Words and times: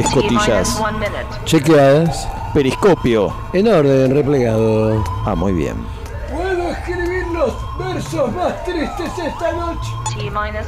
Escotillas. 0.00 0.80
Chequeadas. 1.44 2.28
Periscopio. 2.54 3.32
En 3.52 3.68
orden, 3.68 4.14
replegado. 4.14 5.04
Ah, 5.24 5.34
muy 5.34 5.52
bien. 5.52 5.76
Puedo 6.32 6.70
escribir 6.70 7.26
los 7.28 7.54
versos 7.78 8.32
más 8.32 8.64
tristes 8.64 9.10
esta 9.18 9.52
noche. 9.52 9.90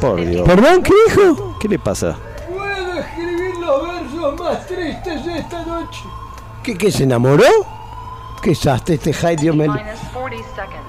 Por 0.01 0.25
Dios. 0.25 0.49
¿Perdón? 0.49 0.83
¿Qué 0.83 0.93
dijo? 1.09 1.57
¿Qué 1.59 1.69
le 1.69 1.79
pasa? 1.79 2.17
Puedo 2.49 2.99
escribir 2.99 3.57
los 3.57 3.83
versos 3.83 4.41
más 4.41 4.67
tristes 4.67 5.27
esta 5.27 5.65
noche. 5.65 6.01
¿Qué, 6.63 6.79
qué 6.79 6.93
se 6.93 7.03
enamoró? 7.05 7.45
¿Qué 8.43 8.55
saste 8.55 8.95
este 8.95 9.13
Hyde, 9.13 9.37
Dios 9.37 9.57
me... 9.57 9.67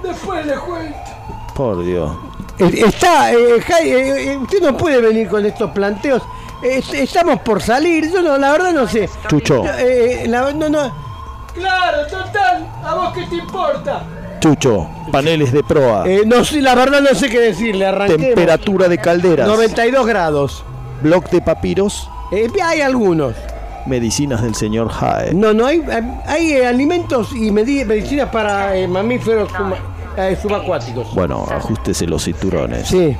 Después 0.01 0.45
le 0.45 0.55
cuento. 0.55 0.97
Por 1.55 1.83
Dios. 1.83 2.11
Eh, 2.59 2.83
Está, 2.85 3.31
eh, 3.31 3.61
Hyde, 3.61 4.33
eh, 4.33 4.37
usted 4.37 4.61
no 4.61 4.77
puede 4.77 5.01
venir 5.01 5.27
con 5.27 5.45
estos 5.45 5.71
planteos. 5.71 6.21
Estamos 6.63 7.39
por 7.41 7.61
salir, 7.61 8.11
yo 8.11 8.21
no, 8.21 8.37
la 8.37 8.51
verdad 8.51 8.71
no 8.71 8.87
sé. 8.87 9.09
Chucho. 9.27 9.63
Eh, 9.77 10.25
la- 10.27 10.53
no, 10.53 10.69
no. 10.69 10.91
Claro, 11.53 12.07
total. 12.07 12.67
¿A 12.83 12.95
vos 12.95 13.13
qué 13.13 13.25
te 13.25 13.35
importa? 13.35 14.03
Chucho. 14.39 14.87
Paneles 15.11 15.51
de 15.53 15.63
proa. 15.63 16.03
Eh, 16.07 16.23
no 16.25 16.43
sé, 16.43 16.61
la 16.61 16.73
verdad 16.75 17.01
no 17.01 17.13
sé 17.17 17.29
qué 17.29 17.39
decirle, 17.39 17.85
arranquemos. 17.85 18.25
Temperatura 18.25 18.87
de 18.87 18.97
calderas. 18.97 19.47
92 19.47 20.05
grados. 20.07 20.63
Bloc 21.01 21.29
de 21.29 21.41
papiros. 21.41 22.09
Eh, 22.31 22.49
hay 22.63 22.81
algunos. 22.81 23.35
Medicinas 23.85 24.41
del 24.41 24.55
señor 24.55 24.89
Jae. 24.89 25.33
No, 25.33 25.53
no, 25.53 25.65
hay, 25.65 25.83
hay 26.25 26.53
eh, 26.53 26.65
alimentos 26.65 27.33
y 27.33 27.51
medi- 27.51 27.85
medicinas 27.85 28.29
para 28.29 28.75
eh, 28.75 28.87
mamíferos 28.87 29.51
suma- 29.51 29.75
eh, 30.17 30.37
subacuáticos. 30.41 31.13
Bueno, 31.13 31.45
ajustese 31.51 32.07
los 32.07 32.23
cinturones. 32.23 32.87
Sí, 32.87 33.15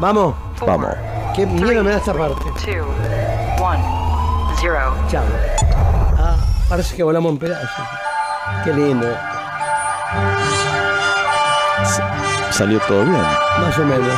vamos. 0.00 0.34
Vamos. 0.66 0.90
Qué 1.34 1.46
miedo 1.46 1.82
me 1.82 1.90
da 1.92 1.96
esta 1.98 2.12
parte. 2.12 2.44
Two, 2.64 2.84
one, 3.62 3.82
zero. 4.60 4.92
Chao. 5.08 5.22
Ah, 6.18 6.36
parece 6.68 6.94
que 6.96 7.02
volamos 7.02 7.32
en 7.32 7.38
pedazos. 7.38 7.86
Qué 8.64 8.72
lindo. 8.72 9.06
Salió 12.50 12.78
todo 12.80 13.02
bien. 13.04 13.22
Más 13.60 13.78
o 13.78 13.84
menos. 13.84 14.08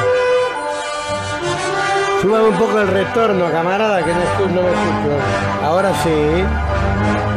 Súbame 2.21 2.49
un 2.49 2.57
poco 2.59 2.81
el 2.81 2.89
retorno, 2.89 3.51
camarada, 3.53 4.03
que 4.05 4.13
no, 4.13 4.21
escu- 4.21 4.51
no 4.51 4.63
me 4.63 4.69
escucho. 4.71 5.65
Ahora 5.65 5.93
sí. 6.03 6.45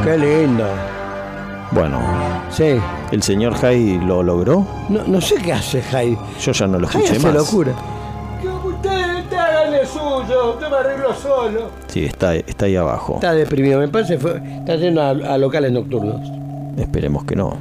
Qué 0.04 0.18
lindo. 0.18 0.66
Bueno, 1.72 2.00
Sí. 2.50 2.80
¿el 3.12 3.22
señor 3.22 3.54
Jai 3.60 4.00
lo 4.00 4.24
logró? 4.24 4.66
No, 4.90 5.02
no 5.06 5.20
sé 5.22 5.36
qué 5.36 5.54
hace 5.54 5.82
Jai. 5.84 6.18
Yo 6.40 6.52
ya 6.54 6.66
no 6.66 6.80
lo 6.80 6.88
Jai 6.88 7.04
escuché 7.04 7.18
hace 7.20 7.28
más. 7.28 7.36
locura. 7.36 7.74
Yo 10.30 10.58
me 10.60 10.68
arreglo 10.76 11.14
solo. 11.16 11.70
Sí, 11.88 12.06
está, 12.06 12.36
está 12.36 12.66
ahí 12.66 12.76
abajo. 12.76 13.16
Está 13.16 13.34
deprimido, 13.34 13.80
me 13.80 13.88
parece. 13.88 14.18
Fue, 14.18 14.42
está 14.60 14.76
yendo 14.76 15.02
a, 15.02 15.10
a 15.10 15.38
locales 15.38 15.72
nocturnos. 15.72 16.22
Esperemos 16.78 17.24
que 17.26 17.36
no. 17.36 17.58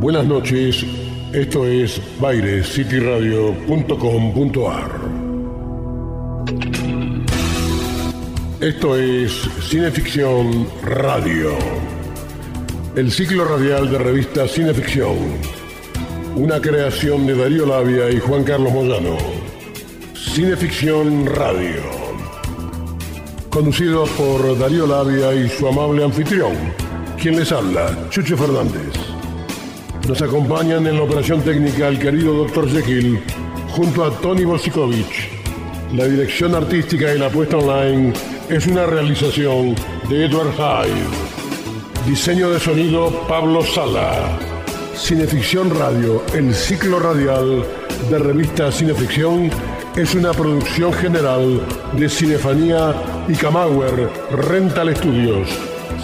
Buenas 0.00 0.24
noches, 0.26 0.84
esto 1.32 1.66
es 1.66 2.00
bairescityradio.com.ar. 2.20 4.90
Esto 8.60 8.96
es 8.96 9.32
Cineficción 9.68 10.66
Radio, 10.82 11.50
el 12.96 13.10
ciclo 13.12 13.44
radial 13.44 13.88
de 13.90 13.98
revista 13.98 14.48
Cineficción, 14.48 15.16
una 16.34 16.60
creación 16.60 17.24
de 17.26 17.36
Darío 17.36 17.66
Labia 17.66 18.10
y 18.10 18.18
Juan 18.18 18.42
Carlos 18.44 18.72
Moyano. 18.72 19.37
Cineficción 20.28 21.26
Radio, 21.26 21.82
conducido 23.50 24.04
por 24.16 24.56
Darío 24.58 24.86
Labia 24.86 25.34
y 25.34 25.48
su 25.48 25.66
amable 25.66 26.04
anfitrión, 26.04 26.52
quien 27.20 27.36
les 27.36 27.50
habla, 27.50 28.08
Chucho 28.10 28.36
Fernández. 28.36 28.92
Nos 30.06 30.22
acompañan 30.22 30.86
en 30.86 30.96
la 30.96 31.02
operación 31.02 31.42
técnica 31.42 31.88
el 31.88 31.98
querido 31.98 32.34
Dr. 32.44 32.70
Jekyll 32.70 33.20
junto 33.70 34.04
a 34.04 34.10
Tony 34.20 34.44
Bosikovich. 34.44 35.30
La 35.94 36.04
dirección 36.04 36.54
artística 36.54 37.12
y 37.12 37.18
la 37.18 37.30
puesta 37.30 37.56
online 37.56 38.12
es 38.48 38.66
una 38.66 38.86
realización 38.86 39.74
de 40.08 40.26
Edward 40.26 40.52
Hyde. 40.52 42.06
Diseño 42.06 42.50
de 42.50 42.60
sonido 42.60 43.10
Pablo 43.26 43.64
Sala. 43.64 44.38
Cineficción 44.94 45.70
Radio, 45.76 46.22
el 46.34 46.54
ciclo 46.54 47.00
radial 47.00 47.64
de 48.10 48.18
revista 48.18 48.70
Cineficción, 48.70 49.50
es 49.98 50.14
una 50.14 50.32
producción 50.32 50.92
general 50.92 51.60
de 51.94 52.08
Cinefanía 52.08 52.94
y 53.26 53.34
Camauer 53.34 54.08
Rental 54.30 54.94
Studios. 54.96 55.48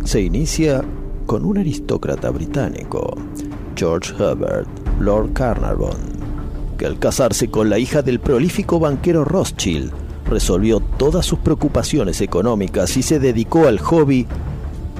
se 0.05 0.22
inicia 0.22 0.83
con 1.27 1.44
un 1.44 1.59
aristócrata 1.59 2.31
británico, 2.31 3.15
George 3.77 4.15
Herbert, 4.19 4.67
Lord 4.99 5.34
Carnarvon, 5.34 5.99
que 6.78 6.87
al 6.87 6.99
casarse 6.99 7.50
con 7.50 7.69
la 7.69 7.78
hija 7.78 8.00
del 8.00 8.19
prolífico 8.19 8.81
banquero 8.81 9.27
Rothschild, 9.27 9.93
resolvió 10.31 10.81
todas 10.81 11.27
sus 11.27 11.39
preocupaciones 11.41 12.22
económicas 12.22 12.97
y 12.97 13.03
se 13.03 13.19
dedicó 13.19 13.67
al 13.67 13.78
hobby 13.78 14.27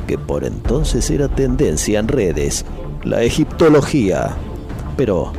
que 0.06 0.19
por 0.19 0.44
entonces 0.44 1.09
era 1.09 1.28
tendencia 1.28 1.99
en 1.99 2.09
redes, 2.09 2.67
la 3.05 3.23
egiptología. 3.23 4.37
Pero 4.99 5.33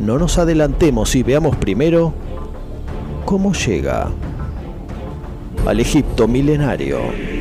no 0.00 0.18
nos 0.18 0.38
adelantemos 0.38 1.14
y 1.14 1.22
veamos 1.22 1.54
primero 1.54 2.14
cómo 3.24 3.52
llega 3.52 4.10
al 5.64 5.78
Egipto 5.78 6.26
milenario. 6.26 7.39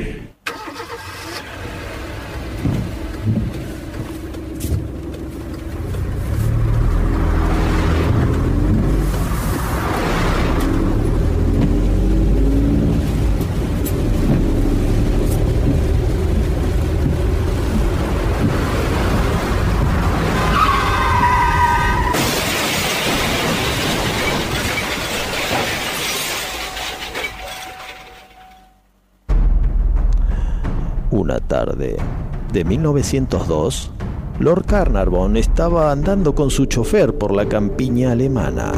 De 31.80 32.64
1902, 32.64 33.92
Lord 34.40 34.66
Carnarvon 34.66 35.38
estaba 35.38 35.92
andando 35.92 36.36
con 36.36 36.52
su 36.52 36.66
chofer 36.66 37.18
por 37.18 37.34
la 37.34 37.48
campiña 37.48 38.12
alemana. 38.12 38.72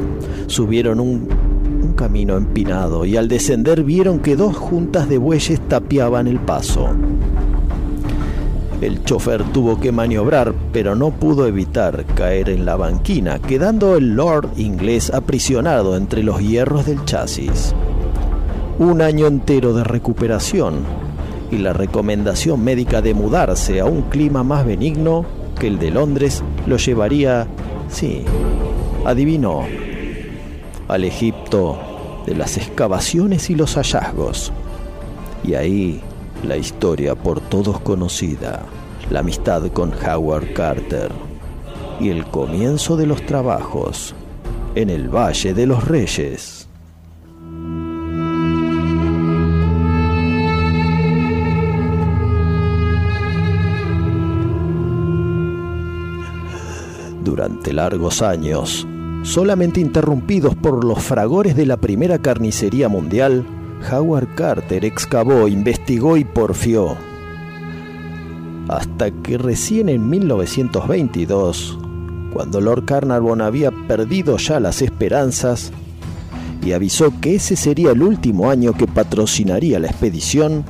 Subieron 0.47 0.99
un 0.99 1.27
camino 1.95 2.37
empinado 2.37 3.05
y 3.05 3.17
al 3.17 3.27
descender 3.27 3.83
vieron 3.83 4.19
que 4.19 4.35
dos 4.35 4.55
juntas 4.55 5.09
de 5.09 5.17
bueyes 5.17 5.59
tapiaban 5.67 6.27
el 6.27 6.39
paso. 6.39 6.89
El 8.81 9.03
chofer 9.03 9.43
tuvo 9.51 9.79
que 9.79 9.91
maniobrar, 9.91 10.55
pero 10.73 10.95
no 10.95 11.11
pudo 11.11 11.45
evitar 11.45 12.03
caer 12.15 12.49
en 12.49 12.65
la 12.65 12.75
banquina, 12.75 13.37
quedando 13.39 13.95
el 13.95 14.15
Lord 14.15 14.49
inglés 14.57 15.11
aprisionado 15.13 15.95
entre 15.95 16.23
los 16.23 16.39
hierros 16.39 16.87
del 16.87 17.05
chasis. 17.05 17.75
Un 18.79 19.01
año 19.01 19.27
entero 19.27 19.73
de 19.73 19.83
recuperación 19.83 21.00
y 21.51 21.57
la 21.57 21.73
recomendación 21.73 22.63
médica 22.63 23.01
de 23.01 23.13
mudarse 23.13 23.81
a 23.81 23.85
un 23.85 24.03
clima 24.03 24.43
más 24.43 24.65
benigno 24.65 25.25
que 25.59 25.67
el 25.67 25.77
de 25.77 25.91
Londres 25.91 26.43
lo 26.65 26.77
llevaría, 26.77 27.45
sí, 27.89 28.23
adivinó, 29.05 29.65
al 30.87 31.03
Egipto 31.03 31.77
de 32.25 32.35
las 32.35 32.57
excavaciones 32.57 33.49
y 33.49 33.55
los 33.55 33.75
hallazgos. 33.75 34.51
Y 35.43 35.55
ahí 35.55 36.01
la 36.47 36.57
historia 36.57 37.15
por 37.15 37.41
todos 37.41 37.79
conocida, 37.81 38.63
la 39.09 39.19
amistad 39.19 39.67
con 39.71 39.91
Howard 39.93 40.53
Carter 40.53 41.11
y 41.99 42.09
el 42.09 42.25
comienzo 42.25 42.97
de 42.97 43.05
los 43.05 43.25
trabajos 43.25 44.15
en 44.75 44.89
el 44.89 45.09
Valle 45.09 45.53
de 45.53 45.65
los 45.67 45.87
Reyes. 45.87 46.60
Durante 57.41 57.73
largos 57.73 58.21
años, 58.21 58.87
solamente 59.23 59.79
interrumpidos 59.79 60.53
por 60.53 60.85
los 60.85 61.01
fragores 61.01 61.55
de 61.55 61.65
la 61.65 61.77
primera 61.77 62.19
carnicería 62.19 62.87
mundial, 62.87 63.47
Howard 63.91 64.35
Carter 64.35 64.85
excavó, 64.85 65.47
investigó 65.47 66.17
y 66.17 66.23
porfió. 66.23 66.95
Hasta 68.69 69.09
que 69.09 69.39
recién 69.39 69.89
en 69.89 70.07
1922, 70.07 71.79
cuando 72.31 72.61
Lord 72.61 72.85
Carnarvon 72.85 73.41
había 73.41 73.71
perdido 73.87 74.37
ya 74.37 74.59
las 74.59 74.83
esperanzas 74.83 75.71
y 76.63 76.73
avisó 76.73 77.11
que 77.21 77.33
ese 77.37 77.55
sería 77.55 77.89
el 77.89 78.03
último 78.03 78.51
año 78.51 78.73
que 78.73 78.85
patrocinaría 78.85 79.79
la 79.79 79.87
expedición, 79.87 80.63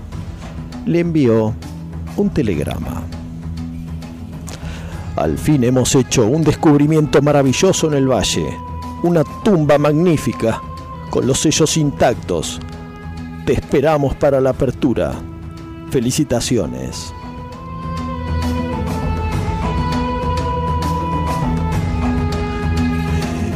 le 0.85 1.01
envió 1.01 1.53
un 2.15 2.29
telegrama. 2.29 3.03
Al 5.21 5.37
fin 5.37 5.63
hemos 5.63 5.93
hecho 5.93 6.25
un 6.25 6.43
descubrimiento 6.43 7.21
maravilloso 7.21 7.85
en 7.85 7.93
el 7.93 8.11
valle, 8.11 8.57
una 9.03 9.23
tumba 9.43 9.77
magnífica, 9.77 10.59
con 11.11 11.27
los 11.27 11.41
sellos 11.41 11.77
intactos. 11.77 12.59
Te 13.45 13.53
esperamos 13.53 14.15
para 14.15 14.41
la 14.41 14.49
apertura. 14.49 15.13
Felicitaciones. 15.91 17.13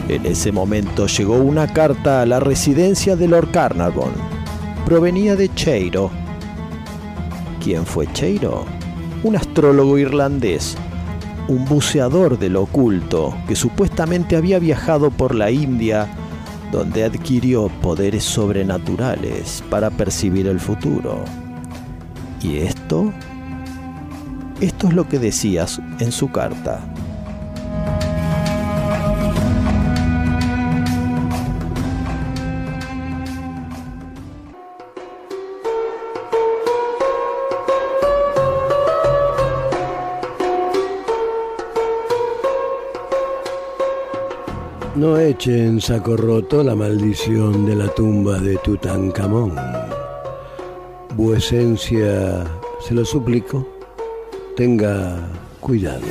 En 0.08 0.24
ese 0.24 0.52
momento 0.52 1.08
llegó 1.08 1.38
una 1.38 1.66
carta 1.74 2.22
a 2.22 2.28
la 2.28 2.40
residencia 2.40 3.16
de 3.16 3.28
Lord 3.28 3.50
Carnarvon. 3.50 4.12
Provenía 4.86 5.36
de 5.36 5.52
Cheiro. 5.56 6.12
¿Quién 7.60 7.88
fue 7.88 8.06
Cheiro? 8.14 8.66
Un 9.24 9.36
astrólogo 9.36 9.98
irlandés, 9.98 10.78
un 11.48 11.66
buceador 11.66 12.40
del 12.40 12.56
oculto 12.56 13.36
que 13.48 13.56
supuestamente 13.56 14.36
había 14.36 14.60
viajado 14.60 15.12
por 15.12 15.36
la 15.36 15.52
India, 15.52 16.08
donde 16.72 17.04
adquirió 17.04 17.70
poderes 17.82 18.24
sobrenaturales 18.24 19.64
para 19.70 19.90
percibir 19.90 20.48
el 20.48 20.60
futuro. 20.60 21.24
¿Y 22.42 22.58
esto? 22.58 23.14
Esto 24.62 24.88
es 24.88 24.94
lo 24.94 25.08
que 25.08 25.20
decías 25.20 25.80
en 26.00 26.12
su 26.12 26.32
carta. 26.32 26.82
No 45.06 45.20
eche 45.20 45.64
en 45.64 45.80
saco 45.80 46.18
roto 46.18 46.64
la 46.64 46.74
maldición 46.74 47.64
de 47.68 47.76
la 47.76 47.88
tumba 47.90 48.40
de 48.40 48.58
Tutankamón. 48.58 49.54
Vuesencia, 51.16 52.44
se 52.80 52.96
lo 52.96 53.06
suplico, 53.06 53.68
tenga 54.56 55.30
cuidado. 55.60 56.08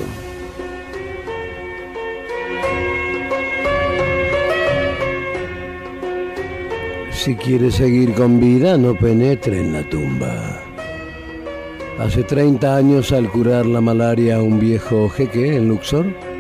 Si 7.11 7.35
quiere 7.35 7.73
seguir 7.73 8.15
con 8.15 8.39
vida, 8.39 8.79
no 8.79 8.97
penetre 8.97 9.61
en 9.61 9.73
la 9.73 9.91
tumba. 9.91 10.63
Hace 11.99 12.23
30 12.23 12.77
años, 12.77 13.11
al 13.11 13.29
curar 13.29 13.67
la 13.67 13.81
malaria 13.81 14.37
a 14.37 14.43
un 14.43 14.61
viejo 14.61 15.09
jeque 15.09 15.57
en 15.57 15.67
Luxor, 15.67 16.34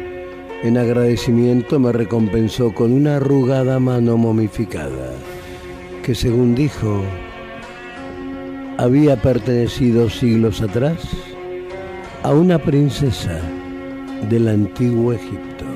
en 0.64 0.78
agradecimiento 0.78 1.78
me 1.78 1.92
recompensó 1.92 2.72
con 2.72 2.90
una 2.90 3.16
arrugada 3.16 3.78
mano 3.78 4.16
momificada, 4.16 5.12
que 6.02 6.14
según 6.14 6.54
dijo, 6.54 7.02
había 8.78 9.20
pertenecido 9.20 10.08
siglos 10.08 10.62
atrás 10.62 11.06
a 12.22 12.32
una 12.32 12.58
princesa 12.58 13.42
del 14.30 14.48
antiguo 14.48 15.12
Egipto. 15.12 15.66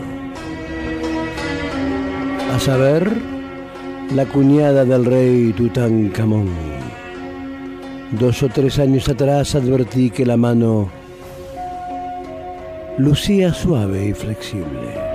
A 2.54 2.58
saber, 2.58 3.12
la 4.14 4.24
cuñada 4.24 4.86
del 4.86 5.04
rey 5.04 5.52
Tutankamón. 5.52 6.48
Dos 8.18 8.42
o 8.42 8.48
tres 8.48 8.78
años 8.78 9.06
atrás 9.10 9.54
advertí 9.54 10.08
que 10.08 10.24
la 10.24 10.38
mano 10.38 10.88
lucía 12.98 13.54
suave 13.54 14.06
y 14.06 14.12
flexible. 14.12 15.08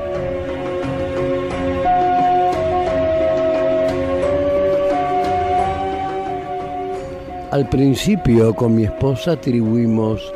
Al 7.52 7.70
principio 7.70 8.56
con 8.56 8.76
mi 8.76 8.86
esposa 8.86 9.34
atribuimos 9.34 10.34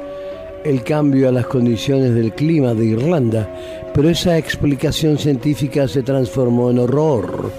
el 0.63 0.83
cambio 0.83 1.29
a 1.29 1.31
las 1.31 1.47
condiciones 1.47 2.13
del 2.13 2.33
clima 2.33 2.73
de 2.73 2.85
Irlanda, 2.85 3.49
pero 3.93 4.09
esa 4.09 4.37
explicación 4.37 5.17
científica 5.17 5.87
se 5.87 6.03
transformó 6.03 6.69
en 6.69 6.79
horror 6.79 7.49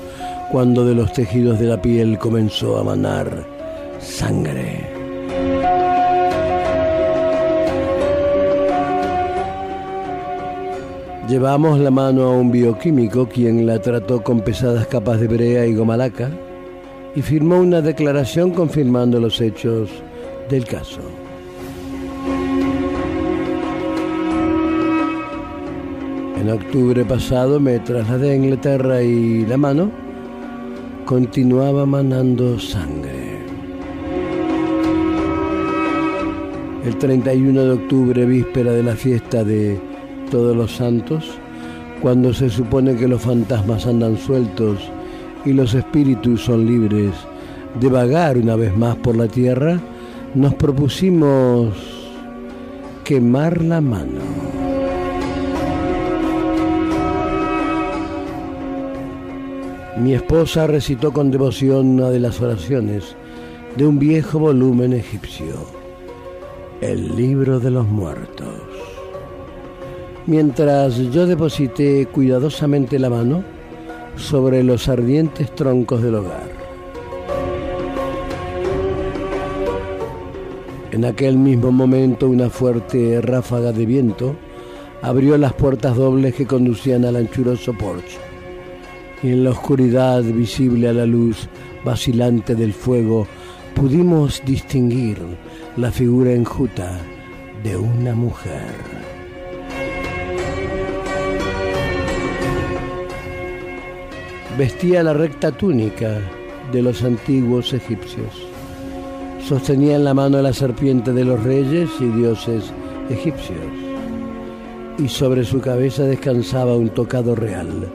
cuando 0.53 0.85
de 0.85 0.95
los 0.95 1.13
tejidos 1.13 1.59
de 1.59 1.67
la 1.67 1.81
piel 1.81 2.19
comenzó 2.19 2.79
a 2.79 2.85
manar 2.85 3.45
sangre. 3.99 4.88
Llevamos 11.29 11.79
la 11.79 11.91
mano 11.91 12.23
a 12.23 12.31
un 12.31 12.51
bioquímico 12.51 13.29
quien 13.29 13.67
la 13.67 13.79
trató 13.83 14.23
con 14.23 14.41
pesadas 14.41 14.87
capas 14.87 15.21
de 15.21 15.29
brea 15.29 15.67
y 15.67 15.75
gomalaca 15.75 16.31
y 17.15 17.21
firmó 17.21 17.59
una 17.59 17.83
declaración 17.83 18.53
confirmando 18.53 19.21
los 19.21 19.39
hechos 19.43 19.91
del 20.49 20.65
caso. 20.65 21.03
En 26.41 26.49
octubre 26.49 27.05
pasado 27.05 27.61
me 27.61 27.79
trasladé 27.81 28.31
a 28.31 28.35
Inglaterra 28.35 29.03
y 29.03 29.45
la 29.45 29.59
mano 29.59 29.91
continuaba 31.05 31.85
manando 31.85 32.59
sangre. 32.59 33.43
El 36.87 36.97
31 36.97 37.65
de 37.65 37.71
octubre, 37.73 38.25
víspera 38.25 38.73
de 38.73 38.83
la 38.83 38.95
fiesta 38.95 39.45
de 39.45 39.88
Todos 40.31 40.55
los 40.55 40.73
Santos, 40.77 41.25
cuando 42.03 42.35
se 42.35 42.51
supone 42.51 42.97
que 42.97 43.09
los 43.09 43.23
fantasmas 43.23 43.87
andan 43.87 44.19
sueltos 44.19 44.79
y 45.45 45.53
los 45.53 45.75
espíritus 45.75 46.43
son 46.43 46.67
libres 46.67 47.13
de 47.81 47.89
vagar 47.89 48.37
una 48.37 48.55
vez 48.55 48.77
más 48.77 48.97
por 48.97 49.17
la 49.17 49.27
tierra, 49.27 49.81
nos 50.35 50.55
propusimos 50.55 51.75
quemar 53.05 53.63
la 53.63 53.81
mano. 53.81 54.21
Mi 59.97 60.15
esposa 60.15 60.67
recitó 60.67 61.13
con 61.13 61.31
devoción 61.31 61.87
una 61.87 62.11
de 62.11 62.21
las 62.21 62.41
oraciones 62.41 63.17
de 63.77 63.87
un 63.87 63.99
viejo 63.99 64.39
volumen 64.39 64.93
egipcio, 64.93 65.55
el 66.81 67.17
libro 67.17 67.59
de 67.59 67.71
los 67.71 67.87
muertos. 67.87 68.78
Mientras 70.29 70.99
yo 71.11 71.27
deposité 71.27 72.05
cuidadosamente 72.05 72.99
la 72.99 73.09
mano 73.09 73.43
sobre 74.15 74.63
los 74.63 74.87
ardientes 74.87 75.55
troncos 75.55 76.03
del 76.03 76.17
hogar. 76.17 76.51
En 80.93 81.07
aquel 81.07 81.39
mismo 81.39 81.73
momento 81.73 82.29
una 82.29 82.51
fuerte 82.51 83.23
ráfaga 83.23 83.73
de 83.73 83.87
viento 83.87 84.37
abrió 85.01 85.39
las 85.39 85.55
puertas 85.55 85.97
dobles 85.97 86.35
que 86.35 86.47
conducían 86.47 87.07
al 87.07 87.17
anchuroso 87.17 87.73
porche 87.73 88.19
y 89.23 89.29
en 89.29 89.45
la 89.45 89.53
oscuridad 89.53 90.23
visible 90.25 90.91
a 90.91 90.93
la 90.93 91.07
luz 91.07 91.49
vacilante 91.87 92.55
del 92.55 92.75
fuego 92.75 93.27
pudimos 93.75 94.43
distinguir 94.45 95.17
la 95.79 95.91
figura 95.91 96.33
enjuta 96.33 96.99
de 97.65 97.79
una 97.79 98.15
mujer. 98.15 99.08
Vestía 104.59 105.05
la 105.05 105.13
recta 105.13 105.53
túnica 105.53 106.19
de 106.73 106.83
los 106.83 107.05
antiguos 107.05 107.73
egipcios. 107.73 108.45
Sostenía 109.47 109.95
en 109.95 110.03
la 110.03 110.15
mano 110.15 110.43
la 110.43 110.53
serpiente 110.53 111.13
de 111.13 111.25
los 111.25 111.41
reyes 111.45 111.89
y 112.01 112.07
dioses 112.07 112.73
egipcios. 113.09 113.61
Y 114.99 115.07
sobre 115.07 115.45
su 115.45 115.61
cabeza 115.61 116.03
descansaba 116.03 116.77
un 116.77 116.89
tocado 116.89 117.37
real 117.37 117.89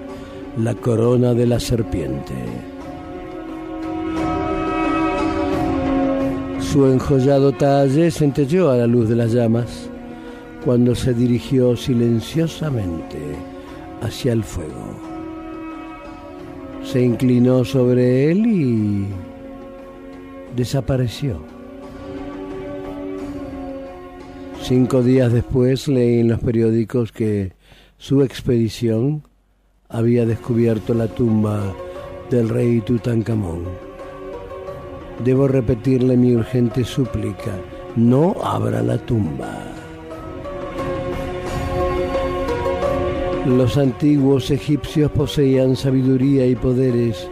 la 0.57 0.73
corona 0.73 1.33
de 1.33 1.47
la 1.47 1.59
serpiente. 1.59 2.33
Su 6.61 6.85
enjollado 6.85 7.51
talle 7.51 8.09
centelleó 8.09 8.71
a 8.71 8.77
la 8.77 8.87
luz 8.87 9.09
de 9.09 9.17
las 9.17 9.33
llamas 9.33 9.89
cuando 10.63 10.95
se 10.95 11.13
dirigió 11.13 11.75
silenciosamente 11.75 13.19
hacia 14.01 14.31
el 14.31 14.45
fuego. 14.45 15.12
Se 16.93 17.01
inclinó 17.01 17.65
sobre 17.65 18.29
él 18.29 18.45
y 18.45 19.07
desapareció. 20.55 21.41
Cinco 24.61 25.01
días 25.01 25.33
después 25.33 25.87
leí 25.87 26.19
en 26.19 26.27
los 26.27 26.39
periódicos 26.39 27.11
que 27.11 27.53
su 27.97 28.21
expedición 28.21 29.23
había 29.89 30.27
descubierto 30.27 30.93
la 30.93 31.07
tumba 31.07 31.73
del 32.29 32.49
rey 32.49 32.79
Tutankamón. 32.81 33.63
Debo 35.25 35.47
repetirle 35.47 36.15
mi 36.15 36.35
urgente 36.35 36.83
súplica, 36.83 37.57
no 37.95 38.35
abra 38.43 38.83
la 38.83 38.99
tumba. 38.99 39.72
Los 43.45 43.77
antiguos 43.77 44.51
egipcios 44.51 45.11
poseían 45.11 45.75
sabiduría 45.75 46.45
y 46.47 46.55
poderes 46.55 47.29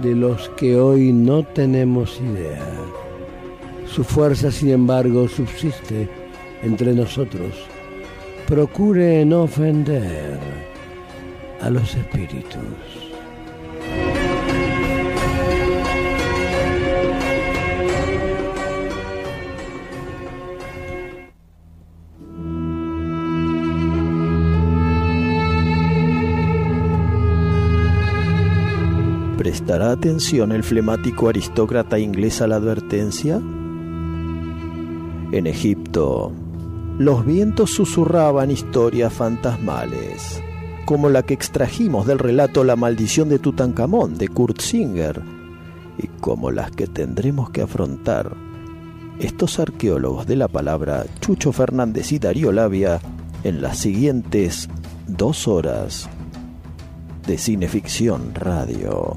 de 0.00 0.14
los 0.14 0.50
que 0.50 0.76
hoy 0.76 1.14
no 1.14 1.42
tenemos 1.42 2.20
idea. 2.20 2.68
Su 3.86 4.04
fuerza, 4.04 4.50
sin 4.50 4.68
embargo, 4.68 5.26
subsiste 5.28 6.10
entre 6.62 6.92
nosotros. 6.92 7.54
Procure 8.46 9.24
no 9.24 9.44
ofender 9.44 10.38
a 11.62 11.70
los 11.70 11.94
espíritus. 11.94 12.99
¿Prestará 29.70 29.92
atención 29.92 30.50
el 30.50 30.64
flemático 30.64 31.28
aristócrata 31.28 31.96
inglés 31.96 32.42
a 32.42 32.48
la 32.48 32.56
advertencia? 32.56 33.36
En 35.30 35.46
Egipto, 35.46 36.32
los 36.98 37.24
vientos 37.24 37.70
susurraban 37.70 38.50
historias 38.50 39.12
fantasmales, 39.12 40.42
como 40.86 41.08
la 41.08 41.22
que 41.22 41.34
extrajimos 41.34 42.04
del 42.04 42.18
relato 42.18 42.64
La 42.64 42.74
maldición 42.74 43.28
de 43.28 43.38
Tutankamón 43.38 44.18
de 44.18 44.26
Kurt 44.26 44.60
Singer, 44.60 45.22
y 45.98 46.08
como 46.20 46.50
las 46.50 46.72
que 46.72 46.88
tendremos 46.88 47.50
que 47.50 47.62
afrontar 47.62 48.34
estos 49.20 49.60
arqueólogos 49.60 50.26
de 50.26 50.34
la 50.34 50.48
palabra 50.48 51.06
Chucho 51.20 51.52
Fernández 51.52 52.10
y 52.10 52.18
Darío 52.18 52.50
Labia 52.50 52.98
en 53.44 53.62
las 53.62 53.78
siguientes 53.78 54.68
dos 55.06 55.46
horas 55.46 56.10
de 57.24 57.38
Cineficción 57.38 58.34
Radio. 58.34 59.16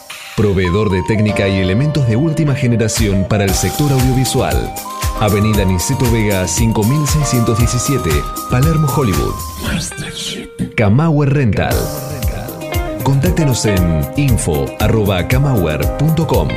Proveedor 0.37 0.89
de 0.89 1.03
técnica 1.03 1.49
y 1.49 1.59
elementos 1.59 2.07
de 2.07 2.15
última 2.15 2.55
generación 2.55 3.27
para 3.27 3.43
el 3.43 3.49
sector 3.51 3.91
audiovisual. 3.91 4.73
Avenida 5.19 5.65
Niceto 5.65 6.09
Vega 6.09 6.47
5617, 6.47 8.09
Palermo, 8.49 8.87
Hollywood. 8.87 9.33
Camauer 10.75 11.33
Rental. 11.33 11.75
Contáctenos 13.03 13.65
en 13.65 14.07
info.camauer.com. 14.15 16.47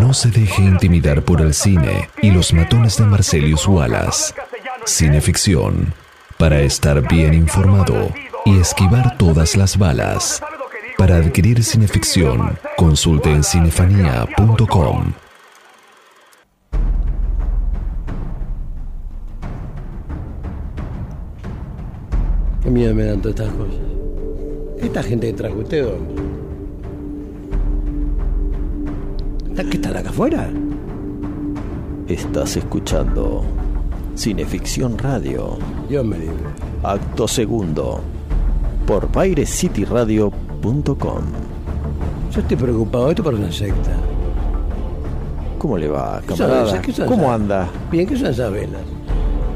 No 0.00 0.14
se 0.14 0.30
deje 0.30 0.62
intimidar 0.62 1.22
por 1.22 1.40
el 1.40 1.52
cine 1.52 2.08
y 2.22 2.30
los 2.30 2.52
matones 2.52 2.96
de 2.96 3.04
Marcelius 3.04 3.66
Wallace. 3.66 4.34
Cineficción 4.86 5.92
para 6.38 6.60
estar 6.60 7.06
bien 7.08 7.34
informado 7.34 8.08
y 8.44 8.58
esquivar 8.58 9.16
todas 9.18 9.56
las 9.56 9.76
balas. 9.76 10.40
Para 10.96 11.16
adquirir 11.16 11.62
cineficción, 11.62 12.58
consulte 12.76 13.30
en 13.30 13.44
cinefanía.com. 13.44 15.12
Qué 22.62 22.70
miedo 22.70 22.94
me 22.94 23.04
dan 23.04 23.20
todas 23.22 23.38
estas 23.40 23.54
cosas. 23.54 23.80
Esta 24.80 25.02
gente 25.02 25.26
que 25.28 25.32
trajo 25.34 25.58
usted, 25.58 25.84
¿dónde? 25.84 26.22
¿Está- 29.50 29.64
¿Qué 29.64 29.76
están 29.76 29.96
acá 29.96 30.10
afuera? 30.10 30.48
Estás 32.08 32.56
escuchando 32.56 33.44
Cineficción 34.22 34.98
Radio, 34.98 35.56
Dios 35.88 36.04
me 36.04 36.18
libre. 36.18 36.34
acto 36.82 37.28
segundo, 37.28 38.00
por 38.84 39.08
bairecityradio.com. 39.12 41.22
Yo 42.32 42.40
estoy 42.40 42.56
preocupado, 42.56 43.10
esto 43.10 43.22
para 43.22 43.36
una 43.36 43.52
secta. 43.52 43.92
¿Cómo 45.58 45.78
le 45.78 45.86
va, 45.86 46.20
¿Qué 46.26 46.34
camarada? 46.34 46.66
son- 46.68 46.82
qué 46.82 46.92
son 46.92 47.06
¿Cómo 47.06 47.22
esas- 47.26 47.34
anda? 47.36 47.68
Bien, 47.92 48.08
¿qué 48.08 48.16
son 48.16 48.26
esas 48.26 48.50
velas? 48.50 48.80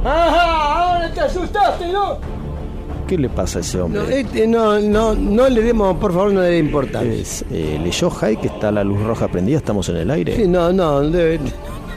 ¡Ajá! 0.04 0.92
¡Ahora 0.94 1.10
te 1.12 1.20
asustaste, 1.22 1.92
no! 1.92 2.18
¿Qué 3.08 3.18
le 3.18 3.28
pasa 3.28 3.58
a 3.58 3.62
ese 3.62 3.78
No, 3.78 3.86
hombre? 3.86 4.20
este, 4.20 4.46
no, 4.46 4.78
no, 4.78 5.12
no 5.16 5.48
le 5.48 5.60
demos, 5.60 5.96
por 5.96 6.12
favor, 6.12 6.32
no 6.32 6.40
le 6.40 6.50
dé 6.50 6.58
importancia. 6.60 7.12
Es, 7.12 7.44
eh, 7.50 7.80
¿Leyó 7.82 8.10
Jai 8.10 8.36
que 8.40 8.46
está 8.46 8.70
la 8.70 8.84
luz 8.84 9.02
roja 9.02 9.26
prendida? 9.26 9.56
¿Estamos 9.58 9.88
en 9.88 9.96
el 9.96 10.08
aire? 10.12 10.36
Sí, 10.36 10.46
no, 10.46 10.72
no, 10.72 11.00
debe- 11.02 11.40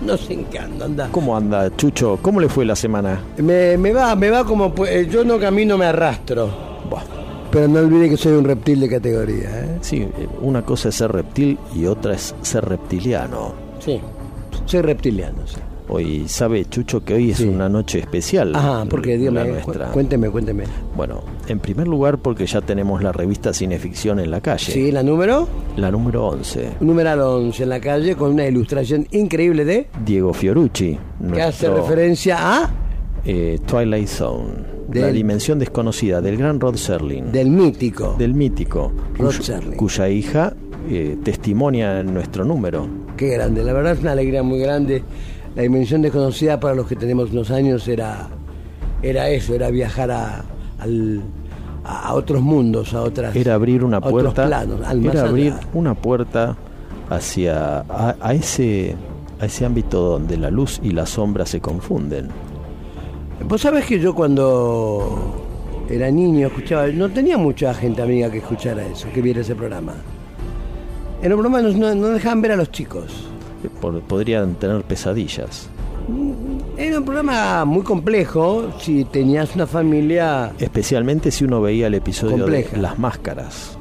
no 0.01 0.17
sé 0.17 0.33
en 0.33 0.45
qué 0.45 0.59
anda, 0.59 0.85
anda. 0.85 1.09
¿Cómo 1.11 1.35
anda, 1.35 1.75
Chucho? 1.75 2.19
¿Cómo 2.21 2.39
le 2.39 2.49
fue 2.49 2.65
la 2.65 2.75
semana? 2.75 3.19
Me, 3.37 3.77
me 3.77 3.91
va, 3.93 4.15
me 4.15 4.29
va 4.29 4.43
como, 4.45 4.73
pu- 4.73 4.87
eh, 4.87 5.07
yo 5.09 5.23
no 5.23 5.39
camino, 5.39 5.77
me 5.77 5.85
arrastro. 5.85 6.49
Pero 7.51 7.67
no 7.69 7.79
olvide 7.79 8.09
que 8.09 8.17
soy 8.17 8.33
un 8.33 8.43
reptil 8.43 8.81
de 8.81 8.89
categoría, 8.89 9.49
¿eh? 9.61 9.77
sí, 9.81 9.97
eh, 10.01 10.27
una 10.41 10.63
cosa 10.63 10.89
es 10.89 10.95
ser 10.95 11.11
reptil 11.11 11.57
y 11.73 11.85
otra 11.85 12.13
es 12.15 12.35
ser 12.41 12.65
reptiliano. 12.65 13.53
Sí, 13.79 14.01
soy 14.65 14.81
reptiliano, 14.81 15.45
sí. 15.47 15.57
Hoy 15.87 16.23
sabe, 16.27 16.65
Chucho, 16.65 17.03
que 17.05 17.13
hoy 17.13 17.31
es 17.31 17.37
Sí. 17.37 17.45
una 17.47 17.69
noche 17.69 17.99
especial. 17.99 18.55
Ajá, 18.55 18.85
porque 18.89 19.17
dígame, 19.17 19.45
nuestra. 19.45 19.87
cu- 19.87 19.93
cuénteme, 19.93 20.29
cuénteme. 20.31 20.63
Bueno, 20.97 21.21
en 21.47 21.59
primer 21.59 21.87
lugar 21.87 22.17
porque 22.17 22.47
ya 22.47 22.61
tenemos 22.61 23.03
la 23.03 23.11
revista 23.11 23.53
Cineficción 23.53 24.19
en 24.19 24.31
la 24.31 24.41
calle. 24.41 24.71
Sí, 24.73 24.91
la 24.91 25.03
número, 25.03 25.47
La 25.77 25.91
número 25.91 26.25
11. 26.27 26.71
número 26.79 27.35
11 27.35 27.63
en 27.63 27.69
la 27.69 27.79
calle 27.79 28.15
con 28.15 28.31
una 28.31 28.47
ilustración 28.47 29.07
increíble 29.11 29.63
de 29.63 29.87
Diego 30.03 30.33
Fiorucci. 30.33 30.97
que 31.33 31.41
hace 31.41 31.67
nuestro 31.67 31.75
referencia 31.75 32.37
a 32.63 32.69
eh, 33.27 33.59
Twilight 33.65 34.07
Zone, 34.07 34.53
La 34.93 35.07
Dimensión 35.07 35.57
Desconocida, 35.59 36.21
del 36.21 36.37
gran 36.37 36.59
Rod 36.59 36.75
Serling. 36.75 37.31
Del 37.31 37.49
mítico. 37.49 38.15
del 38.17 38.33
mítico, 38.35 38.91
Rod 39.17 39.27
cuyo- 39.27 39.43
Serling. 39.43 39.77
cuya 39.77 40.09
hija 40.09 40.53
eh, 40.89 41.17
testimonia 41.23 41.99
en 42.01 42.13
nuestro 42.13 42.43
número. 42.45 42.87
Qué 43.17 43.29
grande, 43.29 43.63
la 43.63 43.73
verdad 43.73 43.93
es 43.93 43.99
una 44.01 44.11
alegría 44.11 44.43
muy 44.43 44.59
grande. 44.59 45.01
La 45.55 45.61
dimensión 45.63 46.01
desconocida 46.01 46.59
para 46.59 46.75
los 46.75 46.85
que 46.87 46.95
tenemos 46.95 47.31
unos 47.31 47.49
años 47.51 47.87
era, 47.87 48.27
era 49.01 49.29
eso, 49.29 49.53
era 49.55 49.69
viajar 49.69 50.11
a, 50.11 50.43
al- 50.79 51.21
a, 51.85 52.13
otros 52.13 52.41
mundos, 52.41 52.93
a 52.93 53.01
otras. 53.01 53.35
Era 53.35 53.53
abrir 53.53 53.83
una 53.83 54.01
puerta, 54.01 54.45
planos, 54.47 54.79
era 54.79 54.89
abrir 55.29 55.51
allá. 55.53 55.59
una 55.73 55.93
puerta 55.93 56.57
hacia 57.09 57.79
a, 57.81 58.15
a 58.19 58.33
ese 58.33 58.95
a 59.39 59.45
ese 59.45 59.65
ámbito 59.65 60.01
donde 60.01 60.37
la 60.37 60.49
luz 60.49 60.79
y 60.83 60.91
la 60.91 61.05
sombra 61.05 61.45
se 61.45 61.59
confunden. 61.61 62.29
Vos 63.47 63.61
sabés 63.61 63.85
que 63.85 63.99
yo 63.99 64.15
cuando 64.15 65.35
era 65.89 66.09
niño 66.09 66.47
escuchaba, 66.47 66.87
no 66.87 67.09
tenía 67.09 67.37
mucha 67.37 67.73
gente 67.73 68.01
amiga 68.01 68.31
que 68.31 68.37
escuchara 68.39 68.85
eso, 68.87 69.07
que 69.13 69.21
viera 69.21 69.41
ese 69.41 69.53
programa. 69.55 69.93
En 71.21 71.25
el 71.31 71.37
programa 71.37 71.61
no, 71.61 71.69
no- 71.69 71.95
no 71.95 72.07
dejaban 72.07 72.41
ver 72.41 72.53
a 72.53 72.55
los 72.55 72.71
chicos. 72.71 73.27
Por- 73.69 74.01
podrían 74.01 74.55
tener 74.55 74.81
pesadillas. 74.83 75.69
Era 76.77 76.99
un 76.99 77.05
programa 77.05 77.65
muy 77.65 77.81
complejo 77.83 78.71
si 78.79 79.05
tenías 79.05 79.55
una 79.55 79.65
familia. 79.65 80.51
Especialmente 80.59 81.31
si 81.31 81.45
uno 81.45 81.61
veía 81.61 81.87
el 81.87 81.95
episodio 81.95 82.37
Compleja. 82.37 82.75
de 82.75 82.81
Las 82.81 82.99
Máscaras 82.99 83.77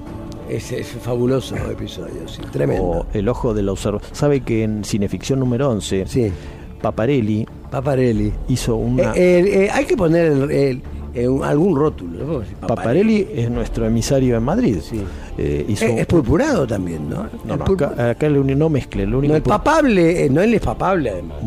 Ese 0.48 0.80
es 0.80 0.88
fabuloso 0.88 1.54
episodio, 1.56 2.26
sí, 2.26 2.40
tremendo. 2.52 2.82
o 2.82 3.06
El 3.12 3.28
Ojo 3.28 3.52
del 3.52 3.68
Observador. 3.68 4.02
Sabe 4.12 4.40
que 4.40 4.62
en 4.62 4.84
Cineficción 4.84 5.38
número 5.40 5.68
11, 5.70 6.06
Sí, 6.06 6.32
Paparelli 6.80 7.46
Paparelli. 7.70 8.32
hizo 8.48 8.76
una... 8.76 9.12
Eh, 9.14 9.40
eh, 9.40 9.64
eh, 9.64 9.70
hay 9.72 9.84
que 9.86 9.96
poner 9.96 10.26
el- 10.32 10.50
el- 10.50 10.82
eh, 11.14 11.28
algún 11.44 11.76
rótulo. 11.76 12.42
Paparelli 12.66 13.26
es 13.34 13.50
nuestro 13.50 13.86
emisario 13.86 14.36
en 14.36 14.42
Madrid. 14.42 14.76
Sí. 14.82 15.00
Eh, 15.38 15.64
hizo 15.68 15.84
Es, 15.86 16.00
es 16.00 16.06
purpurado 16.06 16.66
también, 16.66 17.08
¿no? 17.08 17.26
No, 17.44 17.54
Es 17.54 17.58
no, 17.58 17.64
acá, 17.64 18.26
el 18.26 18.58
no 18.58 18.68
mezcle, 18.68 19.06
lo 19.06 19.18
único 19.18 19.32
no, 19.32 19.36
el 19.36 19.42
pu- 19.42 19.48
papable, 19.48 20.24
eh, 20.24 20.30
no 20.30 20.40
él 20.42 20.54
es 20.54 20.60
papable 20.60 21.10
además. 21.10 21.38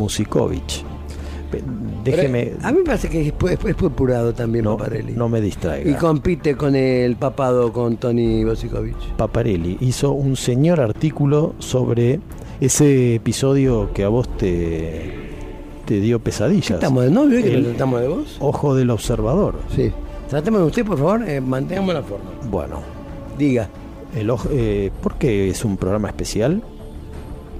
Pero, 1.50 1.64
Déjeme, 2.04 2.54
a 2.62 2.72
mí 2.72 2.80
me 2.80 2.84
parece 2.86 3.10
que 3.10 3.22
es, 3.28 3.34
es- 3.52 3.66
es 3.66 3.76
purpurado 3.76 4.34
también 4.34 4.66
no, 4.66 4.78
Paparelli. 4.78 5.14
no 5.14 5.30
me 5.30 5.40
distraiga. 5.42 5.90
y 5.90 5.94
compite 5.96 6.56
con 6.56 6.76
el 6.76 7.16
papado 7.16 7.72
con 7.74 7.98
Tony 7.98 8.44
Bosikovich. 8.44 8.96
Paparelli 9.18 9.78
hizo 9.82 10.12
un 10.12 10.36
señor 10.36 10.80
artículo 10.82 11.54
sobre 11.60 12.20
ese 12.60 13.16
episodio 13.16 13.92
que 13.94 14.04
a 14.04 14.10
vos 14.10 14.28
te, 14.38 15.27
te 15.88 16.00
dio 16.02 16.20
pesadillas. 16.20 16.72
¿Estamos 16.72 17.06
de 17.06 17.12
novio? 17.12 17.42
¿Que 17.42 17.54
El 17.56 17.64
nos 17.64 17.70
tratamos 17.72 18.02
de 18.02 18.08
vos? 18.10 18.38
Ojo 18.40 18.76
del 18.76 18.90
observador. 18.90 19.56
Sí. 19.76 19.92
Tratemos 20.30 20.60
de 20.62 20.68
usted, 20.68 20.86
por 20.86 20.98
favor, 20.98 21.24
eh, 21.28 21.40
mantengamos 21.40 21.94
la 21.94 22.04
forma. 22.04 22.26
Bueno, 22.52 22.82
Diga. 23.38 23.70
el 24.16 24.30
ojo, 24.30 24.50
eh, 24.52 24.92
¿por 25.02 25.16
qué 25.16 25.50
es 25.50 25.64
un 25.64 25.78
programa 25.78 26.10
especial? 26.10 26.62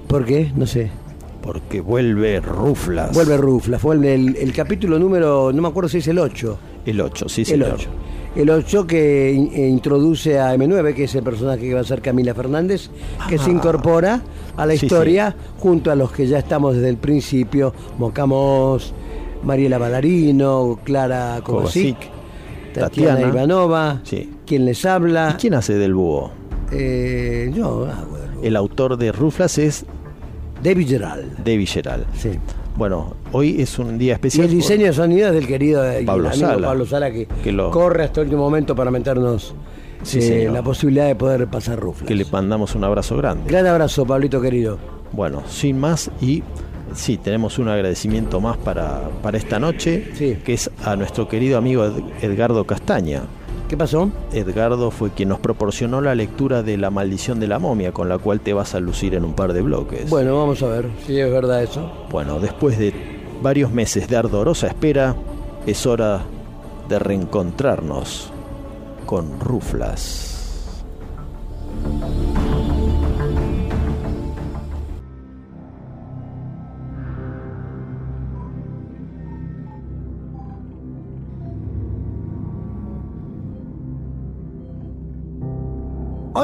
¿Por 0.06 0.24
qué? 0.26 0.52
No 0.54 0.66
sé. 0.66 0.90
Porque 1.42 1.80
vuelve 1.80 2.40
Ruflas. 2.40 3.14
Vuelve 3.14 3.36
Rufla, 3.38 3.78
vuelve 3.78 4.14
el, 4.14 4.36
el 4.36 4.52
capítulo 4.52 4.98
número, 4.98 5.50
no 5.52 5.62
me 5.62 5.68
acuerdo 5.68 5.88
si 5.88 5.98
es 5.98 6.08
el 6.08 6.18
8. 6.18 6.58
El 6.84 7.00
8, 7.00 7.28
sí, 7.28 7.40
el 7.42 7.46
señor. 7.46 7.72
8. 7.74 7.88
El 8.36 8.50
8 8.50 8.86
que 8.86 9.32
in- 9.32 9.50
eh, 9.54 9.66
introduce 9.68 10.38
a 10.38 10.54
M9, 10.54 10.94
que 10.94 11.04
es 11.04 11.14
el 11.14 11.22
personaje 11.24 11.60
que 11.62 11.74
va 11.74 11.80
a 11.80 11.84
ser 11.84 12.00
Camila 12.02 12.34
Fernández, 12.34 12.90
que 13.28 13.38
se 13.38 13.50
Ah. 13.50 13.52
incorpora 13.52 14.22
a 14.56 14.66
la 14.66 14.76
Sí, 14.76 14.86
historia 14.86 15.34
junto 15.58 15.90
a 15.90 15.94
los 15.96 16.12
que 16.12 16.26
ya 16.26 16.38
estamos 16.38 16.76
desde 16.76 16.88
el 16.90 16.98
principio, 16.98 17.72
Mocamos, 17.98 18.92
Mariela 19.42 19.78
Balarino, 19.78 20.78
Clara 20.84 21.40
Kovacic, 21.42 21.96
Tatiana, 22.74 23.14
Tatiana. 23.14 23.20
Ivanova, 23.32 24.00
Sí. 24.04 24.30
quien 24.46 24.64
les 24.66 24.84
habla. 24.84 25.30
¿Y 25.34 25.40
quién 25.40 25.54
hace 25.54 25.74
del 25.74 25.94
búho? 25.94 26.30
Eh, 26.70 27.50
yo, 27.54 27.86
ah, 27.90 28.04
bueno, 28.08 28.24
El 28.42 28.54
autor 28.56 28.96
de 28.98 29.10
Ruflas 29.10 29.58
es 29.58 29.84
David 30.62 30.88
Gerald. 30.88 31.38
David 31.44 31.66
Geral. 31.66 32.06
Sí. 32.14 32.30
Bueno, 32.78 33.14
hoy 33.32 33.60
es 33.60 33.76
un 33.80 33.98
día 33.98 34.12
Y 34.12 34.14
especial. 34.14 34.46
el 34.46 34.52
diseño 34.52 34.86
de 34.86 34.92
sonido 34.92 35.26
es 35.28 35.34
del 35.34 35.48
querido 35.48 35.82
Pablo 36.06 36.28
amigo 36.28 36.46
Sala. 36.46 36.68
Pablo 36.68 36.86
Sala 36.86 37.10
que, 37.10 37.26
Que 37.42 37.50
lo- 37.50 37.72
corre 37.72 38.04
hasta 38.04 38.20
el 38.20 38.28
último 38.28 38.42
momento 38.44 38.76
para 38.76 38.92
meternos 38.92 39.52
Sí, 40.04 40.20
eh, 40.22 40.48
la 40.52 40.62
posibilidad 40.62 41.08
de 41.08 41.16
poder 41.16 41.48
pasar 41.48 41.80
ruflas. 41.80 42.06
que 42.06 42.14
le 42.14 42.24
mandamos 42.30 42.76
un 42.76 42.84
abrazo 42.84 43.16
grande. 43.16 43.50
Gran 43.50 43.66
abrazo, 43.66 44.06
Pablito 44.06 44.40
querido. 44.40 44.78
Bueno, 45.10 45.42
sin 45.48 45.76
más 45.76 46.08
y 46.20 46.44
sí, 46.94 47.16
tenemos 47.16 47.58
un 47.58 47.66
agradecimiento 47.68 48.40
más 48.40 48.56
para, 48.58 49.10
para 49.24 49.38
esta 49.38 49.58
noche, 49.58 50.10
Sí. 50.14 50.38
que 50.44 50.54
es 50.54 50.70
a 50.84 50.94
nuestro 50.94 51.26
querido 51.26 51.58
amigo 51.58 51.84
Ed- 51.84 52.04
Edgardo 52.22 52.64
Castaña. 52.64 53.22
¿Qué 53.68 53.76
pasó? 53.76 54.10
Edgardo 54.32 54.90
fue 54.90 55.10
quien 55.10 55.28
nos 55.28 55.40
proporcionó 55.40 56.00
la 56.00 56.14
lectura 56.14 56.62
de 56.62 56.78
La 56.78 56.88
maldición 56.88 57.38
de 57.38 57.48
la 57.48 57.58
momia, 57.58 57.92
con 57.92 58.08
la 58.08 58.16
cual 58.16 58.40
te 58.40 58.54
vas 58.54 58.74
a 58.74 58.80
lucir 58.80 59.14
en 59.14 59.26
un 59.26 59.34
par 59.34 59.52
de 59.52 59.60
bloques. 59.60 60.08
Bueno, 60.08 60.38
vamos 60.38 60.62
a 60.62 60.68
ver 60.68 60.88
si 61.06 61.20
es 61.20 61.30
verdad 61.30 61.62
eso. 61.62 61.92
Bueno, 62.10 62.40
después 62.40 62.78
de 62.78 62.94
varios 63.42 63.70
meses 63.70 64.08
de 64.08 64.16
ardorosa 64.16 64.68
espera, 64.68 65.14
es 65.66 65.84
hora 65.84 66.22
de 66.88 66.98
reencontrarnos 66.98 68.30
con 69.04 69.38
Ruflas. 69.38 70.74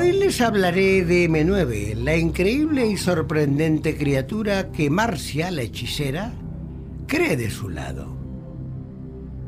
Hoy 0.05 0.13
les 0.13 0.43
hablaré 0.43 1.03
de 1.03 1.31
M9, 1.31 1.95
la 1.95 2.15
increíble 2.15 2.87
y 2.87 2.99
sorprendente 2.99 3.97
criatura 3.97 4.71
que 4.71 4.91
Marcia, 4.91 5.51
la 5.51 5.63
hechicera, 5.63 6.35
cree 7.07 7.39
de 7.39 7.49
su 7.49 7.71
lado. 7.71 8.15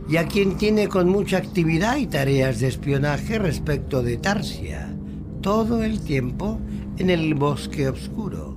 Y 0.09 0.17
a 0.17 0.27
quien 0.27 0.57
tiene 0.57 0.89
con 0.89 1.11
mucha 1.11 1.37
actividad 1.37 1.99
y 1.99 2.07
tareas 2.07 2.59
de 2.61 2.69
espionaje 2.69 3.39
respecto 3.39 4.03
de 4.03 4.17
Tarsia, 4.17 4.97
todo 5.43 5.83
el 5.83 6.01
tiempo 6.01 6.59
en 6.97 7.11
el 7.11 7.35
bosque 7.35 7.91
oscuro. 7.91 8.57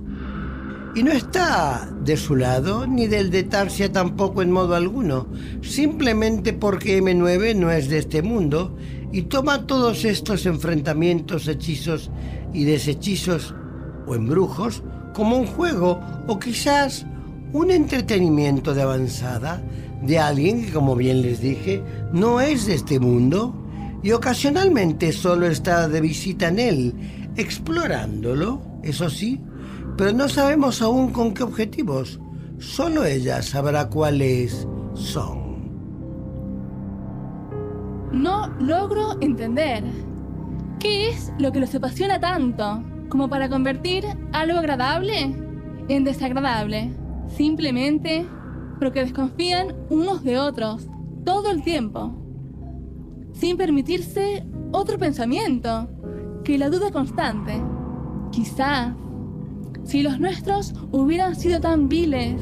Y 0.94 1.02
no 1.02 1.12
está 1.12 1.86
de 2.02 2.16
su 2.16 2.34
lado 2.34 2.86
ni 2.86 3.08
del 3.08 3.30
de 3.30 3.42
Tarsia 3.42 3.92
tampoco 3.92 4.40
en 4.40 4.52
modo 4.52 4.74
alguno, 4.74 5.26
simplemente 5.60 6.54
porque 6.54 7.02
M9 7.02 7.54
no 7.56 7.70
es 7.70 7.90
de 7.90 7.98
este 7.98 8.22
mundo 8.22 8.74
y 9.12 9.22
toma 9.22 9.66
todos 9.66 10.04
estos 10.04 10.46
enfrentamientos, 10.46 11.48
hechizos 11.48 12.10
y 12.52 12.64
deshechizos 12.64 13.54
o 14.06 14.14
embrujos 14.14 14.82
como 15.14 15.36
un 15.36 15.46
juego 15.46 16.00
o 16.26 16.38
quizás 16.38 17.06
un 17.52 17.70
entretenimiento 17.70 18.74
de 18.74 18.82
avanzada 18.82 19.62
de 20.02 20.18
alguien 20.18 20.64
que, 20.64 20.72
como 20.72 20.96
bien 20.96 21.22
les 21.22 21.40
dije, 21.40 21.82
no 22.12 22.40
es 22.40 22.66
de 22.66 22.74
este 22.74 23.00
mundo 23.00 23.54
y 24.02 24.12
ocasionalmente 24.12 25.12
solo 25.12 25.46
está 25.46 25.88
de 25.88 26.00
visita 26.00 26.48
en 26.48 26.58
él, 26.58 26.94
explorándolo, 27.36 28.62
eso 28.82 29.10
sí, 29.10 29.40
pero 29.96 30.12
no 30.12 30.28
sabemos 30.28 30.80
aún 30.80 31.10
con 31.10 31.34
qué 31.34 31.42
objetivos. 31.42 32.18
Solo 32.58 33.04
ella 33.04 33.42
sabrá 33.42 33.88
cuáles 33.88 34.66
son. 34.94 35.39
No 38.12 38.48
logro 38.58 39.16
entender. 39.20 39.84
¿Qué 40.80 41.10
es 41.10 41.32
lo 41.38 41.52
que 41.52 41.60
los 41.60 41.74
apasiona 41.74 42.18
tanto 42.18 42.82
como 43.08 43.28
para 43.28 43.48
convertir 43.48 44.04
algo 44.32 44.58
agradable 44.58 45.32
en 45.88 46.04
desagradable? 46.04 46.92
Simplemente 47.28 48.26
porque 48.80 49.00
desconfían 49.00 49.76
unos 49.90 50.24
de 50.24 50.38
otros 50.38 50.88
todo 51.24 51.50
el 51.50 51.62
tiempo, 51.62 52.12
sin 53.32 53.56
permitirse 53.56 54.44
otro 54.72 54.98
pensamiento 54.98 55.88
que 56.42 56.58
la 56.58 56.68
duda 56.68 56.90
constante. 56.90 57.62
Quizá, 58.32 58.96
si 59.84 60.02
los 60.02 60.18
nuestros 60.18 60.74
hubieran 60.90 61.36
sido 61.36 61.60
tan 61.60 61.88
viles, 61.88 62.40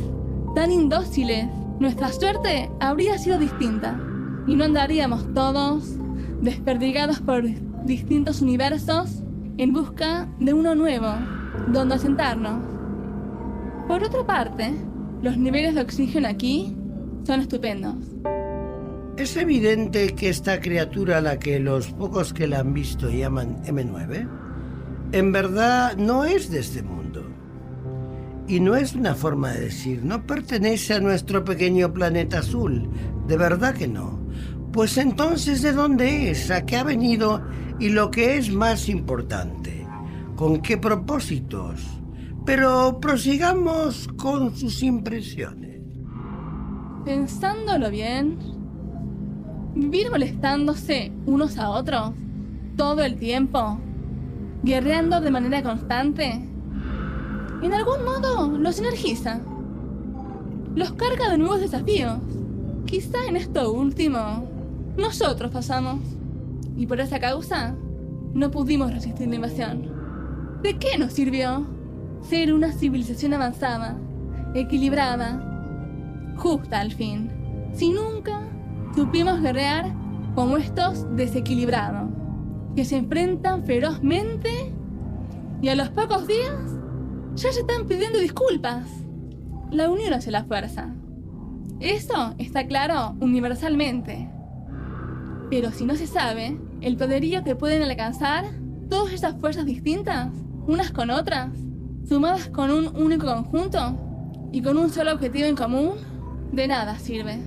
tan 0.54 0.70
indóciles, 0.70 1.46
nuestra 1.78 2.10
suerte 2.10 2.70
habría 2.80 3.18
sido 3.18 3.38
distinta 3.38 4.00
y 4.48 4.56
no 4.56 4.64
andaríamos 4.64 5.32
todos 5.34 5.84
desperdigados 6.40 7.20
por 7.20 7.44
distintos 7.84 8.40
universos 8.40 9.22
en 9.58 9.72
busca 9.72 10.26
de 10.40 10.54
uno 10.54 10.74
nuevo, 10.74 11.12
donde 11.68 11.96
asentarnos. 11.96 12.62
Por 13.86 14.02
otra 14.02 14.24
parte, 14.26 14.72
los 15.22 15.36
niveles 15.36 15.74
de 15.74 15.82
oxígeno 15.82 16.28
aquí 16.28 16.74
son 17.24 17.40
estupendos. 17.40 17.96
Es 19.18 19.36
evidente 19.36 20.14
que 20.14 20.28
esta 20.28 20.60
criatura 20.60 21.18
a 21.18 21.20
la 21.20 21.38
que 21.38 21.58
los 21.58 21.88
pocos 21.88 22.32
que 22.32 22.46
la 22.46 22.60
han 22.60 22.72
visto 22.72 23.10
llaman 23.10 23.62
M9, 23.64 24.28
en 25.12 25.32
verdad 25.32 25.96
no 25.96 26.24
es 26.24 26.50
de 26.50 26.60
este 26.60 26.82
mundo. 26.82 27.26
Y 28.46 28.60
no 28.60 28.76
es 28.76 28.94
una 28.94 29.14
forma 29.14 29.52
de 29.52 29.60
decir, 29.60 30.04
no 30.04 30.26
pertenece 30.26 30.94
a 30.94 31.00
nuestro 31.00 31.44
pequeño 31.44 31.92
planeta 31.92 32.38
azul, 32.38 32.88
De 33.26 33.36
verdad 33.36 33.74
que 33.74 33.88
no. 33.88 34.17
Pues 34.78 34.96
entonces, 34.96 35.62
¿de 35.62 35.72
dónde 35.72 36.30
es? 36.30 36.52
¿A 36.52 36.64
qué 36.64 36.76
ha 36.76 36.84
venido? 36.84 37.42
Y 37.80 37.88
lo 37.88 38.12
que 38.12 38.36
es 38.36 38.52
más 38.52 38.88
importante, 38.88 39.84
¿con 40.36 40.62
qué 40.62 40.78
propósitos? 40.78 41.84
Pero 42.46 43.00
prosigamos 43.00 44.06
con 44.16 44.54
sus 44.54 44.84
impresiones. 44.84 45.82
Pensándolo 47.04 47.90
bien, 47.90 48.38
vivir 49.74 50.12
molestándose 50.12 51.10
unos 51.26 51.58
a 51.58 51.70
otros 51.70 52.12
todo 52.76 53.02
el 53.02 53.18
tiempo, 53.18 53.80
guerreando 54.62 55.20
de 55.20 55.30
manera 55.32 55.60
constante, 55.60 56.40
en 57.62 57.74
algún 57.74 58.04
modo 58.04 58.56
los 58.56 58.78
energiza, 58.78 59.40
los 60.76 60.92
carga 60.92 61.30
de 61.30 61.38
nuevos 61.38 61.62
desafíos. 61.62 62.20
Quizá 62.86 63.26
en 63.26 63.36
esto 63.36 63.72
último 63.72 64.56
nosotros 64.98 65.50
pasamos, 65.50 66.00
y 66.76 66.86
por 66.86 67.00
esa 67.00 67.18
causa 67.18 67.74
no 68.34 68.50
pudimos 68.50 68.92
resistir 68.92 69.28
la 69.28 69.36
invasión. 69.36 69.90
¿De 70.62 70.78
qué 70.78 70.98
nos 70.98 71.12
sirvió 71.12 71.66
ser 72.20 72.52
una 72.52 72.72
civilización 72.72 73.32
avanzada, 73.32 73.96
equilibrada, 74.54 76.34
justa 76.36 76.80
al 76.80 76.92
fin, 76.92 77.30
si 77.72 77.90
nunca 77.90 78.40
supimos 78.94 79.40
guerrear 79.40 79.94
como 80.34 80.56
estos 80.56 81.06
desequilibrados, 81.16 82.10
que 82.74 82.84
se 82.84 82.96
enfrentan 82.96 83.64
ferozmente 83.64 84.72
y 85.62 85.68
a 85.68 85.76
los 85.76 85.88
pocos 85.90 86.26
días 86.26 86.54
ya 87.34 87.52
se 87.52 87.60
están 87.60 87.86
pidiendo 87.86 88.18
disculpas? 88.18 88.88
La 89.70 89.90
unión 89.90 90.12
hace 90.12 90.30
la 90.30 90.44
fuerza. 90.44 90.94
Eso 91.80 92.34
está 92.38 92.66
claro 92.66 93.14
universalmente. 93.20 94.28
Pero 95.50 95.72
si 95.72 95.84
no 95.84 95.96
se 95.96 96.06
sabe 96.06 96.58
el 96.80 96.96
poderío 96.96 97.42
que 97.42 97.56
pueden 97.56 97.82
alcanzar 97.82 98.44
todas 98.88 99.12
esas 99.12 99.38
fuerzas 99.40 99.64
distintas, 99.66 100.28
unas 100.66 100.90
con 100.90 101.10
otras, 101.10 101.50
sumadas 102.06 102.48
con 102.48 102.70
un 102.70 102.94
único 102.96 103.26
conjunto 103.26 103.98
y 104.52 104.62
con 104.62 104.76
un 104.76 104.90
solo 104.90 105.12
objetivo 105.12 105.46
en 105.46 105.56
común, 105.56 105.92
de 106.52 106.68
nada 106.68 106.98
sirve. 106.98 107.38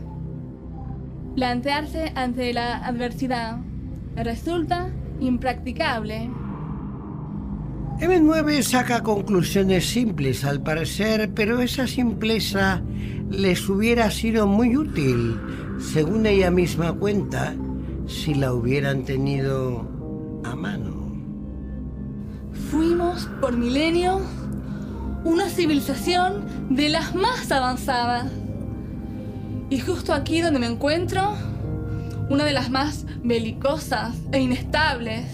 Plantearse 1.35 2.11
ante 2.15 2.53
la 2.53 2.77
adversidad 2.77 3.59
resulta 4.15 4.89
impracticable. 5.19 6.29
M9 7.99 8.63
saca 8.63 9.03
conclusiones 9.03 9.85
simples 9.85 10.43
al 10.43 10.61
parecer, 10.61 11.31
pero 11.35 11.61
esa 11.61 11.85
simpleza 11.85 12.81
les 13.29 13.69
hubiera 13.69 14.09
sido 14.09 14.47
muy 14.47 14.75
útil, 14.75 15.39
según 15.79 16.25
ella 16.25 16.49
misma 16.49 16.93
cuenta, 16.93 17.53
si 18.07 18.33
la 18.33 18.53
hubieran 18.53 19.03
tenido 19.03 19.87
a 20.43 20.55
mano. 20.55 21.11
Fuimos 22.69 23.27
por 23.39 23.57
milenios 23.57 24.21
una 25.23 25.49
civilización 25.49 26.75
de 26.75 26.89
las 26.89 27.13
más 27.15 27.51
avanzadas. 27.51 28.31
Y 29.69 29.79
justo 29.79 30.13
aquí 30.13 30.41
donde 30.41 30.59
me 30.59 30.67
encuentro, 30.67 31.35
una 32.29 32.45
de 32.45 32.53
las 32.53 32.69
más 32.69 33.05
belicosas 33.23 34.15
e 34.31 34.39
inestables. 34.39 35.27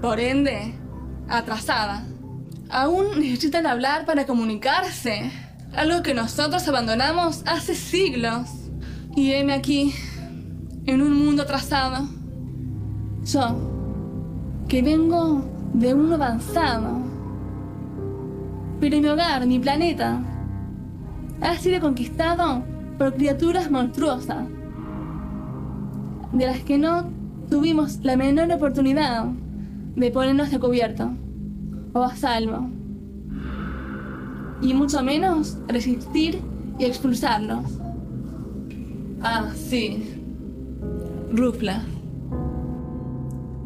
Por 0.00 0.20
ende, 0.20 0.74
atrasada. 1.28 2.04
Aún 2.70 3.20
necesitan 3.20 3.66
hablar 3.66 4.06
para 4.06 4.26
comunicarse. 4.26 5.30
Algo 5.74 6.02
que 6.02 6.14
nosotros 6.14 6.66
abandonamos 6.68 7.42
hace 7.46 7.74
siglos. 7.74 8.48
Y 9.14 9.32
heme 9.32 9.52
aquí, 9.52 9.94
en 10.86 11.02
un 11.02 11.24
mundo 11.24 11.42
atrasado. 11.42 12.06
Yo, 13.24 13.56
que 14.68 14.82
vengo 14.82 15.42
de 15.74 15.94
uno 15.94 16.14
avanzado. 16.14 16.98
Pero 18.80 19.00
mi 19.00 19.06
hogar, 19.08 19.46
mi 19.46 19.58
planeta, 19.58 20.20
ha 21.40 21.56
sido 21.56 21.80
conquistado 21.80 22.62
por 22.98 23.14
criaturas 23.14 23.70
monstruosas, 23.70 24.46
de 26.32 26.46
las 26.46 26.60
que 26.60 26.78
no 26.78 27.10
tuvimos 27.50 27.98
la 28.02 28.16
menor 28.16 28.50
oportunidad 28.52 29.26
de 29.96 30.10
ponernos 30.10 30.50
de 30.50 30.58
cubierto 30.58 31.10
o 31.92 32.02
a 32.02 32.14
salvo, 32.14 32.68
y 34.60 34.74
mucho 34.74 35.02
menos 35.02 35.58
resistir 35.68 36.40
y 36.78 36.84
expulsarlos. 36.84 37.64
Ah, 39.22 39.50
sí, 39.54 40.15
Rufla. 41.32 41.84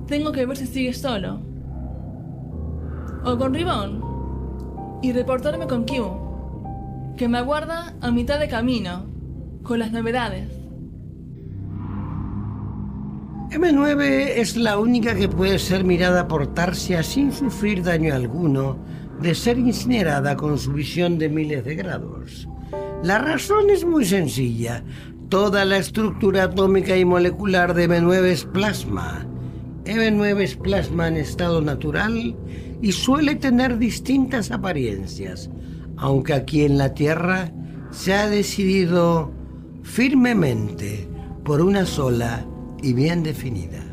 Tengo 0.07 0.33
que 0.33 0.47
ver 0.47 0.57
si 0.57 0.67
sigue 0.67 0.93
solo. 0.93 1.41
O 3.25 3.37
con 3.37 3.55
Ribón. 3.55 4.03
Y 5.03 5.13
reportarme 5.13 5.67
con 5.67 5.85
Q, 5.85 7.15
que 7.17 7.29
me 7.29 7.39
aguarda 7.39 7.95
a 8.01 8.11
mitad 8.11 8.39
de 8.39 8.49
camino, 8.49 9.07
con 9.63 9.79
las 9.79 9.93
novedades. 9.93 10.49
M9 13.51 14.01
es 14.37 14.57
la 14.57 14.79
única 14.79 15.15
que 15.15 15.29
puede 15.29 15.59
ser 15.59 15.85
mirada 15.85 16.29
por 16.29 16.55
Tarsia 16.55 17.03
sin 17.03 17.33
sufrir 17.33 17.83
daño 17.83 18.15
alguno 18.15 18.79
de 19.21 19.35
ser 19.35 19.59
incinerada 19.59 20.37
con 20.37 20.59
su 20.59 20.73
visión 20.73 21.19
de 21.19 21.29
miles 21.29 21.65
de 21.65 21.75
grados. 21.75 22.49
La 23.03 23.19
razón 23.19 23.71
es 23.71 23.85
muy 23.85 24.05
sencilla. 24.05 24.85
Toda 25.31 25.65
la 25.65 25.77
estructura 25.77 26.43
atómica 26.43 26.97
y 26.97 27.05
molecular 27.05 27.73
de 27.73 27.89
M9 27.89 28.25
es 28.25 28.45
plasma. 28.47 29.25
M9 29.85 30.41
es 30.41 30.57
plasma 30.57 31.07
en 31.07 31.19
estado 31.19 31.63
natural 31.63 32.37
y 32.83 32.91
suele 32.91 33.37
tener 33.37 33.79
distintas 33.79 34.51
apariencias, 34.51 35.49
aunque 35.97 36.35
aquí 36.35 36.65
en 36.65 36.79
la 36.79 36.95
Tierra 36.95 37.53
se 37.93 38.13
ha 38.13 38.29
decidido 38.29 39.33
firmemente 39.85 41.09
por 41.45 41.61
una 41.61 41.87
sola 41.87 42.45
y 42.83 42.93
bien 42.93 43.23
definida. 43.23 43.90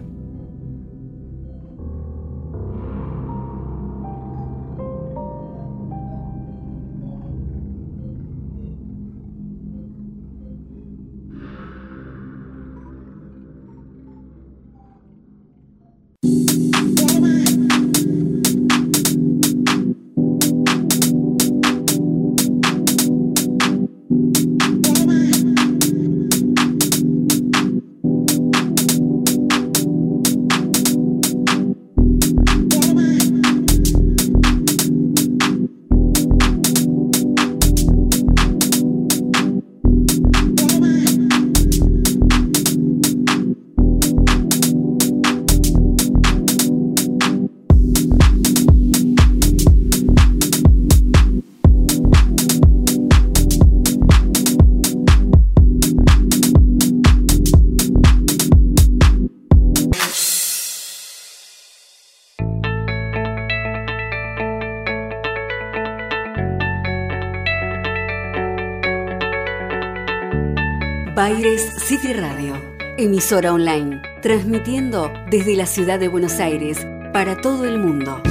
Emisora 73.28 73.54
online, 73.54 74.02
transmitiendo 74.22 75.12
desde 75.30 75.58
la 75.58 75.66
ciudad 75.66 76.00
de 76.00 76.08
Buenos 76.08 76.40
Aires 76.40 76.88
para 77.12 77.36
todo 77.36 77.66
el 77.66 77.78
mundo. 77.78 78.22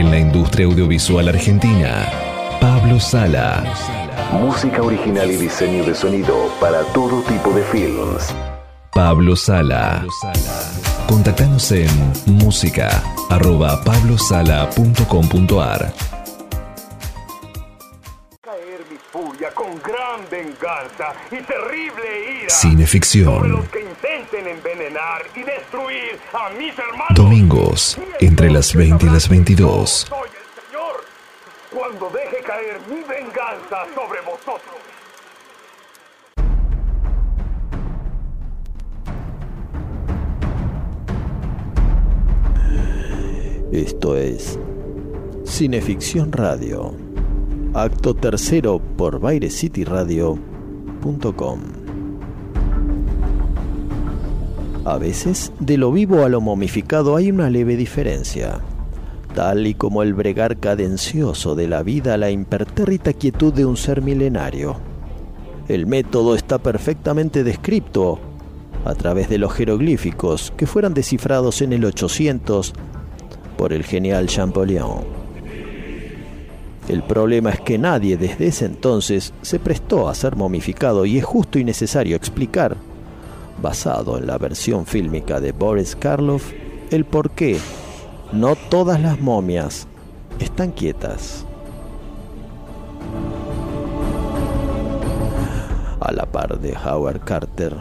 En 0.00 0.10
la 0.10 0.18
industria 0.18 0.64
audiovisual 0.64 1.28
argentina, 1.28 2.08
Pablo 2.58 2.98
Sala. 2.98 3.62
Música 4.32 4.82
original 4.82 5.30
y 5.30 5.36
diseño 5.36 5.84
de 5.84 5.94
sonido 5.94 6.50
para 6.58 6.82
todo 6.94 7.20
tipo 7.24 7.50
de 7.50 7.62
films. 7.64 8.34
Pablo 8.94 9.36
Sala. 9.36 10.02
Contactanos 11.06 11.70
en 11.72 11.90
música 12.24 13.02
arroba 13.28 13.84
pablosala.com.ar 13.84 15.92
Caer 18.40 18.86
mi 18.90 18.96
furia 19.12 19.50
con 19.50 19.78
gran 19.82 20.26
venganza 20.30 21.12
y 21.30 21.42
terrible 21.42 22.40
ira. 22.40 22.48
Cineficción. 22.48 23.68
Envenenar 24.90 25.22
y 25.36 25.44
destruir 25.44 26.18
a 26.32 26.48
mis 26.50 26.76
hermanos. 26.76 27.14
Domingos, 27.14 27.96
entre 28.18 28.50
las 28.50 28.74
20 28.74 29.06
y 29.06 29.08
las 29.08 29.28
22. 29.28 30.08
Soy 30.08 30.28
el 30.28 30.34
Señor 30.66 31.04
cuando 31.72 32.10
deje 32.10 32.42
caer 32.42 32.80
mi 32.88 33.00
venganza 33.02 33.86
sobre 33.94 34.20
vosotros. 34.22 34.74
Esto 43.72 44.16
es 44.16 44.58
Cineficción 45.44 46.32
Radio, 46.32 46.96
acto 47.74 48.14
tercero 48.14 48.80
por 48.96 49.20
BaireCityRadio.com. 49.20 51.79
A 54.90 54.98
veces, 54.98 55.52
de 55.60 55.76
lo 55.76 55.92
vivo 55.92 56.24
a 56.24 56.28
lo 56.28 56.40
momificado 56.40 57.14
hay 57.14 57.30
una 57.30 57.48
leve 57.48 57.76
diferencia, 57.76 58.58
tal 59.36 59.68
y 59.68 59.74
como 59.74 60.02
el 60.02 60.14
bregar 60.14 60.56
cadencioso 60.56 61.54
de 61.54 61.68
la 61.68 61.84
vida 61.84 62.14
a 62.14 62.16
la 62.16 62.32
impertérrita 62.32 63.12
quietud 63.12 63.54
de 63.54 63.64
un 63.64 63.76
ser 63.76 64.02
milenario. 64.02 64.78
El 65.68 65.86
método 65.86 66.34
está 66.34 66.58
perfectamente 66.58 67.44
descrito 67.44 68.18
a 68.84 68.96
través 68.96 69.28
de 69.28 69.38
los 69.38 69.52
jeroglíficos 69.52 70.52
que 70.56 70.66
fueran 70.66 70.92
descifrados 70.92 71.62
en 71.62 71.72
el 71.72 71.84
800 71.84 72.72
por 73.56 73.72
el 73.72 73.84
genial 73.84 74.26
Champollion. 74.26 75.04
El 76.88 77.04
problema 77.04 77.50
es 77.50 77.60
que 77.60 77.78
nadie 77.78 78.16
desde 78.16 78.48
ese 78.48 78.64
entonces 78.64 79.34
se 79.42 79.60
prestó 79.60 80.08
a 80.08 80.16
ser 80.16 80.34
momificado 80.34 81.06
y 81.06 81.16
es 81.16 81.24
justo 81.24 81.60
y 81.60 81.64
necesario 81.64 82.16
explicar, 82.16 82.76
basado 83.60 84.18
en 84.18 84.26
la 84.26 84.38
versión 84.38 84.86
fílmica 84.86 85.40
de 85.40 85.52
Boris 85.52 85.96
Karloff, 85.96 86.52
el 86.90 87.04
por 87.04 87.30
qué 87.30 87.58
no 88.32 88.56
todas 88.56 89.00
las 89.00 89.20
momias 89.20 89.86
están 90.38 90.72
quietas. 90.72 91.44
A 96.00 96.12
la 96.12 96.26
par 96.26 96.58
de 96.58 96.76
Howard 96.76 97.20
Carter, 97.20 97.76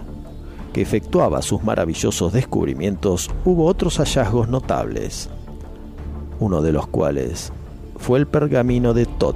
que 0.73 0.81
efectuaba 0.81 1.41
sus 1.41 1.63
maravillosos 1.63 2.33
descubrimientos, 2.33 3.29
hubo 3.45 3.65
otros 3.65 3.97
hallazgos 3.97 4.49
notables 4.49 5.29
uno 6.39 6.61
de 6.61 6.71
los 6.71 6.87
cuales 6.87 7.51
fue 7.97 8.19
el 8.19 8.27
pergamino 8.27 8.93
de 8.93 9.05
Tot, 9.05 9.35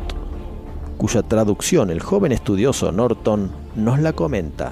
cuya 0.97 1.21
traducción 1.21 1.89
el 1.89 2.01
joven 2.01 2.31
estudioso 2.31 2.91
Norton 2.91 3.51
nos 3.75 3.99
la 3.99 4.13
comenta. 4.13 4.71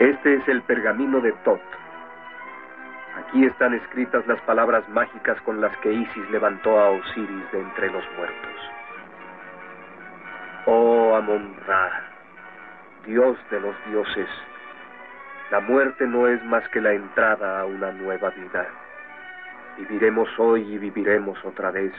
Este 0.00 0.34
es 0.34 0.48
el 0.48 0.62
pergamino 0.62 1.20
de 1.20 1.30
Tot. 1.44 1.60
Aquí 3.18 3.44
están 3.44 3.74
escritas 3.74 4.26
las 4.26 4.40
palabras 4.40 4.88
mágicas 4.88 5.38
con 5.42 5.60
las 5.60 5.76
que 5.78 5.92
Isis 5.92 6.30
levantó 6.30 6.80
a 6.80 6.88
Osiris 6.88 7.52
de 7.52 7.60
entre 7.60 7.90
los 7.90 8.02
muertos. 8.16 8.54
Oh 10.64 11.14
Amon-Ra, 11.16 11.90
Dios 13.04 13.36
de 13.50 13.60
los 13.60 13.74
dioses, 13.90 14.28
la 15.50 15.60
muerte 15.60 16.06
no 16.06 16.28
es 16.28 16.42
más 16.46 16.66
que 16.70 16.80
la 16.80 16.94
entrada 16.94 17.60
a 17.60 17.66
una 17.66 17.92
nueva 17.92 18.30
vida. 18.30 18.68
Viviremos 19.76 20.30
hoy 20.38 20.62
y 20.62 20.78
viviremos 20.78 21.44
otra 21.44 21.72
vez. 21.72 21.92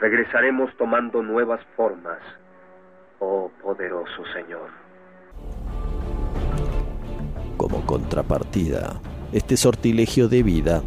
Regresaremos 0.00 0.76
tomando 0.76 1.22
nuevas 1.22 1.64
formas, 1.76 2.18
oh 3.20 3.52
poderoso 3.62 4.24
Señor. 4.32 4.68
Como 7.56 7.86
contrapartida, 7.86 9.00
este 9.32 9.56
sortilegio 9.56 10.28
de 10.28 10.42
vida 10.42 10.82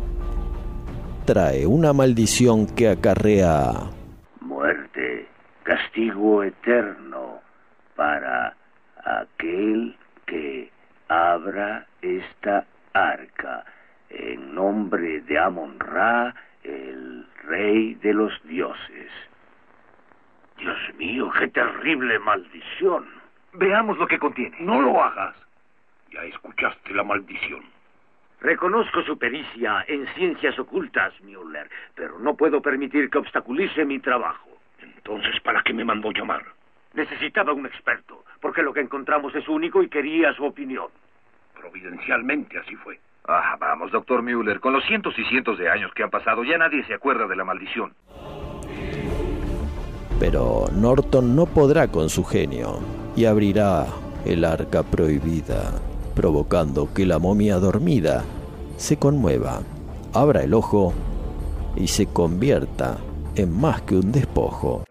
trae 1.26 1.66
una 1.66 1.94
maldición 1.94 2.68
que 2.68 2.90
acarrea 2.90 3.72
muerte, 4.42 5.28
castigo 5.64 6.44
eterno 6.44 7.40
para 7.96 8.56
aquel 9.04 9.96
que 10.26 10.72
abra 11.08 11.88
esta 12.02 12.66
arca 12.94 13.66
en 14.10 14.54
nombre 14.54 15.22
de 15.22 15.40
Amon-Ra, 15.40 16.36
el 16.64 17.26
rey 17.46 17.96
de 17.96 18.14
los 18.14 18.34
dioses. 18.44 19.12
Dios 20.58 20.78
mío, 20.98 21.30
qué 21.40 21.48
terrible 21.48 22.20
maldición. 22.20 23.06
Veamos 23.54 23.98
lo 23.98 24.08
que 24.08 24.20
contiene. 24.20 24.58
No 24.60 24.82
lo 24.82 25.02
hagas. 25.02 25.47
Ya 26.12 26.24
escuchaste 26.24 26.93
la 26.93 27.04
maldición. 27.04 27.63
Reconozco 28.39 29.02
su 29.04 29.17
pericia 29.17 29.84
en 29.88 30.08
ciencias 30.15 30.58
ocultas, 30.60 31.13
Müller, 31.22 31.70
pero 31.96 32.20
no 32.20 32.36
puedo 32.36 32.62
permitir 32.62 33.10
que 33.10 33.17
obstaculice 33.17 33.84
mi 33.84 34.00
trabajo. 34.00 34.50
Entonces, 34.80 35.39
¿para 35.41 35.63
qué 35.63 35.74
me 35.74 35.84
mandó 35.84 36.12
llamar? 36.12 36.43
Necesitaba 36.93 37.54
un 37.54 37.65
experto, 37.65 38.24
porque 38.39 38.62
lo 38.62 38.74
que 38.74 38.82
encontramos 38.82 39.34
es 39.36 39.48
único 39.48 39.82
y 39.82 39.89
quería 39.89 40.34
su 40.34 40.46
opinión. 40.46 40.88
Providencialmente 41.60 42.60
así 42.60 42.76
fue. 42.76 43.00
Ah, 43.28 43.58
vamos, 43.60 43.91
doctor 43.91 44.22
Müller. 44.22 44.60
Con 44.60 44.74
los 44.74 44.86
cientos 44.86 45.17
y 45.17 45.24
cientos 45.26 45.58
de 45.58 45.70
años 45.70 45.91
que 45.93 46.04
han 46.04 46.10
pasado, 46.10 46.43
ya 46.43 46.58
nadie 46.58 46.84
se 46.86 46.93
acuerda 46.93 47.28
de 47.28 47.36
la 47.36 47.43
maldición. 47.43 47.93
Pero 50.20 50.65
Norton 50.72 51.36
no 51.36 51.46
podrá 51.46 51.91
con 51.91 52.10
su 52.10 52.24
genio 52.24 52.80
y 53.15 53.26
abrirá 53.26 53.86
el 54.26 54.46
arca 54.46 54.84
prohibida, 54.84 55.80
provocando 56.18 56.92
que 56.96 57.06
la 57.06 57.20
momia 57.20 57.60
dormida 57.60 58.24
se 58.76 58.98
conmueva, 58.98 59.62
abra 60.14 60.44
el 60.44 60.56
ojo 60.56 60.92
y 61.76 61.86
se 61.86 62.08
convierta 62.08 62.98
en 63.36 63.56
más 63.56 63.84
que 63.84 63.98
un 63.98 64.12
despojo. 64.12 64.87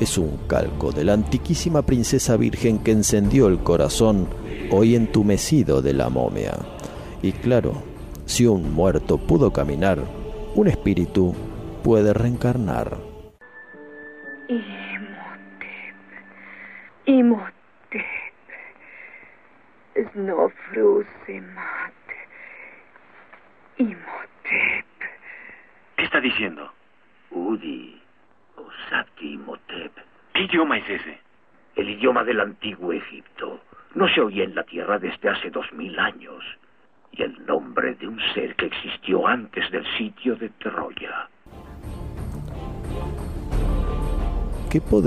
Es 0.00 0.16
un 0.16 0.38
calco 0.46 0.92
de 0.92 1.04
la 1.04 1.12
antiquísima 1.12 1.82
princesa 1.82 2.38
virgen 2.38 2.78
que 2.78 2.92
encendió 2.92 3.48
el 3.48 3.58
corazón 3.58 4.26
hoy 4.70 4.96
entumecido 4.96 5.82
de 5.82 5.92
la 5.92 6.08
momia. 6.08 6.58
Y 7.22 7.32
claro, 7.32 7.74
si 8.24 8.46
un 8.46 8.72
muerto 8.72 9.18
pudo 9.18 9.52
caminar, 9.52 9.98
un 10.54 10.68
espíritu 10.68 11.34
puede 11.82 12.14
reencarnar. 12.14 12.91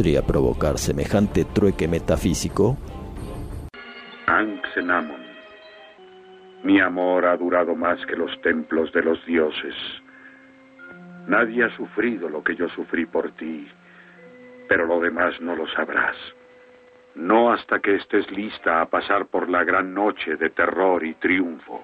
Podría 0.06 0.22
provocar 0.22 0.78
semejante 0.78 1.46
trueque 1.46 1.88
metafísico? 1.88 2.78
Anxenamon, 4.28 5.26
mi 6.64 6.80
amor 6.80 7.26
ha 7.26 7.36
durado 7.36 7.74
más 7.74 7.98
que 8.06 8.16
los 8.16 8.40
templos 8.42 8.94
de 8.94 9.02
los 9.02 9.26
dioses. 9.26 9.74
Nadie 11.28 11.64
ha 11.64 11.76
sufrido 11.76 12.30
lo 12.30 12.44
que 12.44 12.56
yo 12.56 12.70
sufrí 12.70 13.08
por 13.08 13.32
ti, 13.32 13.68
pero 14.70 14.86
lo 14.86 15.00
demás 15.00 15.42
no 15.42 15.56
lo 15.56 15.66
sabrás. 15.70 16.16
No 17.16 17.52
hasta 17.52 17.80
que 17.80 17.96
estés 17.96 18.30
lista 18.30 18.82
a 18.82 18.86
pasar 18.86 19.26
por 19.26 19.50
la 19.50 19.64
gran 19.64 19.96
noche 19.96 20.36
de 20.36 20.52
terror 20.52 21.04
y 21.04 21.16
triunfo, 21.16 21.82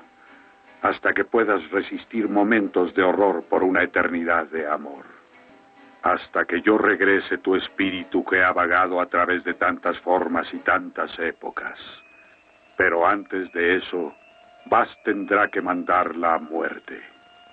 hasta 0.83 1.11
que 1.13 1.25
puedas 1.25 1.67
resistir 1.71 2.29
momentos 2.29 2.93
de 2.93 3.01
horror 3.01 3.45
por 3.49 3.63
una 3.63 3.81
eternidad 3.81 4.45
de 4.45 4.67
amor 4.67 5.10
hasta 6.03 6.45
que 6.45 6.61
yo 6.61 6.77
regrese 6.77 7.37
tu 7.39 7.55
espíritu 7.55 8.23
que 8.25 8.43
ha 8.43 8.51
vagado 8.51 8.99
a 8.99 9.05
través 9.07 9.43
de 9.43 9.53
tantas 9.53 9.97
formas 9.99 10.47
y 10.53 10.57
tantas 10.59 11.17
épocas. 11.19 11.77
Pero 12.77 13.05
antes 13.05 13.51
de 13.53 13.77
eso, 13.77 14.13
Vas 14.65 14.89
tendrá 15.03 15.49
que 15.49 15.61
mandarla 15.61 16.35
a 16.35 16.39
muerte. 16.39 17.01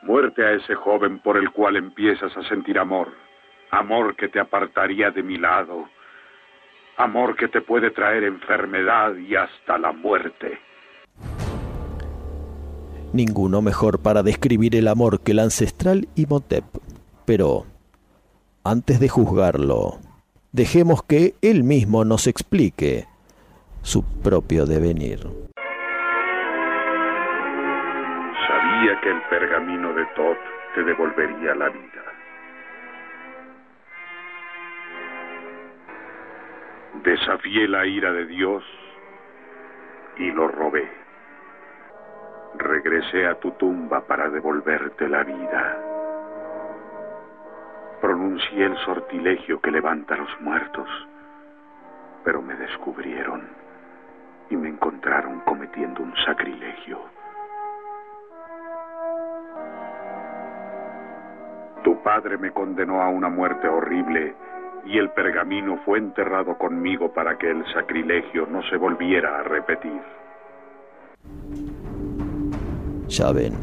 Muerte 0.02 0.44
a 0.44 0.52
ese 0.52 0.74
joven 0.74 1.20
por 1.20 1.36
el 1.36 1.50
cual 1.50 1.76
empiezas 1.76 2.36
a 2.36 2.42
sentir 2.48 2.78
amor. 2.78 3.08
Amor 3.70 4.14
que 4.14 4.28
te 4.28 4.38
apartaría 4.38 5.10
de 5.10 5.22
mi 5.22 5.38
lado. 5.38 5.88
Amor 6.96 7.36
que 7.36 7.48
te 7.48 7.60
puede 7.60 7.90
traer 7.90 8.24
enfermedad 8.24 9.16
y 9.16 9.34
hasta 9.34 9.78
la 9.78 9.92
muerte. 9.92 10.58
Ninguno 13.12 13.62
mejor 13.62 14.02
para 14.02 14.22
describir 14.22 14.76
el 14.76 14.86
amor 14.86 15.22
que 15.22 15.32
el 15.32 15.38
ancestral 15.38 16.08
Imhotep. 16.14 16.64
Pero 17.24 17.64
antes 18.70 19.00
de 19.00 19.08
juzgarlo, 19.08 19.94
dejemos 20.52 21.02
que 21.02 21.32
él 21.40 21.64
mismo 21.64 22.04
nos 22.04 22.26
explique 22.26 23.06
su 23.80 24.04
propio 24.22 24.66
devenir. 24.66 25.20
Sabía 28.46 29.00
que 29.00 29.10
el 29.10 29.22
pergamino 29.30 29.94
de 29.94 30.04
Tot 30.14 30.36
te 30.74 30.84
devolvería 30.84 31.54
la 31.54 31.70
vida. 31.70 32.04
Desafié 37.04 37.68
la 37.68 37.86
ira 37.86 38.12
de 38.12 38.26
Dios 38.26 38.62
y 40.18 40.30
lo 40.30 40.46
robé. 40.46 40.86
Regresé 42.58 43.26
a 43.26 43.34
tu 43.36 43.50
tumba 43.52 44.06
para 44.06 44.28
devolverte 44.28 45.08
la 45.08 45.24
vida 45.24 45.87
pronuncié 48.00 48.64
el 48.64 48.76
sortilegio 48.78 49.60
que 49.60 49.70
levanta 49.70 50.14
a 50.14 50.18
los 50.18 50.40
muertos, 50.40 50.88
pero 52.24 52.42
me 52.42 52.54
descubrieron 52.54 53.48
y 54.50 54.56
me 54.56 54.68
encontraron 54.68 55.40
cometiendo 55.40 56.02
un 56.02 56.14
sacrilegio. 56.24 56.98
Tu 61.84 62.02
padre 62.02 62.38
me 62.38 62.50
condenó 62.50 63.02
a 63.02 63.08
una 63.08 63.28
muerte 63.28 63.68
horrible 63.68 64.34
y 64.84 64.98
el 64.98 65.10
pergamino 65.10 65.78
fue 65.84 65.98
enterrado 65.98 66.56
conmigo 66.56 67.12
para 67.12 67.36
que 67.36 67.50
el 67.50 67.64
sacrilegio 67.72 68.46
no 68.46 68.62
se 68.68 68.76
volviera 68.76 69.38
a 69.38 69.42
repetir. 69.42 70.00
Ya 73.08 73.32
ven 73.32 73.54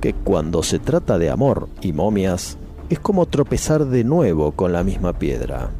que 0.00 0.14
cuando 0.14 0.62
se 0.62 0.78
trata 0.78 1.18
de 1.18 1.30
amor 1.30 1.68
y 1.80 1.92
momias, 1.92 2.58
es 2.90 2.98
como 2.98 3.26
tropezar 3.26 3.86
de 3.86 4.04
nuevo 4.04 4.52
con 4.52 4.72
la 4.72 4.84
misma 4.84 5.14
piedra. 5.14 5.70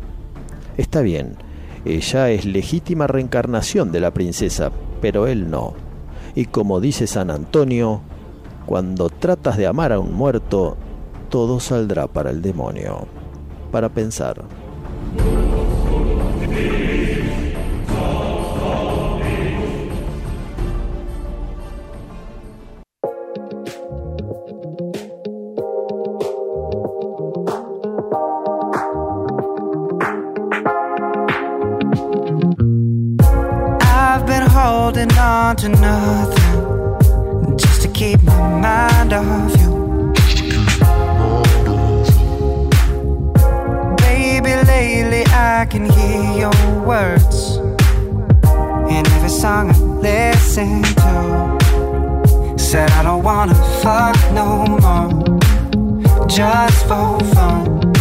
Está 0.77 1.01
bien, 1.01 1.37
ella 1.85 2.31
es 2.31 2.45
legítima 2.45 3.07
reencarnación 3.07 3.93
de 3.93 4.01
la 4.01 4.13
princesa, 4.13 4.71
pero 5.01 5.27
él 5.27 5.51
no. 5.51 5.75
Y 6.35 6.47
como 6.47 6.81
dice 6.81 7.07
San 7.07 7.31
Antonio, 7.31 8.01
cuando 8.67 9.11
tratas 9.11 9.57
de 9.57 9.67
amar 9.67 9.93
a 9.93 9.99
un 9.99 10.15
muerto, 10.15 10.77
todo 11.29 11.61
saldrá 11.61 12.07
para 12.07 12.31
el 12.31 12.41
demonio. 12.41 13.07
Para 13.71 13.89
pensar. 13.89 14.43
Just 56.35 56.87
for 56.87 57.21
fun. 57.35 57.93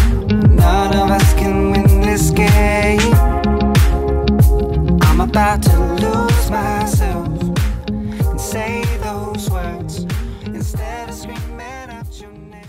None 0.55 0.95
of 0.95 1.11
us 1.11 1.33
can 1.33 1.71
win 1.71 2.01
this 2.01 2.31
game. 2.31 3.13
I'm 5.01 5.19
about 5.19 5.61
to 5.63 5.77
lose 5.99 6.49
myself 6.49 7.27
and 8.29 8.39
say 8.39 8.83
those 9.03 9.49
words 9.49 10.05
instead 10.45 11.09
of 11.09 11.15
screaming 11.15 11.89
out 11.89 12.21
your 12.21 12.31
name. 12.31 12.63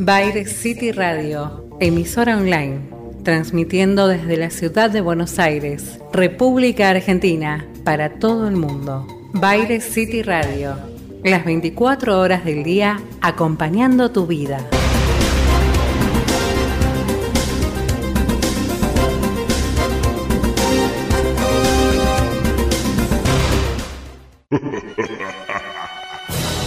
Baile 0.00 0.44
City 0.46 0.90
Radio, 0.90 1.68
emisora 1.78 2.36
online, 2.36 2.90
transmitiendo 3.22 4.08
desde 4.08 4.36
la 4.36 4.50
ciudad 4.50 4.90
de 4.90 5.00
Buenos 5.00 5.38
Aires, 5.38 6.00
República 6.12 6.90
Argentina, 6.90 7.71
para 7.84 8.18
todo 8.18 8.48
el 8.48 8.56
mundo. 8.56 9.06
Baile 9.32 9.80
City 9.80 10.22
Radio, 10.22 10.76
las 11.24 11.44
24 11.44 12.18
horas 12.18 12.44
del 12.44 12.64
día 12.64 13.00
acompañando 13.20 14.10
tu 14.10 14.26
vida. 14.26 14.58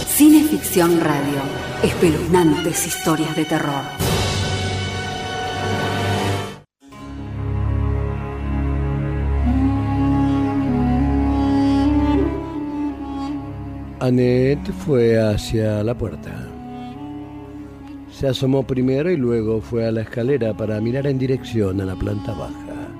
Cineficción 0.08 1.00
Radio. 1.00 1.40
Espeluznantes 1.82 2.86
historias 2.86 3.36
de 3.36 3.44
terror. 3.44 4.05
Annette 14.46 14.72
fue 14.72 15.18
hacia 15.18 15.82
la 15.82 15.98
puerta. 15.98 16.30
Se 18.12 18.28
asomó 18.28 18.62
primero 18.64 19.10
y 19.10 19.16
luego 19.16 19.60
fue 19.60 19.84
a 19.84 19.90
la 19.90 20.02
escalera 20.02 20.56
para 20.56 20.80
mirar 20.80 21.08
en 21.08 21.18
dirección 21.18 21.80
a 21.80 21.84
la 21.84 21.96
planta 21.96 22.32
baja. 22.32 22.92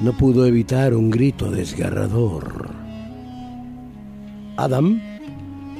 No 0.00 0.12
pudo 0.16 0.46
evitar 0.46 0.94
un 0.94 1.10
grito 1.10 1.50
desgarrador. 1.50 2.68
Adam 4.56 5.00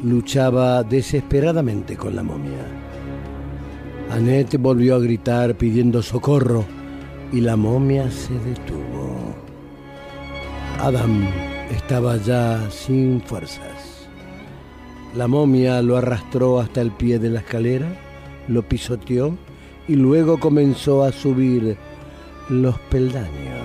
luchaba 0.02 0.82
desesperadamente 0.82 1.96
con 1.96 2.16
la 2.16 2.24
momia. 2.24 2.66
Annette 4.10 4.56
volvió 4.56 4.96
a 4.96 4.98
gritar 4.98 5.54
pidiendo 5.54 6.02
socorro 6.02 6.64
y 7.32 7.40
la 7.40 7.54
momia 7.54 8.10
se 8.10 8.34
detuvo. 8.40 9.32
Adam 10.80 11.24
estaba 11.70 12.16
ya 12.16 12.68
sin 12.68 13.20
fuerzas. 13.20 13.75
La 15.16 15.28
momia 15.28 15.80
lo 15.80 15.96
arrastró 15.96 16.60
hasta 16.60 16.82
el 16.82 16.90
pie 16.90 17.18
de 17.18 17.30
la 17.30 17.40
escalera, 17.40 17.88
lo 18.48 18.62
pisoteó 18.62 19.34
y 19.88 19.96
luego 19.96 20.38
comenzó 20.38 21.04
a 21.04 21.10
subir 21.10 21.78
los 22.50 22.78
peldaños. 22.90 23.56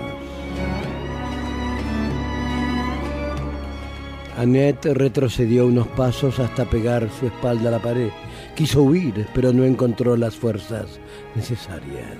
Annette 4.38 4.94
retrocedió 4.94 5.66
unos 5.66 5.86
pasos 5.88 6.38
hasta 6.38 6.64
pegar 6.64 7.10
su 7.20 7.26
espalda 7.26 7.68
a 7.68 7.72
la 7.72 7.82
pared. 7.82 8.08
Quiso 8.56 8.82
huir, 8.82 9.26
pero 9.34 9.52
no 9.52 9.64
encontró 9.64 10.16
las 10.16 10.34
fuerzas 10.34 10.98
necesarias 11.34 12.16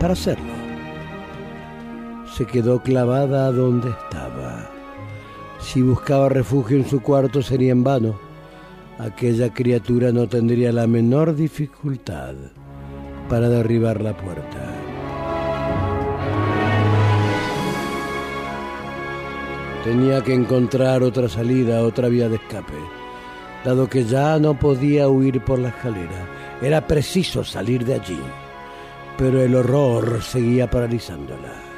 para 0.00 0.14
hacerlo. 0.14 0.54
Se 2.34 2.46
quedó 2.46 2.82
clavada 2.82 3.52
donde 3.52 3.90
estaba. 3.90 4.73
Si 5.64 5.82
buscaba 5.82 6.28
refugio 6.28 6.76
en 6.76 6.86
su 6.86 7.00
cuarto 7.00 7.42
sería 7.42 7.72
en 7.72 7.82
vano. 7.82 8.14
Aquella 8.98 9.52
criatura 9.52 10.12
no 10.12 10.28
tendría 10.28 10.70
la 10.72 10.86
menor 10.86 11.34
dificultad 11.34 12.34
para 13.28 13.48
derribar 13.48 14.00
la 14.00 14.16
puerta. 14.16 14.60
Tenía 19.82 20.22
que 20.22 20.34
encontrar 20.34 21.02
otra 21.02 21.28
salida, 21.28 21.82
otra 21.82 22.08
vía 22.08 22.28
de 22.28 22.36
escape. 22.36 22.74
Dado 23.64 23.88
que 23.88 24.04
ya 24.04 24.38
no 24.38 24.56
podía 24.58 25.08
huir 25.08 25.42
por 25.42 25.58
la 25.58 25.70
escalera, 25.70 26.28
era 26.62 26.86
preciso 26.86 27.42
salir 27.42 27.84
de 27.84 27.94
allí. 27.94 28.20
Pero 29.18 29.42
el 29.42 29.54
horror 29.56 30.22
seguía 30.22 30.70
paralizándola. 30.70 31.73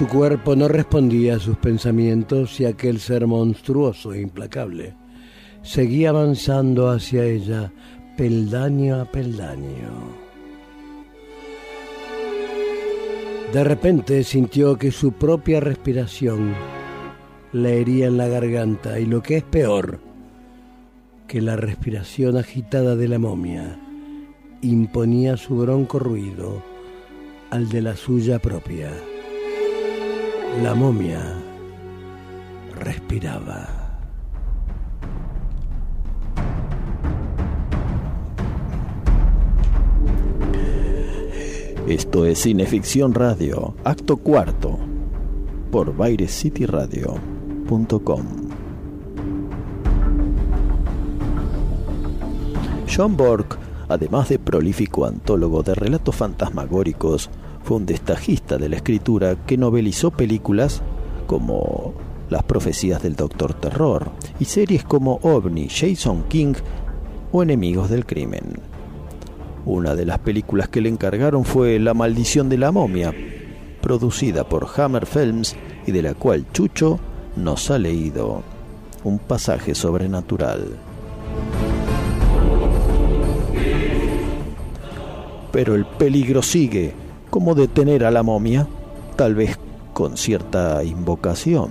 Su 0.00 0.08
cuerpo 0.08 0.56
no 0.56 0.66
respondía 0.66 1.36
a 1.36 1.38
sus 1.38 1.58
pensamientos 1.58 2.58
y 2.58 2.64
aquel 2.64 3.00
ser 3.00 3.26
monstruoso 3.26 4.14
e 4.14 4.22
implacable 4.22 4.94
seguía 5.60 6.08
avanzando 6.08 6.88
hacia 6.88 7.22
ella 7.24 7.70
peldaño 8.16 8.98
a 8.98 9.04
peldaño. 9.04 9.90
De 13.52 13.62
repente 13.62 14.24
sintió 14.24 14.78
que 14.78 14.90
su 14.90 15.12
propia 15.12 15.60
respiración 15.60 16.54
le 17.52 17.82
hería 17.82 18.06
en 18.06 18.16
la 18.16 18.28
garganta 18.28 18.98
y 18.98 19.04
lo 19.04 19.22
que 19.22 19.36
es 19.36 19.42
peor, 19.42 20.00
que 21.28 21.42
la 21.42 21.56
respiración 21.56 22.38
agitada 22.38 22.96
de 22.96 23.06
la 23.06 23.18
momia 23.18 23.78
imponía 24.62 25.36
su 25.36 25.56
bronco 25.56 25.98
ruido 25.98 26.62
al 27.50 27.68
de 27.68 27.82
la 27.82 27.96
suya 27.96 28.38
propia. 28.38 28.92
La 30.58 30.74
momia 30.74 31.38
respiraba. 32.78 33.66
Esto 41.86 42.26
es 42.26 42.40
Cineficción 42.40 43.14
Radio, 43.14 43.74
acto 43.84 44.18
cuarto, 44.18 44.78
por 45.70 45.96
BairesCityRadio.com. 45.96 48.22
John 52.94 53.16
Bork, 53.16 53.56
además 53.88 54.28
de 54.28 54.38
prolífico 54.40 55.06
antólogo 55.06 55.62
de 55.62 55.74
relatos 55.76 56.16
fantasmagóricos, 56.16 57.30
fue 57.70 57.76
un 57.76 57.86
destajista 57.86 58.58
de 58.58 58.68
la 58.68 58.74
escritura 58.74 59.36
que 59.46 59.56
novelizó 59.56 60.10
películas 60.10 60.82
como 61.28 61.94
Las 62.28 62.42
profecías 62.42 63.00
del 63.00 63.14
Doctor 63.14 63.54
Terror 63.54 64.10
y 64.40 64.46
series 64.46 64.82
como 64.82 65.20
OVNI, 65.22 65.68
Jason 65.68 66.24
King 66.24 66.54
o 67.30 67.44
Enemigos 67.44 67.88
del 67.88 68.06
Crimen. 68.06 68.58
Una 69.66 69.94
de 69.94 70.04
las 70.04 70.18
películas 70.18 70.68
que 70.68 70.80
le 70.80 70.88
encargaron 70.88 71.44
fue 71.44 71.78
La 71.78 71.94
maldición 71.94 72.48
de 72.48 72.58
la 72.58 72.72
momia, 72.72 73.14
producida 73.80 74.48
por 74.48 74.66
Hammer 74.76 75.06
Films 75.06 75.54
y 75.86 75.92
de 75.92 76.02
la 76.02 76.14
cual 76.14 76.46
Chucho 76.52 76.98
nos 77.36 77.70
ha 77.70 77.78
leído 77.78 78.42
un 79.04 79.20
pasaje 79.20 79.76
sobrenatural. 79.76 80.74
Pero 85.52 85.76
el 85.76 85.86
peligro 85.86 86.42
sigue. 86.42 87.09
¿Cómo 87.30 87.54
detener 87.54 88.04
a 88.04 88.10
la 88.10 88.24
momia? 88.24 88.66
Tal 89.16 89.36
vez 89.36 89.56
con 89.92 90.16
cierta 90.16 90.82
invocación. 90.82 91.70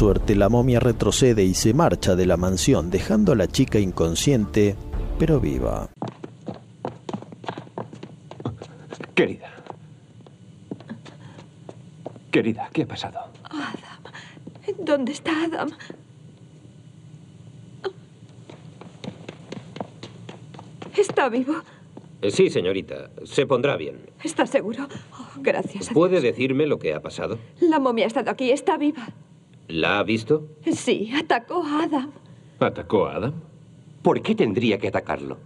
Suerte 0.00 0.34
la 0.34 0.48
momia 0.48 0.80
retrocede 0.80 1.44
y 1.44 1.52
se 1.52 1.74
marcha 1.74 2.16
de 2.16 2.24
la 2.24 2.38
mansión 2.38 2.90
dejando 2.90 3.32
a 3.32 3.36
la 3.36 3.48
chica 3.48 3.78
inconsciente 3.78 4.74
pero 5.18 5.38
viva. 5.38 5.90
Querida. 9.14 9.50
Querida, 12.30 12.70
¿qué 12.72 12.84
ha 12.84 12.86
pasado? 12.86 13.18
Adam. 13.44 14.02
¿Dónde 14.78 15.12
está 15.12 15.32
Adam? 15.44 15.70
¿Está 20.96 21.28
vivo? 21.28 21.56
Sí, 22.30 22.48
señorita. 22.48 23.10
Se 23.24 23.44
pondrá 23.44 23.76
bien. 23.76 23.98
¿Está 24.24 24.46
seguro? 24.46 24.88
Oh, 25.12 25.28
gracias. 25.42 25.90
a 25.90 25.92
¿Puede 25.92 26.22
decirme 26.22 26.66
lo 26.66 26.78
que 26.78 26.94
ha 26.94 27.02
pasado? 27.02 27.38
La 27.60 27.78
momia 27.78 28.06
ha 28.06 28.08
estado 28.08 28.30
aquí. 28.30 28.50
Está 28.50 28.78
viva. 28.78 29.06
¿La 29.70 30.00
ha 30.00 30.02
visto? 30.02 30.48
Sí, 30.72 31.12
atacó 31.14 31.62
a 31.62 31.84
Adam. 31.84 32.10
¿Atacó 32.58 33.06
a 33.06 33.14
Adam? 33.14 33.34
¿Por 34.02 34.20
qué 34.20 34.34
tendría 34.34 34.78
que 34.78 34.88
atacarlo? 34.88 35.38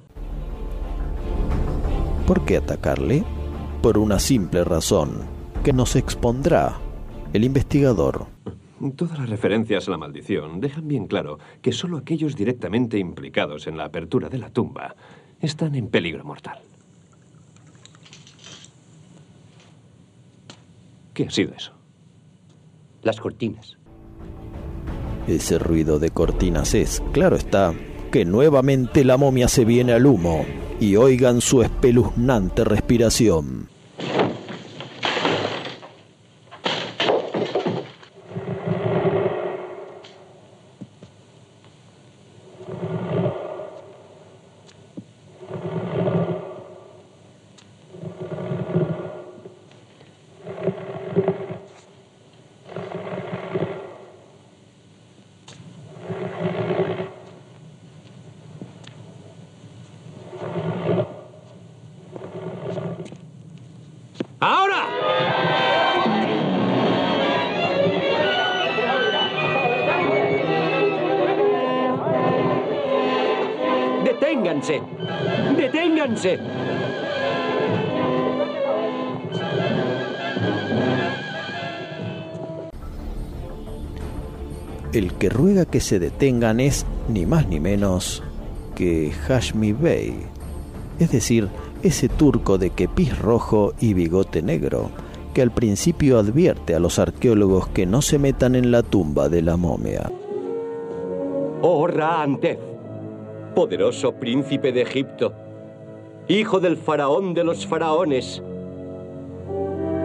¿Por 2.26 2.44
qué 2.46 2.56
atacarle? 2.56 3.22
Por 3.82 3.98
una 3.98 4.18
simple 4.18 4.64
razón, 4.64 5.26
que 5.62 5.74
nos 5.74 5.94
expondrá 5.94 6.78
el 7.34 7.44
investigador. 7.44 8.26
Todas 8.96 9.18
las 9.18 9.28
referencias 9.28 9.88
a 9.88 9.90
la 9.90 9.98
maldición 9.98 10.60
dejan 10.60 10.88
bien 10.88 11.06
claro 11.06 11.38
que 11.60 11.72
solo 11.72 11.98
aquellos 11.98 12.34
directamente 12.34 12.98
implicados 12.98 13.66
en 13.66 13.76
la 13.76 13.84
apertura 13.84 14.30
de 14.30 14.38
la 14.38 14.48
tumba 14.48 14.96
están 15.40 15.74
en 15.74 15.88
peligro 15.88 16.24
mortal. 16.24 16.60
¿Qué 21.12 21.24
ha 21.24 21.30
sido 21.30 21.52
eso? 21.54 21.72
Las 23.02 23.20
cortinas. 23.20 23.76
Ese 25.26 25.58
ruido 25.58 25.98
de 25.98 26.10
cortinas 26.10 26.74
es, 26.74 27.02
claro 27.12 27.36
está, 27.36 27.72
que 28.12 28.24
nuevamente 28.24 29.04
la 29.04 29.16
momia 29.16 29.48
se 29.48 29.64
viene 29.64 29.92
al 29.92 30.06
humo 30.06 30.44
y 30.80 30.96
oigan 30.96 31.40
su 31.40 31.62
espeluznante 31.62 32.64
respiración. 32.64 33.73
Que 85.74 85.80
se 85.80 85.98
detengan 85.98 86.60
es 86.60 86.86
ni 87.08 87.26
más 87.26 87.48
ni 87.48 87.58
menos 87.58 88.22
que 88.76 89.10
Hashmi 89.10 89.72
Bey, 89.72 90.14
es 91.00 91.10
decir, 91.10 91.48
ese 91.82 92.08
turco 92.08 92.58
de 92.58 92.70
kepiz 92.70 93.18
rojo 93.18 93.72
y 93.80 93.92
bigote 93.92 94.40
negro, 94.40 94.90
que 95.34 95.42
al 95.42 95.50
principio 95.50 96.20
advierte 96.20 96.76
a 96.76 96.78
los 96.78 97.00
arqueólogos 97.00 97.66
que 97.70 97.86
no 97.86 98.02
se 98.02 98.20
metan 98.20 98.54
en 98.54 98.70
la 98.70 98.84
tumba 98.84 99.28
de 99.28 99.42
la 99.42 99.56
momia. 99.56 100.12
Oh 101.60 101.88
Ra-Antef, 101.88 102.60
poderoso 103.56 104.12
príncipe 104.12 104.70
de 104.70 104.82
Egipto, 104.82 105.32
hijo 106.28 106.60
del 106.60 106.76
faraón 106.76 107.34
de 107.34 107.42
los 107.42 107.66
faraones, 107.66 108.40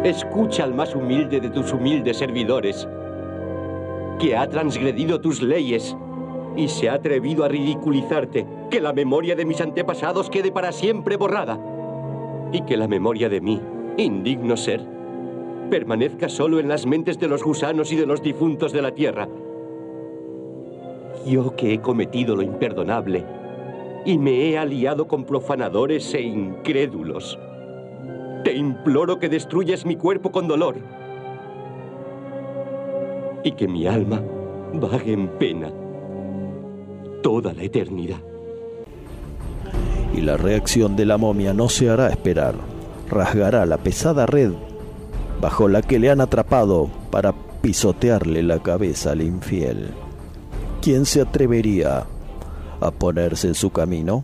escucha 0.03 0.63
al 0.63 0.74
más 0.74 0.95
humilde 0.95 1.39
de 1.39 1.51
tus 1.51 1.72
humildes 1.72 2.17
servidores, 2.17 2.88
que 4.20 4.36
ha 4.36 4.49
transgredido 4.49 5.22
tus 5.22 5.41
leyes 5.41 5.95
y 6.55 6.67
se 6.67 6.89
ha 6.89 6.95
atrevido 6.95 7.45
a 7.45 7.47
ridiculizarte, 7.47 8.45
que 8.70 8.82
la 8.82 8.91
memoria 8.91 9.36
de 9.36 9.45
mis 9.45 9.61
antepasados 9.61 10.30
quede 10.30 10.51
para 10.51 10.74
siempre 10.74 11.15
borrada 11.15 11.57
y 12.51 12.61
que 12.61 12.76
la 12.76 12.88
memoria 12.88 13.30
de 13.30 13.39
mí, 13.39 13.61
indigno 13.97 14.57
ser, 14.57 14.86
permanezca 15.70 16.28
solo 16.28 16.59
en 16.59 16.67
las 16.67 16.86
mentes 16.86 17.17
de 17.17 17.28
los 17.28 17.43
gusanos 17.43 17.91
y 17.91 17.95
de 17.95 18.05
los 18.05 18.22
difuntos 18.22 18.74
de 18.74 18.82
la 18.82 18.91
tierra. 18.91 19.30
Yo 21.26 21.55
que 21.55 21.74
he 21.74 21.80
cometido 21.80 22.36
lo 22.36 22.41
imperdonable 22.41 23.24
y 24.05 24.17
me 24.17 24.49
he 24.49 24.57
aliado 24.57 25.07
con 25.07 25.24
profanadores 25.24 26.13
e 26.13 26.22
incrédulos, 26.22 27.39
te 28.43 28.53
imploro 28.53 29.20
que 29.20 29.30
destruyas 29.30 29.86
mi 29.86 29.95
cuerpo 29.95 30.32
con 30.32 30.47
dolor 30.47 30.76
y 33.43 33.51
que 33.53 33.67
mi 33.67 33.87
alma 33.87 34.21
vague 34.73 35.13
en 35.13 35.27
pena 35.27 35.71
toda 37.21 37.53
la 37.53 37.63
eternidad. 37.63 38.19
Y 40.15 40.21
la 40.21 40.37
reacción 40.37 40.95
de 40.95 41.05
la 41.05 41.17
momia 41.17 41.53
no 41.53 41.69
se 41.69 41.89
hará 41.89 42.09
esperar. 42.09 42.55
Rasgará 43.09 43.65
la 43.65 43.77
pesada 43.77 44.25
red 44.25 44.51
bajo 45.41 45.67
la 45.67 45.81
que 45.81 45.99
le 45.99 46.09
han 46.09 46.21
atrapado 46.21 46.89
para 47.11 47.33
pisotearle 47.61 48.43
la 48.43 48.59
cabeza 48.59 49.11
al 49.11 49.21
infiel. 49.21 49.91
¿Quién 50.81 51.05
se 51.05 51.21
atrevería 51.21 52.05
a 52.79 52.91
ponerse 52.91 53.47
en 53.47 53.55
su 53.55 53.69
camino? 53.69 54.23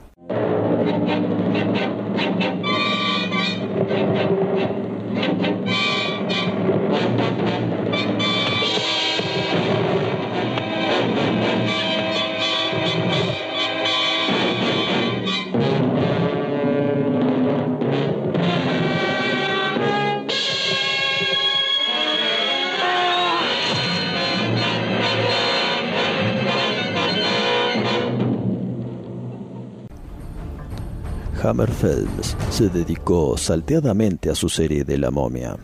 Se 32.50 32.70
dedicó 32.70 33.38
salteadamente 33.38 34.30
a 34.30 34.36
su 34.36 34.50
serie 34.50 34.84
de 34.84 34.98
la 34.98 35.12
momia. 35.12 35.58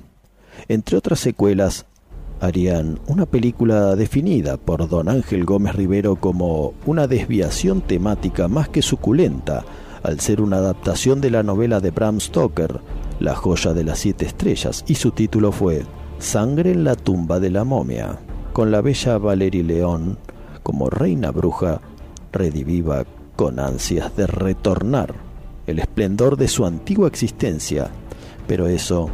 Entre 0.68 0.98
otras 0.98 1.20
secuelas, 1.20 1.86
harían 2.40 3.00
una 3.08 3.26
película 3.26 3.96
definida 3.96 4.58
por 4.58 4.88
don 4.88 5.10
Ángel 5.10 5.44
Gómez 5.44 5.76
Rivero 5.76 6.16
como 6.16 6.74
una 6.86 7.08
desviación 7.08 7.82
temática 7.82 8.48
más 8.48 8.70
que 8.70 8.82
suculenta, 8.82 9.66
al 10.04 10.20
ser 10.20 10.42
una 10.42 10.58
adaptación 10.58 11.20
de 11.20 11.30
la 11.30 11.44
novela 11.44 11.80
de 11.80 11.92
Bram 11.92 12.20
Stoker, 12.20 12.80
La 13.20 13.36
joya 13.36 13.74
de 13.74 13.84
las 13.84 14.00
siete 14.00 14.26
estrellas, 14.26 14.86
y 14.88 14.96
su 14.96 15.12
título 15.12 15.52
fue 15.52 15.84
Sangre 16.20 16.72
en 16.72 16.86
la 16.86 16.96
tumba 16.96 17.40
de 17.40 17.50
la 17.50 17.64
momia, 17.64 18.18
con 18.54 18.72
la 18.72 18.82
bella 18.82 19.18
Valerie 19.18 19.64
León 19.64 20.18
como 20.64 20.90
reina 20.90 21.32
bruja 21.32 21.82
rediviva 22.32 23.06
con 23.36 23.60
ansias 23.60 24.16
de 24.16 24.28
retornar 24.28 25.31
el 25.68 25.80
esplendor 25.80 26.38
de 26.38 26.48
su 26.48 26.66
antigua 26.66 27.08
existencia, 27.08 27.90
pero 28.48 28.68
eso, 28.68 29.10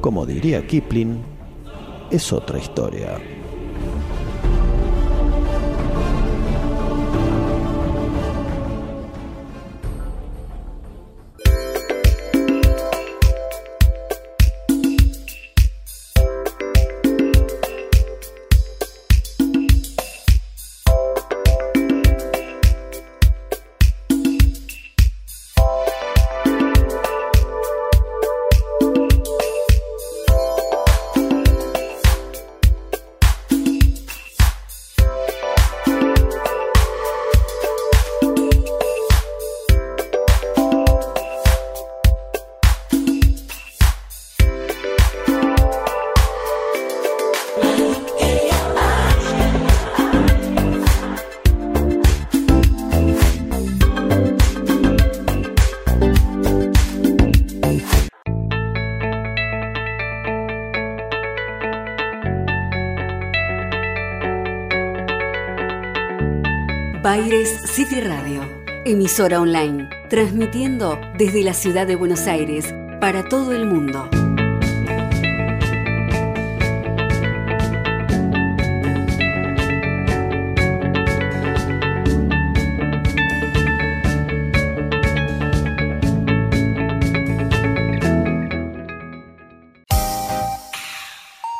como 0.00 0.26
diría 0.26 0.66
Kipling, 0.66 1.18
es 2.10 2.32
otra 2.32 2.58
historia. 2.58 3.18
Emisora 69.08 69.40
online, 69.40 69.88
transmitiendo 70.10 71.00
desde 71.16 71.42
la 71.42 71.54
ciudad 71.54 71.86
de 71.86 71.96
Buenos 71.96 72.26
Aires 72.26 72.74
para 73.00 73.26
todo 73.26 73.54
el 73.54 73.64
mundo. 73.64 74.06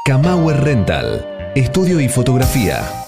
Camauer 0.05 0.61
Rental, 0.61 1.27
estudio 1.55 1.99
y 1.99 2.11
fotografía. 2.11 3.08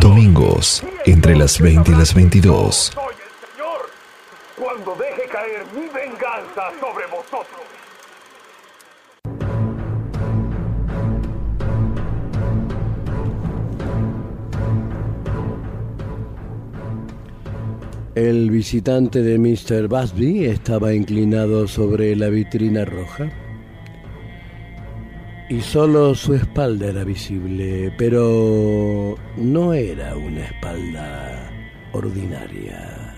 Domingos, 0.00 0.82
entre 1.06 1.36
las 1.36 1.60
20 1.60 1.90
y 1.90 1.94
las 1.94 2.14
22. 2.14 2.92
Soy 2.94 3.04
el 3.14 3.56
Señor 3.56 3.90
cuando 4.56 4.94
deje 4.96 5.28
caer 5.28 5.64
mi 5.74 5.88
venganza 5.88 6.70
sobre 6.80 7.06
vosotros. 7.06 7.62
El 18.14 18.50
visitante 18.50 19.22
de 19.22 19.38
Mr. 19.38 19.88
Busby 19.88 20.44
estaba 20.44 20.94
inclinado 20.94 21.66
sobre 21.66 22.14
la 22.14 22.28
vitrina 22.28 22.84
roja 22.84 23.43
y 25.48 25.60
solo 25.60 26.14
su 26.14 26.34
espalda 26.34 26.88
era 26.88 27.04
visible, 27.04 27.92
pero 27.98 29.16
no 29.36 29.74
era 29.74 30.16
una 30.16 30.44
espalda 30.44 31.50
ordinaria. 31.92 33.14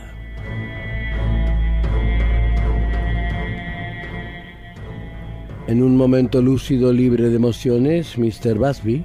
En 5.68 5.83
un 5.83 5.97
momento 5.97 6.41
lúcido 6.43 6.93
libre 6.93 7.29
de 7.29 7.37
emociones, 7.37 8.16
Mr. 8.16 8.55
Busby 8.55 9.05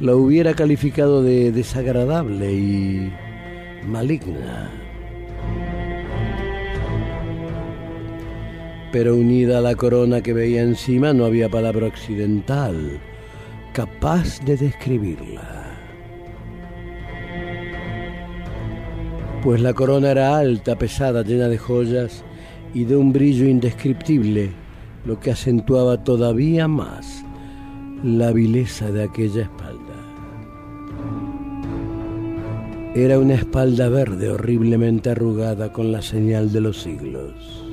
la 0.00 0.16
hubiera 0.16 0.54
calificado 0.54 1.22
de 1.22 1.52
desagradable 1.52 2.52
y 2.52 3.12
maligna. 3.86 4.83
Pero 8.94 9.16
unida 9.16 9.58
a 9.58 9.60
la 9.60 9.74
corona 9.74 10.20
que 10.20 10.32
veía 10.32 10.62
encima 10.62 11.12
no 11.12 11.24
había 11.24 11.48
palabra 11.48 11.88
occidental 11.88 13.00
capaz 13.72 14.38
de 14.44 14.56
describirla. 14.56 15.76
Pues 19.42 19.60
la 19.60 19.74
corona 19.74 20.12
era 20.12 20.36
alta, 20.36 20.78
pesada, 20.78 21.24
llena 21.24 21.48
de 21.48 21.58
joyas 21.58 22.22
y 22.72 22.84
de 22.84 22.96
un 22.96 23.12
brillo 23.12 23.48
indescriptible, 23.48 24.52
lo 25.04 25.18
que 25.18 25.32
acentuaba 25.32 26.04
todavía 26.04 26.68
más 26.68 27.24
la 28.04 28.30
vileza 28.30 28.92
de 28.92 29.02
aquella 29.02 29.42
espalda. 29.42 29.96
Era 32.94 33.18
una 33.18 33.34
espalda 33.34 33.88
verde 33.88 34.30
horriblemente 34.30 35.10
arrugada 35.10 35.72
con 35.72 35.90
la 35.90 36.00
señal 36.00 36.52
de 36.52 36.60
los 36.60 36.80
siglos. 36.80 37.63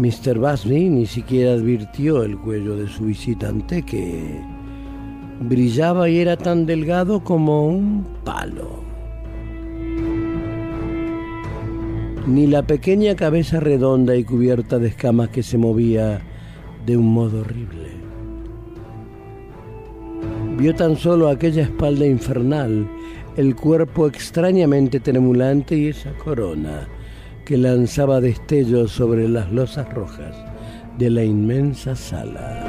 Mr. 0.00 0.38
Busby 0.38 0.88
ni 0.88 1.04
siquiera 1.04 1.52
advirtió 1.52 2.22
el 2.22 2.38
cuello 2.38 2.74
de 2.74 2.88
su 2.88 3.04
visitante 3.04 3.82
que 3.82 4.40
brillaba 5.40 6.08
y 6.08 6.20
era 6.20 6.38
tan 6.38 6.64
delgado 6.64 7.22
como 7.22 7.66
un 7.66 8.06
palo. 8.24 8.82
Ni 12.26 12.46
la 12.46 12.62
pequeña 12.62 13.14
cabeza 13.14 13.60
redonda 13.60 14.16
y 14.16 14.24
cubierta 14.24 14.78
de 14.78 14.88
escamas 14.88 15.28
que 15.28 15.42
se 15.42 15.58
movía 15.58 16.22
de 16.86 16.96
un 16.96 17.12
modo 17.12 17.42
horrible. 17.42 17.90
Vio 20.56 20.74
tan 20.74 20.96
solo 20.96 21.28
aquella 21.28 21.64
espalda 21.64 22.06
infernal, 22.06 22.88
el 23.36 23.54
cuerpo 23.54 24.06
extrañamente 24.06 24.98
tremulante 24.98 25.76
y 25.76 25.88
esa 25.88 26.12
corona 26.12 26.88
que 27.50 27.56
lanzaba 27.56 28.20
destellos 28.20 28.92
sobre 28.92 29.28
las 29.28 29.50
losas 29.50 29.92
rojas 29.92 30.36
de 30.98 31.10
la 31.10 31.24
inmensa 31.24 31.96
sala. 31.96 32.64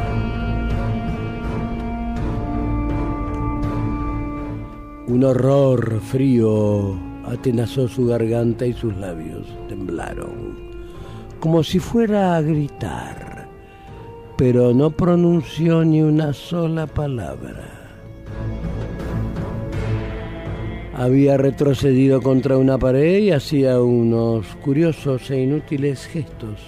Un 5.08 5.24
horror 5.24 6.02
frío 6.02 7.00
atenazó 7.26 7.88
su 7.88 8.08
garganta 8.08 8.66
y 8.66 8.74
sus 8.74 8.98
labios 8.98 9.46
temblaron, 9.70 10.58
como 11.40 11.64
si 11.64 11.78
fuera 11.78 12.36
a 12.36 12.42
gritar, 12.42 13.48
pero 14.36 14.74
no 14.74 14.90
pronunció 14.90 15.86
ni 15.86 16.02
una 16.02 16.34
sola 16.34 16.88
palabra. 16.88 17.81
Había 20.94 21.38
retrocedido 21.38 22.22
contra 22.22 22.58
una 22.58 22.78
pared 22.78 23.20
y 23.20 23.32
hacía 23.32 23.82
unos 23.82 24.46
curiosos 24.58 25.32
e 25.32 25.42
inútiles 25.42 26.06
gestos 26.06 26.60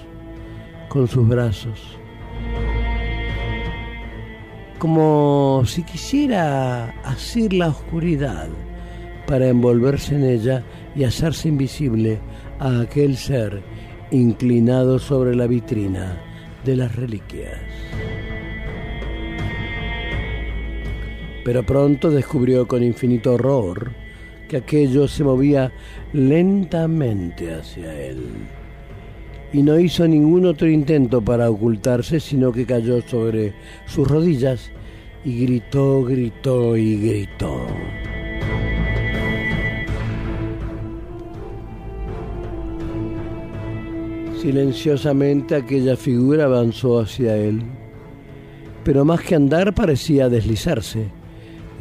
con 0.88 1.10
sus 1.10 1.28
brazos, 1.28 1.98
como 4.80 5.64
si 5.66 5.84
quisiera 5.84 6.92
asir 7.04 7.52
la 7.52 7.68
oscuridad 7.68 8.48
para 9.28 9.50
envolverse 9.50 10.16
en 10.16 10.24
ella 10.24 10.64
y 10.96 11.04
hacerse 11.04 11.50
invisible 11.50 12.20
a 12.60 12.80
aquel 12.80 13.18
ser 13.18 13.62
inclinado 14.12 15.00
sobre 15.00 15.36
la 15.36 15.48
vitrina 15.48 16.18
de 16.64 16.78
las 16.78 16.96
reliquias. 16.96 17.60
Pero 21.44 21.66
pronto 21.66 22.10
descubrió 22.10 22.68
con 22.70 22.84
infinito 22.84 23.34
horror 23.34 24.03
que 24.54 24.58
aquello 24.58 25.08
se 25.08 25.24
movía 25.24 25.72
lentamente 26.14 27.56
hacia 27.56 27.92
él. 28.00 28.20
Y 29.52 29.64
no 29.64 29.80
hizo 29.80 30.08
ningún 30.08 30.46
otro 30.46 30.70
intento 30.70 31.22
para 31.24 31.50
ocultarse, 31.50 32.20
sino 32.20 32.52
que 32.52 32.66
cayó 32.66 33.02
sobre 33.02 33.54
sus 33.88 34.08
rodillas 34.08 34.72
y 35.26 35.46
gritó, 35.46 36.04
gritó 36.04 36.78
y 36.78 36.98
gritó. 36.98 37.66
Silenciosamente 44.40 45.56
aquella 45.56 45.96
figura 45.96 46.46
avanzó 46.46 47.00
hacia 47.00 47.36
él, 47.38 47.64
pero 48.84 49.04
más 49.04 49.22
que 49.22 49.34
andar 49.34 49.74
parecía 49.74 50.30
deslizarse 50.30 51.23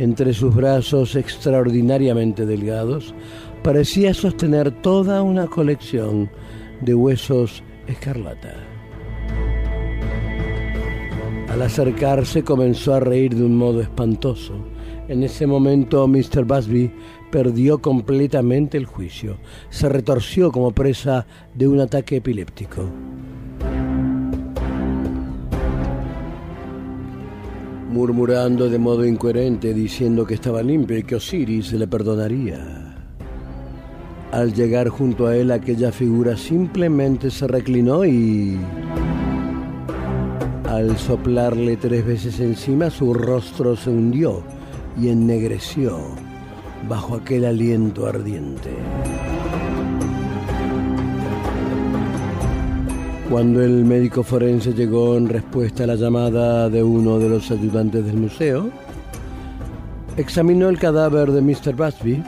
entre 0.03 0.34
sus 0.34 0.53
brazos 0.53 1.14
extraordinariamente 1.14 2.44
delgados, 2.44 3.14
parecía 3.62 4.12
sostener 4.12 4.72
toda 4.82 5.22
una 5.22 5.46
colección 5.46 6.28
de 6.80 6.92
huesos 6.92 7.62
escarlata. 7.86 8.53
Al 11.48 11.62
acercarse 11.62 12.42
comenzó 12.42 12.94
a 12.94 13.00
reír 13.00 13.36
de 13.36 13.44
un 13.44 13.57
modo 13.57 13.80
espantoso. 13.80 14.55
En 15.07 15.22
ese 15.22 15.46
momento 15.46 16.09
Mr. 16.09 16.44
Busby 16.44 16.90
perdió 17.30 17.80
completamente 17.80 18.78
el 18.78 18.86
juicio. 18.86 19.36
Se 19.70 19.88
retorció 19.88 20.50
como 20.50 20.72
presa 20.72 21.26
de 21.55 21.68
un 21.68 21.78
ataque 21.78 22.16
epiléptico. 22.16 22.88
Murmurando 27.93 28.70
de 28.70 28.78
modo 28.78 29.05
incoherente, 29.05 29.74
diciendo 29.74 30.26
que 30.26 30.34
estaba 30.34 30.62
limpio 30.62 30.97
y 30.99 31.03
que 31.03 31.16
Osiris 31.16 31.72
le 31.72 31.86
perdonaría. 31.86 32.97
Al 34.32 34.55
llegar 34.55 34.88
junto 34.88 35.26
a 35.26 35.36
él 35.36 35.51
aquella 35.51 35.93
figura 35.93 36.36
simplemente 36.36 37.30
se 37.30 37.47
reclinó 37.47 38.05
y... 38.05 38.59
Al 40.64 40.97
soplarle 40.97 41.76
tres 41.76 42.07
veces 42.07 42.40
encima 42.40 42.88
su 42.88 43.12
rostro 43.12 43.76
se 43.76 43.90
hundió 43.90 44.43
y 44.99 45.11
ennegreció 45.11 45.99
bajo 46.88 47.16
aquel 47.16 47.45
aliento 47.45 48.07
ardiente. 48.07 48.70
Cuando 53.33 53.62
el 53.62 53.87
médico 53.87 54.22
forense 54.22 54.74
llegó 54.74 55.16
en 55.16 55.26
respuesta 55.26 55.85
a 55.85 55.87
la 55.87 55.95
llamada 55.95 56.68
de 56.68 56.83
uno 56.83 57.18
de 57.18 57.30
los 57.30 57.51
ayudantes 57.51 58.05
del 58.05 58.18
museo, 58.18 58.68
examinó 60.18 60.68
el 60.68 60.78
cadáver 60.78 61.33
de 61.33 61.41
Mr. 61.41 61.74
Busby, 61.74 62.22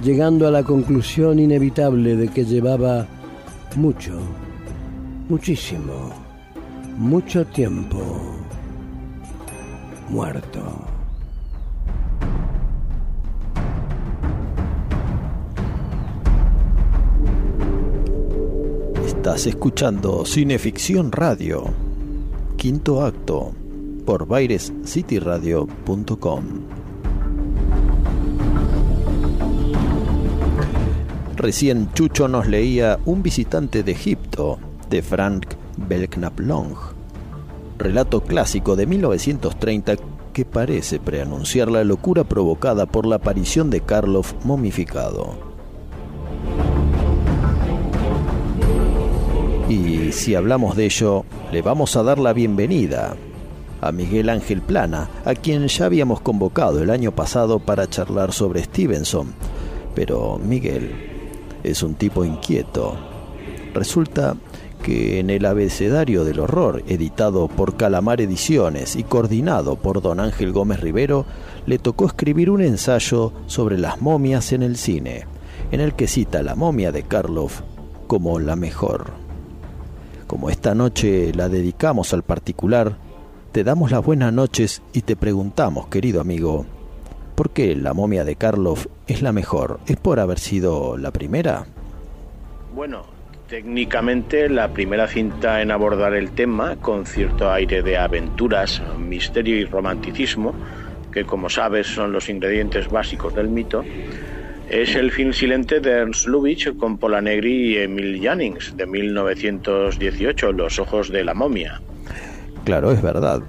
llegando 0.00 0.46
a 0.46 0.52
la 0.52 0.62
conclusión 0.62 1.40
inevitable 1.40 2.14
de 2.14 2.28
que 2.28 2.44
llevaba 2.44 3.04
mucho, 3.74 4.16
muchísimo, 5.28 6.12
mucho 6.96 7.44
tiempo 7.44 8.36
muerto. 10.08 10.91
Estás 19.22 19.46
escuchando 19.46 20.26
Cineficción 20.26 21.12
Radio, 21.12 21.72
quinto 22.56 23.04
acto, 23.04 23.52
por 24.04 24.26
bairescityradio.com. 24.26 26.44
Recién 31.36 31.92
Chucho 31.92 32.26
nos 32.26 32.48
leía 32.48 32.98
Un 33.04 33.22
visitante 33.22 33.84
de 33.84 33.92
Egipto, 33.92 34.58
de 34.90 35.02
Frank 35.02 35.54
Belknap 35.76 36.40
Long, 36.40 36.74
relato 37.78 38.22
clásico 38.22 38.74
de 38.74 38.86
1930 38.86 39.94
que 40.32 40.44
parece 40.44 40.98
preanunciar 40.98 41.70
la 41.70 41.84
locura 41.84 42.24
provocada 42.24 42.86
por 42.86 43.06
la 43.06 43.14
aparición 43.16 43.68
de 43.70 43.82
Karloff 43.82 44.32
momificado. 44.44 45.51
Y 49.68 50.12
si 50.12 50.34
hablamos 50.34 50.76
de 50.76 50.86
ello, 50.86 51.24
le 51.52 51.62
vamos 51.62 51.96
a 51.96 52.02
dar 52.02 52.18
la 52.18 52.32
bienvenida 52.32 53.14
a 53.80 53.92
Miguel 53.92 54.28
Ángel 54.28 54.60
Plana, 54.60 55.08
a 55.24 55.34
quien 55.34 55.66
ya 55.66 55.86
habíamos 55.86 56.20
convocado 56.20 56.82
el 56.82 56.90
año 56.90 57.12
pasado 57.12 57.58
para 57.58 57.88
charlar 57.88 58.32
sobre 58.32 58.62
Stevenson. 58.62 59.32
Pero 59.94 60.38
Miguel 60.38 60.90
es 61.62 61.82
un 61.82 61.94
tipo 61.94 62.24
inquieto. 62.24 62.96
Resulta 63.74 64.36
que 64.82 65.20
en 65.20 65.30
el 65.30 65.46
abecedario 65.46 66.24
del 66.24 66.40
horror, 66.40 66.82
editado 66.88 67.48
por 67.48 67.76
Calamar 67.76 68.20
Ediciones 68.20 68.96
y 68.96 69.04
coordinado 69.04 69.76
por 69.76 70.02
don 70.02 70.20
Ángel 70.20 70.52
Gómez 70.52 70.80
Rivero, 70.80 71.24
le 71.66 71.78
tocó 71.78 72.06
escribir 72.06 72.50
un 72.50 72.62
ensayo 72.62 73.32
sobre 73.46 73.78
las 73.78 74.02
momias 74.02 74.52
en 74.52 74.62
el 74.62 74.76
cine, 74.76 75.26
en 75.70 75.80
el 75.80 75.94
que 75.94 76.08
cita 76.08 76.42
la 76.42 76.56
momia 76.56 76.90
de 76.92 77.04
Karloff 77.04 77.62
como 78.08 78.38
la 78.40 78.56
mejor. 78.56 79.21
Como 80.32 80.48
esta 80.48 80.74
noche 80.74 81.30
la 81.34 81.50
dedicamos 81.50 82.14
al 82.14 82.22
particular, 82.22 82.96
te 83.52 83.64
damos 83.64 83.90
las 83.90 84.02
buenas 84.02 84.32
noches 84.32 84.80
y 84.94 85.02
te 85.02 85.14
preguntamos, 85.14 85.88
querido 85.88 86.22
amigo, 86.22 86.64
¿por 87.34 87.50
qué 87.50 87.76
la 87.76 87.92
momia 87.92 88.24
de 88.24 88.36
Karloff 88.36 88.86
es 89.06 89.20
la 89.20 89.32
mejor? 89.32 89.80
¿Es 89.86 89.98
por 89.98 90.20
haber 90.20 90.38
sido 90.38 90.96
la 90.96 91.10
primera? 91.10 91.66
Bueno, 92.74 93.02
técnicamente 93.46 94.48
la 94.48 94.68
primera 94.68 95.06
cinta 95.06 95.60
en 95.60 95.70
abordar 95.70 96.14
el 96.14 96.30
tema 96.30 96.76
con 96.76 97.04
cierto 97.04 97.52
aire 97.52 97.82
de 97.82 97.98
aventuras, 97.98 98.80
misterio 98.98 99.58
y 99.58 99.66
romanticismo, 99.66 100.54
que 101.12 101.26
como 101.26 101.50
sabes 101.50 101.88
son 101.88 102.10
los 102.10 102.30
ingredientes 102.30 102.88
básicos 102.88 103.34
del 103.34 103.50
mito, 103.50 103.84
es 104.72 104.94
el 104.94 105.12
film 105.12 105.34
silente 105.34 105.80
de 105.80 105.90
Ernst 105.90 106.26
Lubitsch 106.26 106.74
con 106.78 106.96
Pola 106.96 107.20
Negri 107.20 107.74
y 107.74 107.78
Emil 107.78 108.22
Jannings 108.22 108.74
de 108.74 108.86
1918, 108.86 110.50
Los 110.52 110.78
ojos 110.78 111.10
de 111.10 111.22
la 111.22 111.34
momia. 111.34 111.82
Claro, 112.64 112.90
es 112.90 113.02
verdad. 113.02 113.42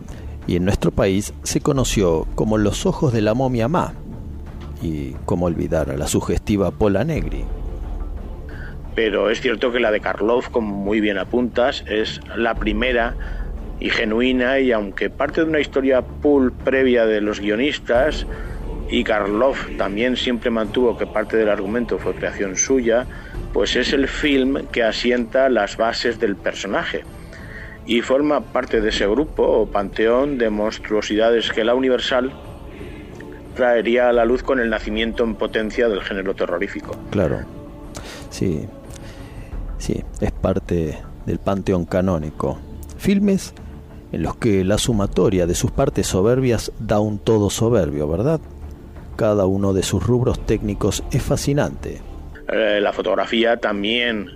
Y 0.48 0.58
en 0.58 0.66
nuestro 0.66 0.92
país 0.92 1.34
se 1.44 1.62
conoció 1.62 2.28
como 2.36 2.58
Los 2.58 2.86
ojos 2.86 3.14
de 3.14 3.22
la 3.22 3.34
momia 3.34 3.70
Ma. 3.70 3.94
Y 4.82 5.14
cómo 5.24 5.46
olvidar 5.46 5.90
a 5.92 5.98
la 5.98 6.08
sugestiva 6.08 6.72
Pola 6.72 7.06
Negri. 7.06 7.46
Pero 8.94 9.30
es 9.30 9.40
cierto 9.40 9.72
que 9.72 9.80
la 9.80 9.92
de 9.92 10.02
Karloff, 10.02 10.50
como 10.50 10.76
muy 10.76 11.00
bien 11.00 11.18
apuntas, 11.18 11.86
es 11.88 12.20
la 12.36 12.56
primera 12.56 13.16
y 13.80 13.90
genuina 13.90 14.60
y 14.60 14.74
aunque 14.74 15.10
parte 15.10 15.42
de 15.42 15.50
una 15.50 15.62
historia 15.62 16.02
pool 16.02 16.52
previa 16.52 17.06
de 17.06 17.22
los 17.22 17.40
guionistas 17.40 18.28
y 18.94 19.04
Karloff 19.04 19.76
también 19.76 20.16
siempre 20.16 20.52
mantuvo 20.52 20.96
que 20.96 21.08
parte 21.08 21.36
del 21.36 21.50
argumento 21.50 21.98
fue 21.98 22.14
creación 22.14 22.56
suya, 22.56 23.08
pues 23.52 23.76
es 23.76 23.92
el 23.92 24.08
film 24.08 24.68
que 24.72 24.84
asienta 24.84 25.50
las 25.50 25.78
bases 25.78 26.20
del 26.20 26.36
personaje 26.36 27.04
y 27.88 28.02
forma 28.02 28.42
parte 28.42 28.82
de 28.82 28.90
ese 28.90 29.08
grupo 29.08 29.42
o 29.42 29.66
panteón 29.66 30.38
de 30.38 30.52
monstruosidades 30.52 31.52
que 31.52 31.64
la 31.64 31.74
Universal 31.74 32.34
traería 33.56 34.10
a 34.10 34.14
la 34.14 34.26
luz 34.26 34.44
con 34.44 34.60
el 34.60 34.70
nacimiento 34.70 35.24
en 35.24 35.34
potencia 35.34 35.90
del 35.90 36.02
género 36.02 36.36
terrorífico. 36.36 36.96
Claro, 37.10 37.40
sí, 38.30 38.68
sí, 39.80 40.04
es 40.22 40.32
parte 40.32 41.00
del 41.26 41.40
panteón 41.40 41.86
canónico. 41.86 42.60
Filmes 43.00 43.56
en 44.12 44.22
los 44.22 44.36
que 44.36 44.64
la 44.64 44.78
sumatoria 44.78 45.48
de 45.48 45.56
sus 45.56 45.72
partes 45.72 46.06
soberbias 46.06 46.72
da 46.78 47.00
un 47.00 47.18
todo 47.18 47.50
soberbio, 47.50 48.08
¿verdad? 48.08 48.40
Cada 49.16 49.46
uno 49.46 49.74
de 49.74 49.84
sus 49.84 50.06
rubros 50.06 50.46
técnicos 50.46 51.04
es 51.12 51.22
fascinante. 51.22 52.02
Eh, 52.48 52.80
la 52.82 52.94
fotografía 52.94 53.58
también 53.58 54.30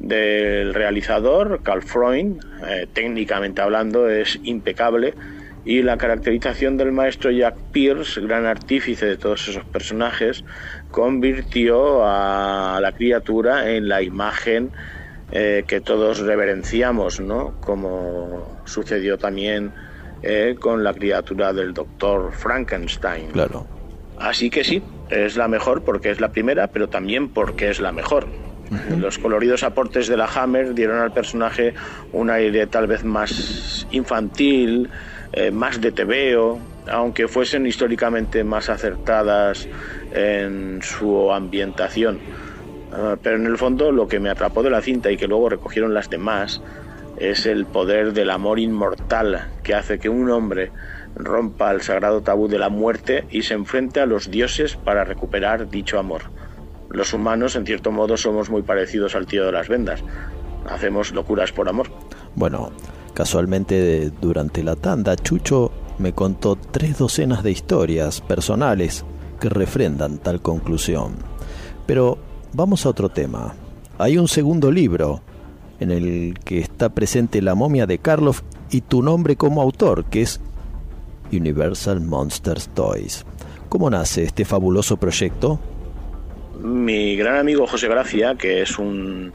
del 0.00 0.74
realizador, 0.74 1.60
Carl 1.62 1.82
Freund, 1.82 2.40
eh, 2.66 2.86
técnicamente 2.92 3.62
hablando, 3.62 4.08
es 4.08 4.38
impecable. 4.42 5.14
Y 5.64 5.82
la 5.82 5.96
caracterización 5.96 6.76
del 6.76 6.92
maestro 6.92 7.30
Jack 7.30 7.56
Pierce, 7.72 8.20
gran 8.20 8.46
artífice 8.46 9.06
de 9.06 9.16
todos 9.16 9.48
esos 9.48 9.64
personajes, 9.64 10.44
convirtió 10.92 12.04
a 12.04 12.78
la 12.80 12.92
criatura 12.92 13.72
en 13.72 13.88
la 13.88 14.00
imagen 14.00 14.70
eh, 15.32 15.64
que 15.66 15.80
todos 15.80 16.20
reverenciamos, 16.20 17.18
¿no? 17.18 17.54
Como 17.60 18.60
sucedió 18.64 19.18
también 19.18 19.72
eh, 20.22 20.54
con 20.58 20.84
la 20.84 20.94
criatura 20.94 21.52
del 21.52 21.74
doctor 21.74 22.32
Frankenstein. 22.32 23.30
Claro. 23.32 23.66
Así 24.18 24.50
que 24.50 24.64
sí, 24.64 24.82
es 25.10 25.36
la 25.36 25.48
mejor 25.48 25.82
porque 25.82 26.10
es 26.10 26.20
la 26.20 26.32
primera, 26.32 26.68
pero 26.68 26.88
también 26.88 27.28
porque 27.28 27.70
es 27.70 27.80
la 27.80 27.92
mejor. 27.92 28.28
Los 28.98 29.18
coloridos 29.18 29.62
aportes 29.62 30.08
de 30.08 30.16
la 30.16 30.26
Hammer 30.26 30.74
dieron 30.74 30.98
al 30.98 31.12
personaje 31.12 31.74
un 32.12 32.30
aire 32.30 32.66
tal 32.66 32.88
vez 32.88 33.04
más 33.04 33.86
infantil, 33.92 34.90
eh, 35.32 35.52
más 35.52 35.80
de 35.80 35.92
tebeo, 35.92 36.58
aunque 36.88 37.28
fuesen 37.28 37.66
históricamente 37.66 38.42
más 38.42 38.68
acertadas 38.68 39.68
en 40.10 40.80
su 40.82 41.30
ambientación. 41.32 42.18
Ah, 42.92 43.16
pero 43.22 43.36
en 43.36 43.46
el 43.46 43.58
fondo 43.58 43.92
lo 43.92 44.08
que 44.08 44.18
me 44.18 44.30
atrapó 44.30 44.62
de 44.62 44.70
la 44.70 44.80
cinta 44.80 45.10
y 45.10 45.16
que 45.16 45.28
luego 45.28 45.48
recogieron 45.48 45.94
las 45.94 46.08
demás 46.08 46.60
es 47.18 47.46
el 47.46 47.66
poder 47.66 48.12
del 48.12 48.30
amor 48.30 48.58
inmortal 48.58 49.48
que 49.62 49.74
hace 49.74 49.98
que 49.98 50.08
un 50.08 50.30
hombre 50.30 50.72
rompa 51.16 51.72
el 51.72 51.80
sagrado 51.80 52.20
tabú 52.20 52.46
de 52.46 52.58
la 52.58 52.68
muerte 52.68 53.26
y 53.30 53.42
se 53.42 53.54
enfrente 53.54 54.00
a 54.00 54.06
los 54.06 54.30
dioses 54.30 54.76
para 54.76 55.04
recuperar 55.04 55.68
dicho 55.68 55.98
amor. 55.98 56.22
Los 56.90 57.12
humanos, 57.12 57.56
en 57.56 57.66
cierto 57.66 57.90
modo, 57.90 58.16
somos 58.16 58.50
muy 58.50 58.62
parecidos 58.62 59.14
al 59.14 59.26
tío 59.26 59.44
de 59.46 59.52
las 59.52 59.68
vendas. 59.68 60.02
Hacemos 60.68 61.12
locuras 61.12 61.52
por 61.52 61.68
amor. 61.68 61.88
Bueno, 62.34 62.70
casualmente 63.14 64.10
durante 64.20 64.62
la 64.62 64.76
tanda, 64.76 65.16
Chucho 65.16 65.72
me 65.98 66.12
contó 66.12 66.56
tres 66.56 66.98
docenas 66.98 67.42
de 67.42 67.50
historias 67.50 68.20
personales 68.20 69.04
que 69.40 69.48
refrendan 69.48 70.18
tal 70.18 70.42
conclusión. 70.42 71.16
Pero 71.86 72.18
vamos 72.52 72.84
a 72.84 72.90
otro 72.90 73.08
tema. 73.08 73.54
Hay 73.98 74.18
un 74.18 74.28
segundo 74.28 74.70
libro 74.70 75.22
en 75.80 75.90
el 75.90 76.38
que 76.44 76.58
está 76.58 76.90
presente 76.90 77.42
la 77.42 77.54
momia 77.54 77.86
de 77.86 77.98
Karloff 77.98 78.42
y 78.70 78.82
tu 78.82 79.02
nombre 79.02 79.36
como 79.36 79.62
autor, 79.62 80.04
que 80.06 80.22
es 80.22 80.40
Universal 81.32 82.00
Monsters 82.00 82.68
Toys. 82.68 83.24
¿Cómo 83.68 83.90
nace 83.90 84.24
este 84.24 84.44
fabuloso 84.44 84.96
proyecto? 84.96 85.58
Mi 86.60 87.16
gran 87.16 87.36
amigo 87.36 87.66
José 87.66 87.88
Gracia, 87.88 88.34
que 88.36 88.62
es 88.62 88.78
un 88.78 89.32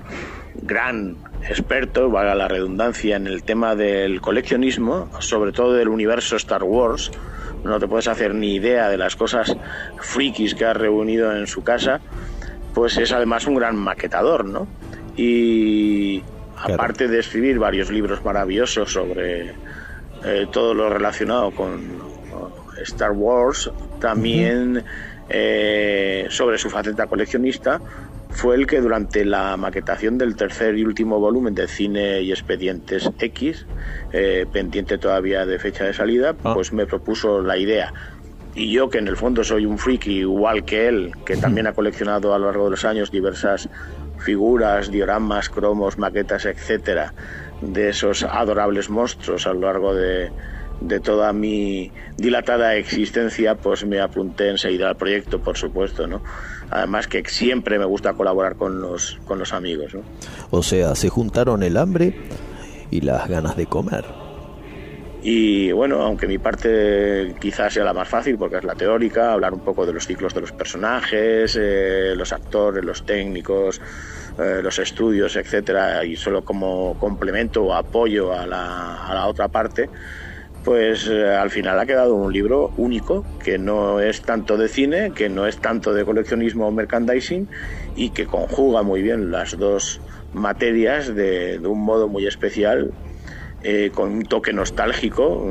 gran 0.62 1.18
experto, 1.48 2.10
valga 2.10 2.36
la 2.36 2.48
redundancia, 2.48 3.16
en 3.16 3.28
el 3.28 3.44
tema 3.44 3.76
del 3.76 4.22
coleccionismo, 4.22 5.10
sobre 5.20 5.52
todo 5.52 5.74
del 5.74 5.88
universo 5.88 6.36
Star 6.36 6.64
Wars, 6.64 7.12
no 7.64 7.80
te 7.80 7.88
puedes 7.88 8.08
hacer 8.08 8.34
ni 8.34 8.56
idea 8.56 8.90
de 8.90 8.98
las 8.98 9.16
cosas 9.16 9.56
frikis 10.00 10.56
que 10.56 10.66
ha 10.66 10.74
reunido 10.74 11.36
en 11.36 11.48
su 11.48 11.64
casa, 11.64 12.02
pues 12.74 12.98
es 12.98 13.12
además 13.12 13.46
un 13.48 13.56
gran 13.56 13.76
maquetador, 13.76 14.46
¿no? 14.46 14.68
Y 15.16 16.24
aparte 16.58 17.08
de 17.08 17.20
escribir 17.20 17.60
varios 17.60 17.92
libros 17.92 18.24
maravillosos 18.24 18.92
sobre 18.92 19.54
eh, 20.24 20.48
todo 20.52 20.74
lo 20.74 20.90
relacionado 20.90 21.52
con 21.52 22.12
Star 22.84 23.12
Wars, 23.12 23.72
también 24.00 24.84
eh, 25.30 26.28
sobre 26.30 26.58
su 26.58 26.70
faceta 26.70 27.08
coleccionista, 27.08 27.80
fue 28.32 28.56
el 28.56 28.66
que 28.66 28.80
durante 28.82 29.26
la 29.26 29.58
maquetación 29.58 30.18
del 30.18 30.36
tercer 30.36 30.78
y 30.78 30.86
último 30.86 31.20
volumen 31.20 31.54
de 31.54 31.68
Cine 31.68 32.22
y 32.22 32.32
Expedientes 32.32 33.10
X, 33.20 33.66
eh, 34.14 34.46
pendiente 34.52 34.98
todavía 34.98 35.46
de 35.46 35.60
fecha 35.60 35.84
de 35.84 35.94
salida, 35.94 36.34
pues 36.34 36.72
me 36.72 36.86
propuso 36.86 37.42
la 37.42 37.58
idea. 37.58 37.94
Y 38.56 38.72
yo, 38.72 38.90
que 38.90 38.98
en 38.98 39.08
el 39.08 39.16
fondo 39.16 39.44
soy 39.44 39.66
un 39.66 39.78
friki 39.78 40.20
igual 40.20 40.66
que 40.66 40.88
él, 40.88 41.12
que 41.26 41.38
también 41.38 41.68
ha 41.68 41.74
coleccionado 41.74 42.34
a 42.34 42.40
lo 42.40 42.48
largo 42.48 42.66
de 42.66 42.72
los 42.72 42.86
años 42.86 43.12
diversas 43.12 43.70
figuras, 44.18 44.92
dioramas, 44.92 45.50
cromos, 45.50 45.98
maquetas, 45.98 46.46
etcétera, 46.46 47.14
de 47.62 47.90
esos 47.90 48.24
adorables 48.24 48.90
monstruos 48.90 49.48
a 49.48 49.54
lo 49.54 49.62
largo 49.62 49.94
de, 49.94 50.32
de 50.82 51.00
toda 51.00 51.32
mi 51.32 51.92
dilatada 52.18 52.76
existencia, 52.76 53.56
pues 53.56 53.86
me 53.86 54.02
apunté 54.02 54.50
enseguida 54.50 54.90
al 54.90 54.98
proyecto, 54.98 55.40
por 55.40 55.58
supuesto, 55.58 56.08
¿no? 56.08 56.22
Además 56.70 57.08
que 57.08 57.24
siempre 57.28 57.78
me 57.78 57.86
gusta 57.86 58.14
colaborar 58.14 58.56
con 58.56 58.82
los, 58.82 59.20
con 59.26 59.40
los 59.40 59.54
amigos, 59.54 59.94
¿no? 59.94 60.02
O 60.50 60.64
sea, 60.64 60.96
se 60.96 61.10
juntaron 61.10 61.64
el 61.64 61.78
hambre 61.78 62.16
y 62.90 63.02
las 63.02 63.30
ganas 63.30 63.56
de 63.56 63.68
comer. 63.68 64.06
Y 65.24 65.72
bueno, 65.72 66.02
aunque 66.02 66.28
mi 66.28 66.40
parte 66.40 67.36
quizás 67.40 67.74
sea 67.74 67.84
la 67.84 67.94
más 67.94 68.08
fácil 68.08 68.38
porque 68.38 68.58
es 68.58 68.64
la 68.64 68.74
teórica, 68.74 69.34
hablar 69.34 69.54
un 69.54 69.60
poco 69.60 69.86
de 69.86 69.94
los 69.94 70.08
ciclos 70.08 70.34
de 70.34 70.42
los 70.42 70.52
personajes, 70.52 71.56
eh, 71.62 72.16
los 72.16 72.34
actores, 72.34 72.84
los 72.84 73.06
técnicos, 73.06 73.80
eh, 74.38 74.62
los 74.64 74.80
estudios, 74.80 75.36
etcétera, 75.36 76.04
y 76.06 76.16
solo 76.16 76.44
como 76.44 76.98
complemento 77.00 77.64
o 77.64 77.74
apoyo 77.74 78.34
a 78.34 78.46
la, 78.46 79.06
a 79.06 79.14
la 79.14 79.28
otra 79.28 79.48
parte, 79.48 79.90
pues 80.64 81.08
eh, 81.08 81.34
al 81.34 81.50
final 81.50 81.80
ha 81.80 81.86
quedado 81.86 82.16
un 82.16 82.32
libro 82.32 82.72
único, 82.78 83.26
que 83.44 83.58
no 83.58 84.00
es 84.00 84.22
tanto 84.22 84.58
de 84.58 84.68
cine, 84.68 85.12
que 85.12 85.30
no 85.30 85.48
es 85.48 85.58
tanto 85.58 85.94
de 85.94 86.06
coleccionismo 86.06 86.68
o 86.68 86.72
merchandising 86.72 87.48
y 87.96 88.12
que 88.12 88.26
conjuga 88.26 88.84
muy 88.84 89.02
bien 89.02 89.32
las 89.32 89.58
dos 89.58 90.02
materias 90.34 91.14
de, 91.14 91.60
de 91.60 91.68
un 91.68 91.84
modo 91.84 92.08
muy 92.08 92.28
especial 92.28 92.92
eh, 93.64 93.92
con 93.94 94.12
un 94.12 94.24
toque 94.24 94.54
nostálgico, 94.54 95.46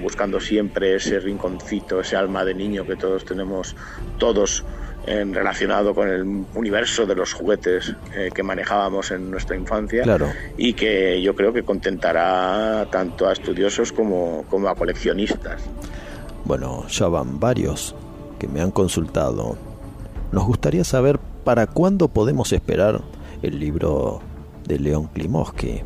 buscando 0.00 0.40
siempre 0.40 0.94
ese 0.94 1.20
rinconcito, 1.20 2.00
ese 2.00 2.16
alma 2.16 2.42
de 2.42 2.54
niño 2.54 2.86
que 2.86 2.96
todos 2.96 3.26
tenemos, 3.26 3.76
todos 4.16 4.64
en 5.06 5.34
relacionado 5.34 5.94
con 5.94 6.08
el 6.08 6.44
universo 6.54 7.06
de 7.06 7.14
los 7.14 7.32
juguetes 7.32 7.94
eh, 8.14 8.30
que 8.34 8.42
manejábamos 8.42 9.10
en 9.10 9.30
nuestra 9.30 9.56
infancia 9.56 10.02
Claro. 10.02 10.28
y 10.56 10.74
que 10.74 11.20
yo 11.22 11.34
creo 11.34 11.52
que 11.52 11.62
contentará 11.62 12.86
tanto 12.90 13.26
a 13.28 13.32
estudiosos 13.32 13.92
como, 13.92 14.44
como 14.50 14.68
a 14.68 14.74
coleccionistas. 14.74 15.62
Bueno, 16.44 16.86
ya 16.88 17.08
van 17.08 17.38
varios 17.40 17.94
que 18.38 18.48
me 18.48 18.60
han 18.60 18.70
consultado. 18.70 19.56
Nos 20.32 20.44
gustaría 20.46 20.84
saber 20.84 21.18
para 21.44 21.66
cuándo 21.66 22.08
podemos 22.08 22.52
esperar 22.52 23.00
el 23.42 23.58
libro 23.58 24.20
de 24.66 24.78
León 24.78 25.08
Klimovsky. 25.12 25.82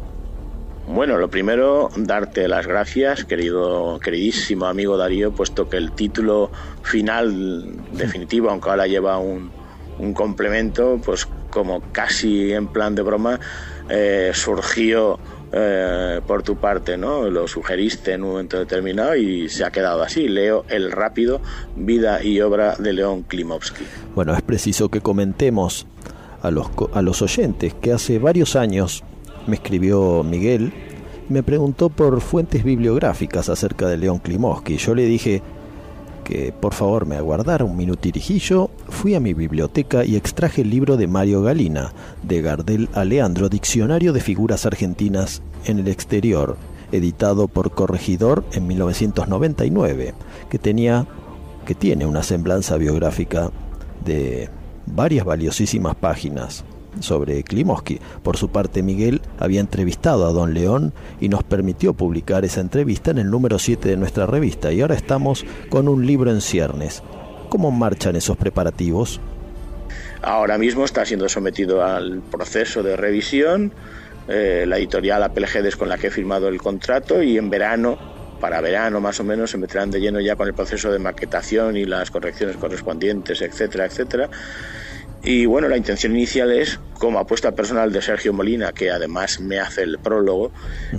Bueno, 0.86 1.16
lo 1.16 1.28
primero, 1.28 1.88
darte 1.96 2.46
las 2.46 2.66
gracias, 2.66 3.24
querido, 3.24 3.98
queridísimo 4.00 4.66
amigo 4.66 4.98
Darío, 4.98 5.32
puesto 5.32 5.68
que 5.68 5.78
el 5.78 5.92
título 5.92 6.50
final 6.82 7.74
definitivo, 7.92 8.50
aunque 8.50 8.68
ahora 8.68 8.86
lleva 8.86 9.18
un, 9.18 9.50
un 9.98 10.12
complemento, 10.12 11.00
pues 11.04 11.26
como 11.50 11.80
casi 11.92 12.52
en 12.52 12.66
plan 12.68 12.94
de 12.94 13.02
broma, 13.02 13.40
eh, 13.88 14.32
surgió 14.34 15.18
eh, 15.52 16.20
por 16.26 16.42
tu 16.42 16.56
parte, 16.56 16.98
¿no? 16.98 17.30
Lo 17.30 17.46
sugeriste 17.46 18.12
en 18.12 18.24
un 18.24 18.30
momento 18.30 18.58
determinado 18.58 19.14
y 19.14 19.48
se 19.48 19.64
ha 19.64 19.70
quedado 19.70 20.02
así. 20.02 20.28
Leo 20.28 20.64
El 20.68 20.90
Rápido, 20.90 21.40
vida 21.76 22.22
y 22.22 22.40
obra 22.40 22.74
de 22.76 22.92
León 22.92 23.22
Klimovsky. 23.22 23.84
Bueno, 24.14 24.34
es 24.34 24.42
preciso 24.42 24.90
que 24.90 25.00
comentemos 25.00 25.86
a 26.42 26.50
los, 26.50 26.68
a 26.92 27.02
los 27.02 27.22
oyentes 27.22 27.72
que 27.72 27.92
hace 27.92 28.18
varios 28.18 28.56
años 28.56 29.04
me 29.46 29.56
escribió 29.56 30.22
Miguel 30.22 30.72
me 31.28 31.42
preguntó 31.42 31.88
por 31.88 32.20
fuentes 32.20 32.64
bibliográficas 32.64 33.48
acerca 33.48 33.88
de 33.88 33.96
León 33.96 34.18
Klimovsky. 34.18 34.76
Yo 34.76 34.94
le 34.94 35.06
dije 35.06 35.42
que 36.22 36.52
por 36.52 36.74
favor 36.74 37.06
me 37.06 37.16
aguardara 37.16 37.64
un 37.64 37.76
minutirijillo. 37.76 38.70
Fui 38.88 39.14
a 39.14 39.20
mi 39.20 39.34
biblioteca 39.34 40.04
y 40.04 40.16
extraje 40.16 40.62
el 40.62 40.70
libro 40.70 40.96
de 40.96 41.06
Mario 41.06 41.42
Galina, 41.42 41.92
de 42.22 42.42
Gardel 42.42 42.88
a 42.94 43.04
Leandro, 43.04 43.48
Diccionario 43.48 44.12
de 44.12 44.20
Figuras 44.20 44.66
Argentinas 44.66 45.42
en 45.64 45.78
el 45.78 45.88
Exterior, 45.88 46.56
editado 46.92 47.48
por 47.48 47.72
Corregidor 47.72 48.44
en 48.52 48.66
1999, 48.66 50.14
que 50.50 50.58
tenía 50.58 51.06
que 51.66 51.74
tiene 51.74 52.04
una 52.04 52.22
semblanza 52.22 52.76
biográfica 52.76 53.50
de 54.04 54.50
varias 54.86 55.24
valiosísimas 55.24 55.94
páginas 55.94 56.62
sobre 57.00 57.42
Klimovsky. 57.42 58.00
Por 58.22 58.36
su 58.36 58.48
parte, 58.50 58.82
Miguel 58.82 59.20
había 59.38 59.60
entrevistado 59.60 60.26
a 60.26 60.32
Don 60.32 60.54
León 60.54 60.92
y 61.20 61.28
nos 61.28 61.42
permitió 61.42 61.94
publicar 61.94 62.44
esa 62.44 62.60
entrevista 62.60 63.10
en 63.10 63.18
el 63.18 63.30
número 63.30 63.58
7 63.58 63.88
de 63.88 63.96
nuestra 63.96 64.26
revista. 64.26 64.72
Y 64.72 64.80
ahora 64.80 64.94
estamos 64.94 65.44
con 65.68 65.88
un 65.88 66.06
libro 66.06 66.30
en 66.30 66.40
ciernes. 66.40 67.02
¿Cómo 67.48 67.70
marchan 67.70 68.16
esos 68.16 68.36
preparativos? 68.36 69.20
Ahora 70.22 70.56
mismo 70.58 70.84
está 70.84 71.04
siendo 71.04 71.28
sometido 71.28 71.84
al 71.84 72.22
proceso 72.22 72.82
de 72.82 72.96
revisión. 72.96 73.72
eh, 74.26 74.64
la 74.66 74.78
editorial 74.78 75.22
Apelgedes 75.22 75.76
con 75.76 75.88
la 75.88 75.98
que 75.98 76.06
he 76.06 76.10
firmado 76.10 76.48
el 76.48 76.56
contrato 76.58 77.22
y 77.22 77.36
en 77.36 77.50
verano, 77.50 77.98
para 78.40 78.60
verano 78.62 79.00
más 79.00 79.20
o 79.20 79.24
menos, 79.24 79.50
se 79.50 79.58
meterán 79.58 79.90
de 79.90 80.00
lleno 80.00 80.18
ya 80.20 80.34
con 80.34 80.48
el 80.48 80.54
proceso 80.54 80.90
de 80.90 80.98
maquetación 80.98 81.76
y 81.76 81.84
las 81.84 82.10
correcciones 82.10 82.56
correspondientes, 82.56 83.42
etcétera, 83.42 83.84
etcétera. 83.84 84.30
Y 85.24 85.46
bueno, 85.46 85.68
la 85.68 85.78
intención 85.78 86.14
inicial 86.14 86.52
es, 86.52 86.78
como 86.98 87.18
apuesta 87.18 87.52
personal 87.52 87.92
de 87.92 88.02
Sergio 88.02 88.34
Molina, 88.34 88.72
que 88.72 88.90
además 88.90 89.40
me 89.40 89.58
hace 89.58 89.82
el 89.82 89.98
prólogo, 89.98 90.52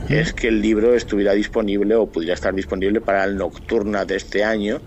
es 0.10 0.34
que 0.34 0.48
el 0.48 0.62
libro 0.62 0.96
estuviera 0.96 1.34
disponible 1.34 1.96
o 1.96 2.08
pudiera 2.08 2.34
estar 2.34 2.54
disponible 2.54 3.02
para 3.02 3.24
el 3.24 3.38
Nocturna 3.38 4.04
de 4.04 4.16
este 4.16 4.44
año, 4.44 4.82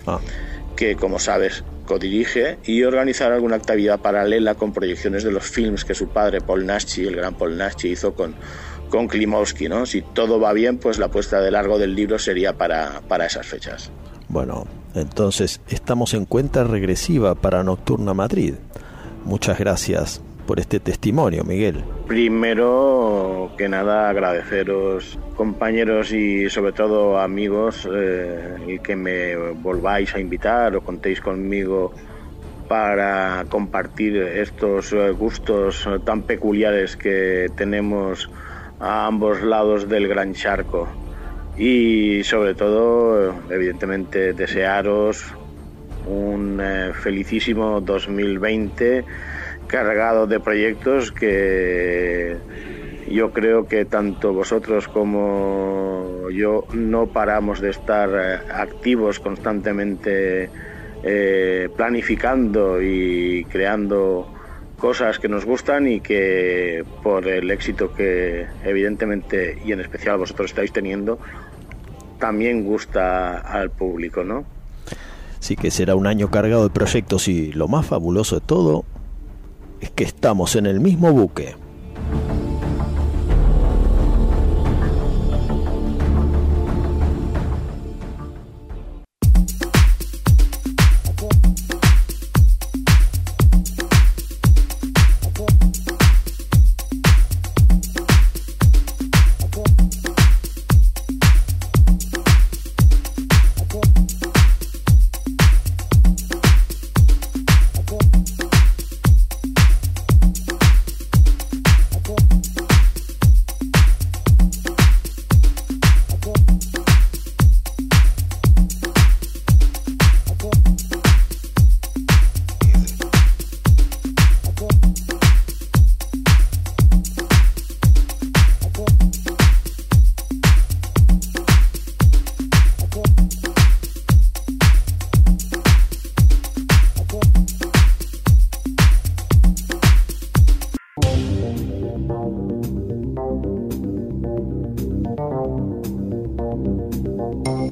que 0.74 0.96
como 0.96 1.20
sabes 1.20 1.62
codirige, 1.86 2.58
y 2.64 2.82
organizar 2.82 3.32
alguna 3.32 3.56
actividad 3.56 4.00
paralela 4.00 4.56
con 4.56 4.72
proyecciones 4.72 5.22
de 5.22 5.30
los 5.30 5.44
films 5.44 5.84
que 5.84 5.94
su 5.94 6.08
padre, 6.08 6.40
Paul 6.40 6.66
Naschy, 6.66 7.06
el 7.06 7.16
gran 7.16 7.34
Paul 7.34 7.56
Naschy, 7.56 7.90
hizo 7.90 8.14
con, 8.14 8.34
con 8.90 9.06
Klimovsky. 9.06 9.68
¿no? 9.68 9.86
Si 9.86 10.02
todo 10.02 10.40
va 10.40 10.52
bien, 10.52 10.78
pues 10.78 10.98
la 10.98 11.08
puesta 11.08 11.40
de 11.40 11.50
largo 11.52 11.78
del 11.78 11.94
libro 11.94 12.18
sería 12.18 12.58
para, 12.58 13.02
para 13.08 13.26
esas 13.26 13.46
fechas. 13.46 13.90
Bueno, 14.28 14.66
entonces 14.94 15.60
estamos 15.68 16.12
en 16.12 16.26
cuenta 16.26 16.64
regresiva 16.64 17.36
para 17.36 17.62
Nocturna 17.62 18.12
Madrid. 18.14 18.54
Muchas 19.24 19.58
gracias 19.58 20.22
por 20.46 20.58
este 20.58 20.80
testimonio, 20.80 21.44
Miguel. 21.44 21.84
Primero 22.06 23.52
que 23.58 23.68
nada 23.68 24.08
agradeceros 24.08 25.18
compañeros 25.36 26.10
y 26.10 26.48
sobre 26.48 26.72
todo 26.72 27.18
amigos 27.18 27.86
eh, 27.92 28.56
el 28.66 28.80
que 28.80 28.96
me 28.96 29.36
volváis 29.36 30.14
a 30.14 30.20
invitar 30.20 30.74
o 30.74 30.80
contéis 30.80 31.20
conmigo 31.20 31.92
para 32.66 33.44
compartir 33.50 34.16
estos 34.16 34.92
eh, 34.92 35.10
gustos 35.10 35.86
tan 36.04 36.22
peculiares 36.22 36.96
que 36.96 37.48
tenemos 37.54 38.30
a 38.80 39.06
ambos 39.06 39.42
lados 39.42 39.88
del 39.88 40.08
gran 40.08 40.32
charco 40.32 40.88
y 41.58 42.22
sobre 42.24 42.54
todo 42.54 43.34
evidentemente 43.50 44.32
desearos 44.32 45.34
un 46.08 46.60
eh, 46.60 46.92
felicísimo 46.94 47.80
2020 47.80 49.04
cargado 49.66 50.26
de 50.26 50.40
proyectos 50.40 51.12
que 51.12 52.36
yo 53.10 53.32
creo 53.32 53.66
que 53.66 53.84
tanto 53.84 54.32
vosotros 54.32 54.88
como 54.88 56.28
yo 56.30 56.64
no 56.72 57.06
paramos 57.08 57.60
de 57.60 57.70
estar 57.70 58.10
eh, 58.10 58.38
activos 58.52 59.20
constantemente 59.20 60.50
eh, 61.02 61.68
planificando 61.76 62.82
y 62.82 63.44
creando 63.50 64.34
cosas 64.78 65.18
que 65.18 65.28
nos 65.28 65.44
gustan 65.44 65.88
y 65.88 66.00
que 66.00 66.84
por 67.02 67.26
el 67.26 67.50
éxito 67.50 67.92
que 67.92 68.46
evidentemente 68.64 69.58
y 69.64 69.72
en 69.72 69.80
especial 69.80 70.18
vosotros 70.18 70.50
estáis 70.50 70.72
teniendo 70.72 71.18
también 72.18 72.64
gusta 72.64 73.38
al 73.38 73.70
público, 73.70 74.24
¿no? 74.24 74.57
Sí 75.40 75.56
que 75.56 75.70
será 75.70 75.94
un 75.94 76.06
año 76.06 76.30
cargado 76.30 76.64
de 76.64 76.70
proyectos 76.70 77.28
y 77.28 77.52
lo 77.52 77.68
más 77.68 77.86
fabuloso 77.86 78.36
de 78.36 78.46
todo 78.46 78.84
es 79.80 79.90
que 79.90 80.04
estamos 80.04 80.56
en 80.56 80.66
el 80.66 80.80
mismo 80.80 81.12
buque. 81.12 81.54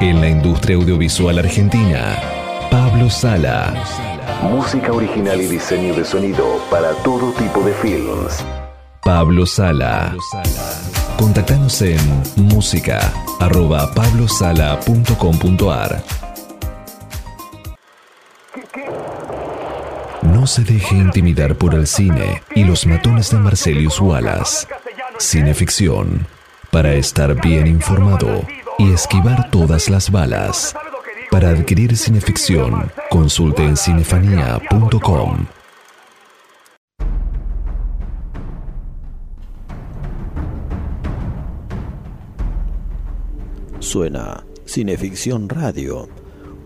En 0.00 0.20
la 0.20 0.28
industria 0.28 0.76
audiovisual 0.76 1.38
argentina, 1.38 2.18
Pablo 2.70 3.10
Sala 3.10 3.74
Música 4.42 4.92
original 4.92 5.40
y 5.42 5.46
diseño 5.46 5.94
de 5.94 6.06
sonido 6.06 6.58
para 6.70 6.92
todo 7.04 7.30
tipo 7.32 7.60
de 7.60 7.74
films. 7.74 8.42
Pablo 9.02 9.44
Sala. 9.44 10.16
Contactanos 11.18 11.82
en 11.82 12.00
música 12.36 13.12
arroba 13.38 13.92
pablosala.com.ar. 13.94 16.02
No 20.22 20.46
se 20.46 20.64
deje 20.64 20.94
intimidar 20.94 21.56
por 21.56 21.74
el 21.74 21.86
cine 21.86 22.42
y 22.54 22.64
los 22.64 22.86
matones 22.86 23.30
de 23.30 23.36
Marcelius 23.36 24.00
Wallace. 24.00 24.66
Cineficción. 25.18 26.26
Para 26.70 26.94
estar 26.94 27.38
bien 27.42 27.66
informado 27.66 28.46
y 28.80 28.92
esquivar 28.92 29.50
todas 29.50 29.90
las 29.90 30.10
balas. 30.10 30.74
Para 31.30 31.50
adquirir 31.50 31.94
cineficción, 31.96 32.90
consulte 33.10 33.62
en 33.62 33.76
cinefanía.com. 33.76 35.46
Suena 43.80 44.44
Cineficción 44.64 45.48
Radio, 45.48 46.08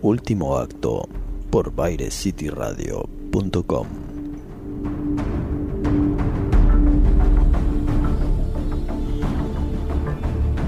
último 0.01 0.57
acto, 0.57 1.07
por 1.49 1.73
BairesCityRadio.com. 1.73 4.04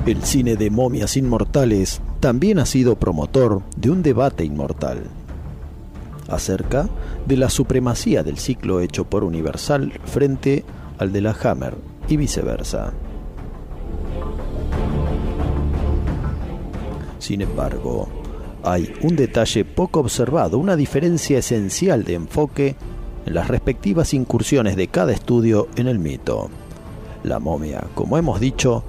El 0.07 0.23
cine 0.23 0.55
de 0.55 0.69
momias 0.69 1.17
inmortales 1.17 2.01
también 2.21 2.59
ha 2.59 2.65
sido 2.65 2.95
promotor 2.95 3.61
de 3.75 3.89
un 3.89 4.01
debate 4.01 4.45
inmortal 4.45 5.03
acerca 6.29 6.87
de 7.25 7.35
la 7.35 7.49
supremacía 7.49 8.23
del 8.23 8.37
ciclo 8.37 8.79
hecho 8.79 9.03
por 9.03 9.25
Universal 9.25 9.91
frente 10.05 10.63
al 10.97 11.11
de 11.11 11.19
la 11.19 11.35
Hammer 11.43 11.75
y 12.07 12.15
viceversa. 12.15 12.93
Sin 17.19 17.41
embargo, 17.41 18.07
hay 18.63 18.93
un 19.01 19.17
detalle 19.17 19.65
poco 19.65 19.99
observado, 19.99 20.57
una 20.57 20.77
diferencia 20.77 21.39
esencial 21.39 22.05
de 22.05 22.13
enfoque 22.13 22.77
en 23.25 23.33
las 23.33 23.49
respectivas 23.49 24.13
incursiones 24.13 24.77
de 24.77 24.87
cada 24.87 25.11
estudio 25.11 25.67
en 25.75 25.89
el 25.89 25.99
mito. 25.99 26.49
La 27.23 27.39
momia, 27.39 27.83
como 27.93 28.17
hemos 28.17 28.39
dicho, 28.39 28.85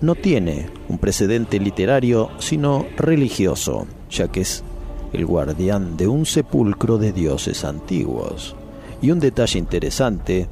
no 0.00 0.14
tiene 0.14 0.68
un 0.88 0.98
precedente 0.98 1.58
literario, 1.58 2.30
sino 2.38 2.86
religioso, 2.96 3.86
ya 4.10 4.28
que 4.28 4.42
es 4.42 4.64
el 5.12 5.26
guardián 5.26 5.96
de 5.96 6.08
un 6.08 6.26
sepulcro 6.26 6.98
de 6.98 7.12
dioses 7.12 7.64
antiguos. 7.64 8.56
Y 9.02 9.10
un 9.10 9.20
detalle 9.20 9.58
interesante 9.58 10.48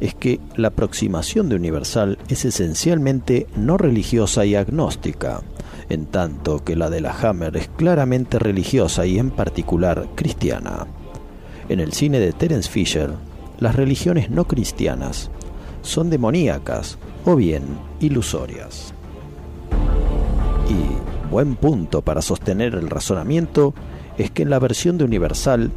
es 0.00 0.14
que 0.14 0.40
la 0.56 0.68
aproximación 0.68 1.48
de 1.48 1.56
Universal 1.56 2.18
es 2.28 2.44
esencialmente 2.44 3.46
no 3.56 3.76
religiosa 3.78 4.44
y 4.44 4.54
agnóstica, 4.54 5.42
en 5.88 6.06
tanto 6.06 6.64
que 6.64 6.76
la 6.76 6.90
de 6.90 7.00
la 7.00 7.12
Hammer 7.12 7.56
es 7.56 7.68
claramente 7.68 8.38
religiosa 8.38 9.06
y 9.06 9.18
en 9.18 9.30
particular 9.30 10.08
cristiana. 10.14 10.86
En 11.68 11.80
el 11.80 11.92
cine 11.92 12.18
de 12.18 12.32
Terence 12.32 12.68
Fisher, 12.68 13.10
las 13.58 13.76
religiones 13.76 14.30
no 14.30 14.46
cristianas 14.46 15.30
son 15.82 16.10
demoníacas 16.10 16.98
o 17.24 17.36
bien 17.36 17.62
ilusorias. 18.00 18.94
Y 20.68 21.30
buen 21.30 21.56
punto 21.56 22.02
para 22.02 22.22
sostener 22.22 22.74
el 22.74 22.90
razonamiento 22.90 23.74
es 24.18 24.30
que 24.30 24.42
en 24.42 24.50
la 24.50 24.58
versión 24.58 24.98
de 24.98 25.04
Universal, 25.04 25.70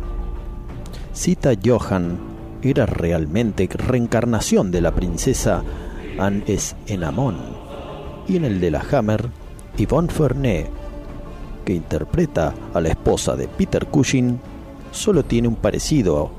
Cita 1.14 1.52
Johan 1.64 2.18
era 2.62 2.86
realmente 2.86 3.70
reencarnación 3.72 4.72
de 4.72 4.82
la 4.82 4.94
princesa 4.94 5.64
Anne 6.18 6.44
Enamon, 6.88 7.38
y 8.28 8.38
en 8.38 8.46
el 8.46 8.60
de 8.60 8.72
la 8.72 8.84
Hammer, 8.92 9.30
Yvonne 9.78 10.10
Fernet, 10.10 10.70
que 11.64 11.74
interpreta 11.74 12.54
a 12.74 12.82
la 12.82 12.90
esposa 12.90 13.36
de 13.36 13.48
Peter 13.48 13.86
Cushing, 13.88 14.40
solo 14.92 15.24
tiene 15.24 15.48
un 15.48 15.56
parecido 15.56 16.32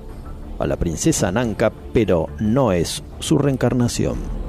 a 0.59 0.66
la 0.66 0.76
princesa 0.76 1.30
Nanka, 1.30 1.72
pero 1.92 2.28
no 2.38 2.72
es 2.72 3.02
su 3.18 3.38
reencarnación. 3.38 4.45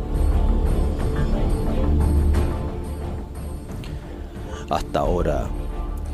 Hasta 4.69 4.99
ahora, 4.99 5.47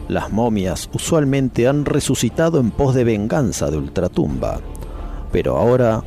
las 0.08 0.32
momias 0.32 0.90
usualmente 0.94 1.68
han 1.68 1.86
resucitado 1.86 2.60
en 2.60 2.72
pos 2.72 2.94
de 2.94 3.04
venganza 3.04 3.72
de 3.72 3.78
ultratumba, 3.78 4.60
pero 5.32 5.58
ahora 5.58 6.04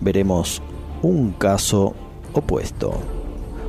veremos 0.00 0.62
un 1.02 1.32
caso 1.32 1.94
opuesto. 2.32 2.94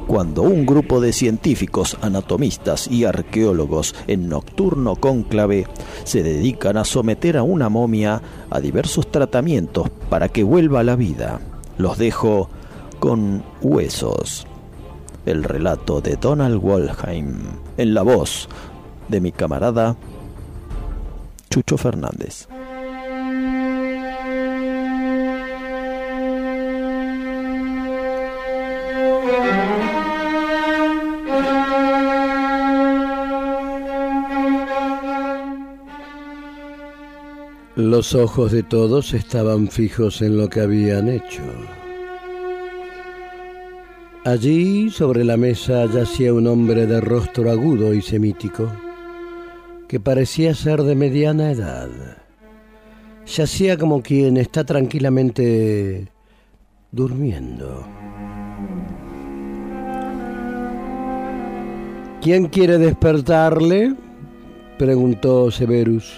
Cuando 0.08 0.43
un 0.43 0.66
grupo 0.66 1.01
de 1.01 1.12
científicos, 1.12 1.97
anatomistas 2.01 2.88
y 2.88 3.03
arqueólogos 3.03 3.93
en 4.08 4.30
nocturno 4.30 4.95
cónclave 4.95 5.68
se 6.05 6.24
dedican 6.24 6.78
a 6.78 6.86
someter 6.86 7.36
a 7.36 7.43
una 7.43 7.68
momia 7.68 8.22
a 8.49 8.62
diversos 8.62 9.12
tratamientos 9.12 9.89
para 10.10 10.30
que 10.30 10.43
vuelva 10.43 10.80
a 10.80 10.86
la 10.86 10.95
vida. 10.95 11.41
Los 11.78 11.97
dejo 11.97 12.49
con 12.99 13.43
huesos. 13.62 14.46
El 15.28 15.43
relato 15.43 15.99
de 15.99 16.15
Donald 16.15 16.55
Wolheim 16.61 17.39
en 17.75 17.93
la 17.93 18.01
voz 18.01 18.47
de 19.09 19.19
mi 19.19 19.34
camarada 19.34 19.97
Chucho 21.49 21.78
Fernández. 21.78 22.47
Los 37.75 38.15
ojos 38.15 38.53
de 38.53 38.63
todos 38.63 39.13
estaban 39.13 39.67
fijos 39.67 40.21
en 40.21 40.38
lo 40.38 40.47
que 40.47 40.61
habían 40.61 41.09
hecho. 41.09 41.43
Allí, 44.28 44.89
sobre 44.89 45.23
la 45.23 45.38
mesa, 45.38 45.86
yacía 45.86 46.34
un 46.34 46.47
hombre 46.47 46.86
de 46.86 46.99
rostro 46.99 47.49
agudo 47.49 47.93
y 47.93 48.01
semítico, 48.01 48.69
que 49.88 50.01
parecía 50.01 50.53
ser 50.53 50.84
de 50.84 50.95
mediana 50.95 51.51
edad. 51.51 51.88
Yacía 53.25 53.78
como 53.78 54.01
quien 54.01 54.36
está 54.36 54.65
tranquilamente 54.65 56.11
durmiendo. 56.91 57.88
¿Quién 62.21 62.47
quiere 62.47 62.80
despertarle? 62.80 63.95
preguntó 64.78 65.51
Severus 65.51 66.11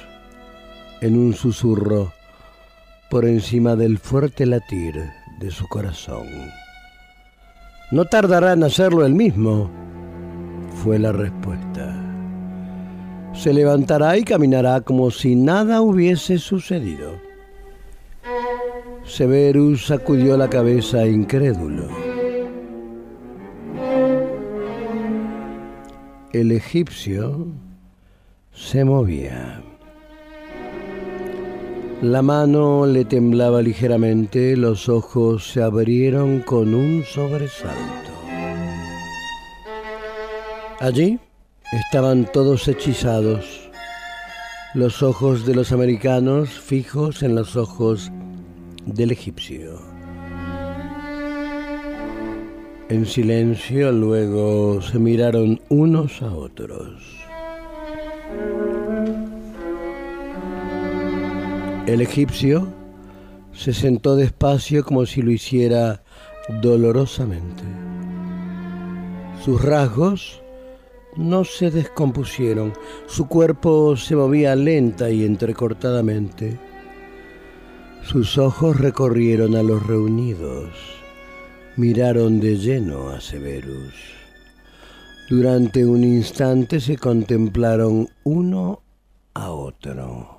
en 1.01 1.15
un 1.15 1.35
susurro 1.35 2.11
por 3.11 3.25
encima 3.25 3.75
del 3.75 3.99
fuerte 3.99 4.47
latir 4.47 4.95
de 5.39 5.51
su 5.51 5.67
corazón. 5.67 6.25
No 7.91 8.05
tardará 8.05 8.53
en 8.53 8.63
hacerlo 8.63 9.05
él 9.05 9.15
mismo, 9.15 9.69
fue 10.83 10.99
la 10.99 11.11
respuesta. 11.11 11.95
Se 13.33 13.51
levantará 13.51 14.17
y 14.17 14.23
caminará 14.23 14.81
como 14.81 15.09
si 15.09 15.35
nada 15.35 15.81
hubiese 15.81 16.37
sucedido. 16.37 17.13
Severus 19.05 19.87
sacudió 19.87 20.37
la 20.37 20.49
cabeza 20.49 21.07
incrédulo. 21.07 21.87
El 26.31 26.51
egipcio 26.51 27.47
se 28.51 28.85
movía. 28.85 29.63
La 32.01 32.21
mano 32.21 32.85
le 32.85 33.03
temblaba 33.03 33.61
ligeramente, 33.61 34.55
los 34.55 34.87
ojos 34.87 35.51
se 35.51 35.61
abrieron 35.61 36.39
con 36.39 36.73
un 36.73 37.03
sobresalto. 37.03 38.11
Allí 40.79 41.19
estaban 41.73 42.25
todos 42.31 42.69
hechizados, 42.69 43.69
los 44.73 45.03
ojos 45.03 45.45
de 45.45 45.55
los 45.55 45.73
americanos 45.73 46.49
fijos 46.51 47.21
en 47.21 47.35
los 47.35 47.57
ojos 47.57 48.09
del 48.85 49.11
egipcio. 49.11 49.77
En 52.87 53.05
silencio 53.05 53.91
luego 53.91 54.81
se 54.81 54.99
miraron 54.99 55.59
unos 55.67 56.21
a 56.21 56.33
otros. 56.33 57.28
El 61.89 62.01
egipcio 62.01 62.71
se 63.51 63.73
sentó 63.73 64.15
despacio 64.15 64.85
como 64.85 65.07
si 65.07 65.23
lo 65.23 65.31
hiciera 65.31 66.03
dolorosamente. 66.61 67.63
Sus 69.43 69.59
rasgos 69.63 70.39
no 71.17 71.43
se 71.43 71.71
descompusieron, 71.71 72.73
su 73.07 73.27
cuerpo 73.27 73.97
se 73.97 74.15
movía 74.15 74.55
lenta 74.55 75.09
y 75.09 75.25
entrecortadamente. 75.25 76.59
Sus 78.03 78.37
ojos 78.37 78.79
recorrieron 78.79 79.55
a 79.55 79.63
los 79.63 79.83
reunidos, 79.87 80.69
miraron 81.75 82.39
de 82.39 82.55
lleno 82.57 83.09
a 83.09 83.19
Severus. 83.19 83.95
Durante 85.27 85.83
un 85.87 86.03
instante 86.03 86.79
se 86.79 86.97
contemplaron 86.97 88.07
uno 88.23 88.83
a 89.33 89.49
otro. 89.49 90.38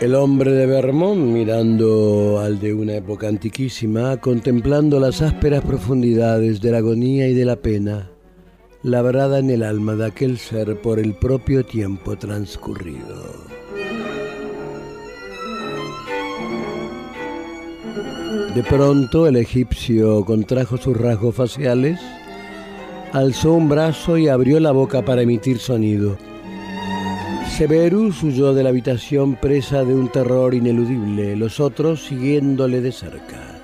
El 0.00 0.14
hombre 0.14 0.52
de 0.52 0.64
Vermont 0.64 1.20
mirando 1.20 2.40
al 2.40 2.58
de 2.58 2.72
una 2.72 2.94
época 2.94 3.28
antiquísima, 3.28 4.16
contemplando 4.16 4.98
las 4.98 5.20
ásperas 5.20 5.62
profundidades 5.62 6.62
de 6.62 6.70
la 6.70 6.78
agonía 6.78 7.28
y 7.28 7.34
de 7.34 7.44
la 7.44 7.56
pena, 7.56 8.10
labrada 8.82 9.40
en 9.40 9.50
el 9.50 9.62
alma 9.62 9.96
de 9.96 10.06
aquel 10.06 10.38
ser 10.38 10.80
por 10.80 10.98
el 10.98 11.12
propio 11.12 11.66
tiempo 11.66 12.16
transcurrido. 12.16 13.26
De 18.54 18.62
pronto 18.62 19.26
el 19.26 19.36
egipcio 19.36 20.24
contrajo 20.24 20.78
sus 20.78 20.96
rasgos 20.96 21.34
faciales, 21.34 22.00
alzó 23.12 23.52
un 23.52 23.68
brazo 23.68 24.16
y 24.16 24.28
abrió 24.28 24.60
la 24.60 24.72
boca 24.72 25.04
para 25.04 25.20
emitir 25.20 25.58
sonido. 25.58 26.16
Severus 27.60 28.22
huyó 28.22 28.54
de 28.54 28.62
la 28.62 28.70
habitación 28.70 29.36
presa 29.36 29.84
de 29.84 29.94
un 29.94 30.08
terror 30.08 30.54
ineludible, 30.54 31.36
los 31.36 31.60
otros 31.60 32.06
siguiéndole 32.06 32.80
de 32.80 32.90
cerca. 32.90 33.60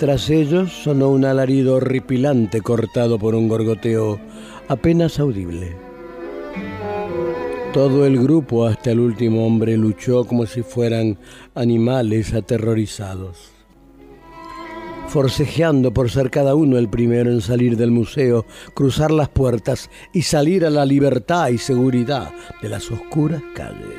Tras 0.00 0.30
ellos 0.30 0.72
sonó 0.72 1.10
un 1.10 1.26
alarido 1.26 1.74
horripilante 1.74 2.62
cortado 2.62 3.18
por 3.18 3.34
un 3.34 3.48
gorgoteo 3.48 4.18
apenas 4.68 5.20
audible. 5.20 5.76
Todo 7.74 8.06
el 8.06 8.18
grupo, 8.18 8.64
hasta 8.64 8.92
el 8.92 9.00
último 9.00 9.46
hombre, 9.46 9.76
luchó 9.76 10.24
como 10.24 10.46
si 10.46 10.62
fueran 10.62 11.18
animales 11.54 12.32
aterrorizados 12.32 13.55
forcejeando 15.16 15.94
por 15.94 16.10
ser 16.10 16.30
cada 16.30 16.54
uno 16.54 16.76
el 16.76 16.90
primero 16.90 17.30
en 17.30 17.40
salir 17.40 17.78
del 17.78 17.90
museo, 17.90 18.44
cruzar 18.74 19.10
las 19.10 19.30
puertas 19.30 19.88
y 20.12 20.20
salir 20.20 20.62
a 20.66 20.68
la 20.68 20.84
libertad 20.84 21.48
y 21.48 21.56
seguridad 21.56 22.34
de 22.60 22.68
las 22.68 22.90
oscuras 22.90 23.40
calles. 23.54 23.96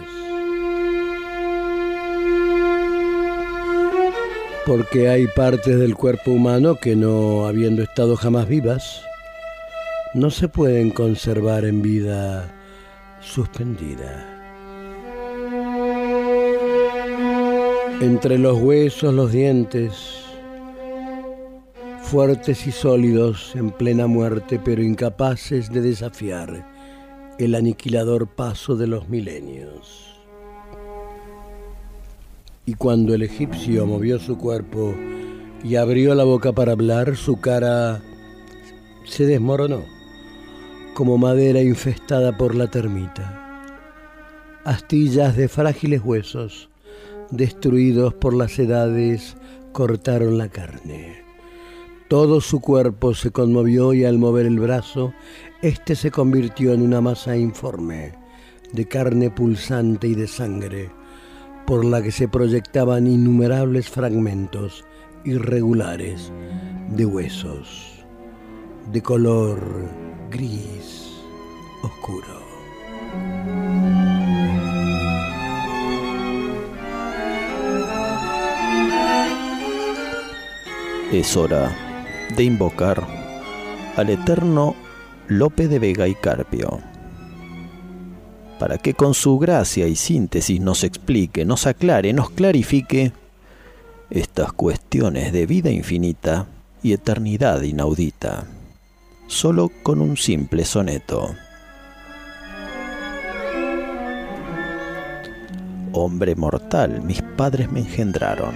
Porque 4.68 5.10
hay 5.10 5.26
partes 5.26 5.80
del 5.80 5.96
cuerpo 5.96 6.30
humano 6.30 6.76
que 6.76 6.96
no 6.96 7.48
habiendo 7.48 7.82
estado 7.82 8.16
jamás 8.16 8.48
vivas, 8.48 9.02
no 10.14 10.30
se 10.30 10.48
pueden 10.48 10.92
conservar 10.92 11.66
en 11.66 11.82
vida 11.82 12.48
suspendida. 13.22 14.24
Entre 18.02 18.38
los 18.38 18.60
huesos, 18.60 19.12
los 19.16 19.32
dientes, 19.32 20.27
fuertes 22.08 22.66
y 22.66 22.72
sólidos 22.72 23.54
en 23.56 23.70
plena 23.70 24.08
muerte, 24.08 24.62
pero 24.64 24.82
incapaces 24.82 25.70
de 25.70 25.82
desafiar 25.82 26.66
el 27.38 27.54
aniquilador 27.54 28.28
paso 28.28 28.78
de 28.78 28.88
los 28.88 29.10
milenios. 29.10 30.16
Y 32.66 32.76
cuando 32.76 33.14
el 33.14 33.24
egipcio 33.24 33.86
movió 33.86 34.20
su 34.20 34.38
cuerpo 34.38 34.96
y 35.66 35.76
abrió 35.76 36.16
la 36.16 36.24
boca 36.24 36.54
para 36.54 36.72
hablar, 36.72 37.18
su 37.18 37.42
cara 37.42 38.02
se 39.06 39.26
desmoronó 39.26 39.84
como 40.94 41.18
madera 41.18 41.62
infestada 41.62 42.38
por 42.38 42.56
la 42.56 42.68
termita. 42.68 43.66
Astillas 44.64 45.36
de 45.36 45.50
frágiles 45.50 46.02
huesos, 46.06 46.70
destruidos 47.32 48.14
por 48.14 48.34
las 48.34 48.58
edades, 48.60 49.36
cortaron 49.74 50.38
la 50.38 50.48
carne. 50.48 51.27
Todo 52.08 52.40
su 52.40 52.62
cuerpo 52.62 53.14
se 53.14 53.32
conmovió 53.32 53.94
y 53.94 54.06
al 54.06 54.18
mover 54.18 54.46
el 54.46 54.60
brazo, 54.60 55.14
éste 55.62 55.94
se 55.94 56.10
convirtió 56.10 56.72
en 56.72 56.82
una 56.82 57.02
masa 57.02 57.36
informe, 57.36 58.14
de 58.72 58.88
carne 58.88 59.30
pulsante 59.30 60.08
y 60.08 60.16
de 60.16 60.28
sangre, 60.28 60.90
por 61.66 61.84
la 61.84 62.02
que 62.02 62.14
se 62.14 62.30
proyectaban 62.30 63.08
innumerables 63.08 63.90
fragmentos 63.90 64.86
irregulares 65.26 66.32
de 66.92 67.06
huesos, 67.06 68.06
de 68.94 69.02
color 69.02 69.60
gris 70.32 71.12
oscuro. 71.84 72.48
Es 81.12 81.36
hora 81.36 81.87
de 82.36 82.44
invocar 82.44 83.06
al 83.96 84.10
eterno 84.10 84.76
Lope 85.28 85.68
de 85.68 85.80
Vega 85.80 86.08
y 86.08 86.16
Carpio, 86.16 86.80
para 88.60 88.78
que 88.78 88.94
con 88.94 89.14
su 89.14 89.38
gracia 89.40 89.88
y 89.88 89.96
síntesis 89.96 90.60
nos 90.62 90.84
explique, 90.84 91.46
nos 91.46 91.68
aclare, 91.68 92.14
nos 92.14 92.30
clarifique 92.30 93.12
estas 94.10 94.54
cuestiones 94.54 95.34
de 95.34 95.46
vida 95.46 95.70
infinita 95.70 96.48
y 96.82 96.94
eternidad 96.94 97.62
inaudita, 97.62 98.46
solo 99.28 99.72
con 99.84 100.02
un 100.02 100.18
simple 100.18 100.64
soneto. 100.64 101.36
Hombre 105.94 106.36
mortal, 106.36 107.02
mis 107.02 107.22
padres 107.22 107.72
me 107.72 107.80
engendraron, 107.80 108.54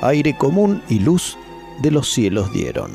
aire 0.00 0.36
común 0.36 0.82
y 0.88 1.00
luz 1.00 1.36
de 1.82 1.90
los 1.90 2.08
cielos 2.08 2.52
dieron, 2.52 2.92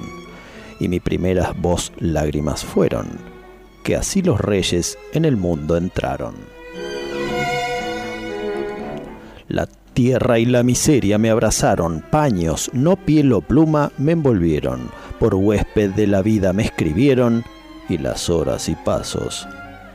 y 0.79 0.87
mi 0.87 0.99
primeras 0.99 1.59
voz 1.59 1.91
lágrimas 1.97 2.63
fueron, 2.65 3.07
que 3.83 3.95
así 3.95 4.21
los 4.21 4.39
reyes 4.39 4.97
en 5.13 5.25
el 5.25 5.37
mundo 5.37 5.77
entraron. 5.77 6.35
La 9.47 9.67
tierra 9.93 10.39
y 10.39 10.45
la 10.45 10.63
miseria 10.63 11.17
me 11.17 11.29
abrazaron, 11.29 12.03
paños, 12.09 12.71
no 12.73 12.95
piel 12.95 13.33
o 13.33 13.41
pluma 13.41 13.91
me 13.97 14.13
envolvieron, 14.13 14.89
por 15.19 15.35
huésped 15.35 15.91
de 15.91 16.07
la 16.07 16.21
vida 16.21 16.53
me 16.53 16.63
escribieron, 16.63 17.43
y 17.89 17.97
las 17.97 18.29
horas 18.29 18.69
y 18.69 18.75
pasos 18.75 19.47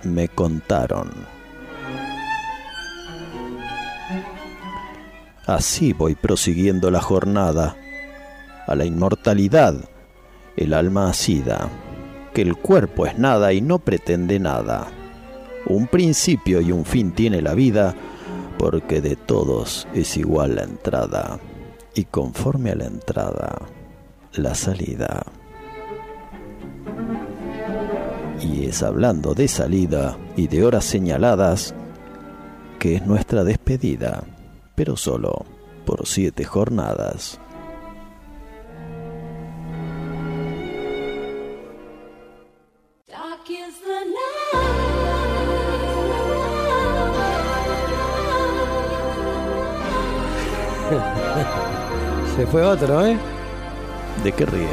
me 0.05 0.28
contaron. 0.28 1.10
Así 5.47 5.94
voy 5.94 6.15
prosiguiendo 6.15 6.90
la 6.90 7.01
jornada, 7.01 7.74
a 8.69 8.77
la 8.77 8.85
inmortalidad, 8.85 9.74
el 10.57 10.74
alma 10.74 11.09
asida, 11.09 11.69
que 12.35 12.43
el 12.43 12.55
cuerpo 12.57 13.07
es 13.07 13.19
nada 13.19 13.53
y 13.53 13.61
no 13.61 13.78
pretende 13.78 14.39
nada. 14.39 14.86
Un 15.66 15.86
principio 15.86 16.61
y 16.61 16.70
un 16.70 16.85
fin 16.85 17.12
tiene 17.12 17.43
la 17.43 17.55
vida, 17.55 17.95
porque 18.59 19.01
de 19.01 19.16
todos 19.16 19.89
es 19.95 20.16
igual 20.16 20.57
la 20.57 20.65
entrada, 20.65 21.40
y 21.95 22.05
conforme 22.05 22.70
a 22.70 22.77
la 22.77 22.86
entrada, 22.86 23.59
la 24.35 24.55
salida. 24.55 25.24
Y 28.40 28.66
es 28.66 28.82
hablando 28.82 29.35
de 29.35 29.49
salida 29.49 30.16
y 30.36 30.47
de 30.47 30.65
horas 30.65 30.85
señaladas 30.85 31.74
que 32.78 32.97
es 32.97 33.07
nuestra 33.07 33.43
despedida, 33.43 34.23
pero 34.74 34.97
solo 34.97 35.45
por 35.85 36.07
siete 36.07 36.45
jornadas. 36.45 37.40
Se 52.39 52.47
fue 52.47 52.62
otro, 52.62 53.05
¿eh? 53.05 53.19
¿De 54.23 54.31
qué 54.31 54.47
ríe? 54.47 54.69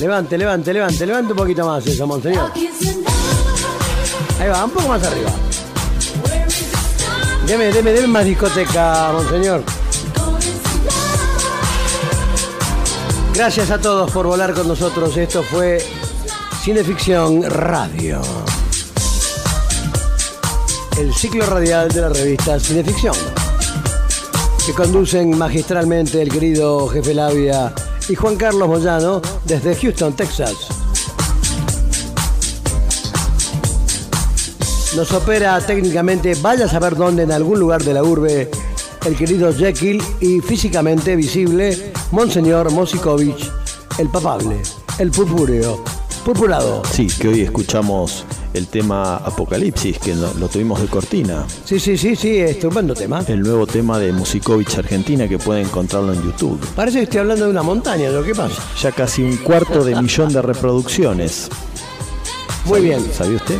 Levante, 0.00 0.38
levante, 0.38 0.72
levante, 0.72 1.04
levante 1.04 1.32
un 1.32 1.36
poquito 1.36 1.66
más 1.66 1.86
eso, 1.86 2.06
monseñor. 2.06 2.50
Ahí 4.40 4.48
va, 4.48 4.64
un 4.64 4.70
poco 4.70 4.88
más 4.88 5.02
arriba. 5.02 5.30
Deme, 7.46 7.66
deme, 7.66 7.92
deme 7.92 8.06
más 8.06 8.24
discoteca, 8.24 9.10
monseñor. 9.12 9.62
Gracias 13.34 13.70
a 13.70 13.78
todos 13.78 14.10
por 14.10 14.26
volar 14.26 14.54
con 14.54 14.68
nosotros. 14.68 15.14
Esto 15.18 15.42
fue 15.42 15.84
Cineficción 16.62 17.42
Radio. 17.42 18.22
El 20.96 21.12
ciclo 21.12 21.44
radial 21.44 21.90
de 21.90 22.00
la 22.00 22.08
revista 22.08 22.58
Cineficción 22.58 23.37
que 24.68 24.74
conducen 24.74 25.30
magistralmente 25.38 26.20
el 26.20 26.28
querido 26.28 26.88
jefe 26.88 27.14
Labia 27.14 27.72
y 28.06 28.14
Juan 28.14 28.36
Carlos 28.36 28.68
Moyano 28.68 29.22
desde 29.46 29.74
Houston, 29.74 30.12
Texas. 30.12 30.54
Nos 34.94 35.10
opera 35.12 35.58
técnicamente, 35.62 36.34
vaya 36.42 36.66
a 36.66 36.68
saber 36.68 36.96
dónde, 36.96 37.22
en 37.22 37.32
algún 37.32 37.58
lugar 37.58 37.82
de 37.82 37.94
la 37.94 38.04
urbe, 38.04 38.50
el 39.06 39.16
querido 39.16 39.54
Jekyll 39.54 40.02
y 40.20 40.40
físicamente 40.42 41.16
visible, 41.16 41.94
Monseñor 42.10 42.70
Mosikovic, 42.70 43.38
el 43.96 44.10
papable, 44.10 44.60
el 44.98 45.10
purpúreo, 45.10 45.82
purpurado. 46.26 46.82
Sí, 46.92 47.06
que 47.06 47.28
hoy 47.28 47.40
escuchamos 47.40 48.26
el 48.54 48.66
tema 48.66 49.16
Apocalipsis, 49.16 49.98
que 49.98 50.14
lo, 50.14 50.32
lo 50.34 50.48
tuvimos 50.48 50.80
de 50.80 50.88
cortina. 50.88 51.44
Sí, 51.64 51.78
sí, 51.78 51.96
sí, 51.98 52.16
sí, 52.16 52.38
estupendo 52.38 52.94
tema. 52.94 53.22
El 53.28 53.40
nuevo 53.42 53.66
tema 53.66 53.98
de 53.98 54.12
Musikovic 54.12 54.76
Argentina 54.78 55.28
que 55.28 55.38
puede 55.38 55.60
encontrarlo 55.60 56.12
en 56.12 56.22
YouTube. 56.22 56.58
Parece 56.74 56.98
que 56.98 57.04
estoy 57.04 57.20
hablando 57.20 57.44
de 57.44 57.50
una 57.50 57.62
montaña, 57.62 58.10
¿lo 58.10 58.22
que 58.24 58.34
pasa? 58.34 58.60
Ya 58.80 58.92
casi 58.92 59.22
un 59.22 59.36
cuarto 59.38 59.84
de 59.84 60.00
millón 60.00 60.32
de 60.32 60.42
reproducciones. 60.42 61.48
Muy 62.64 62.80
bien. 62.80 63.04
¿Sabía 63.12 63.36
usted? 63.36 63.58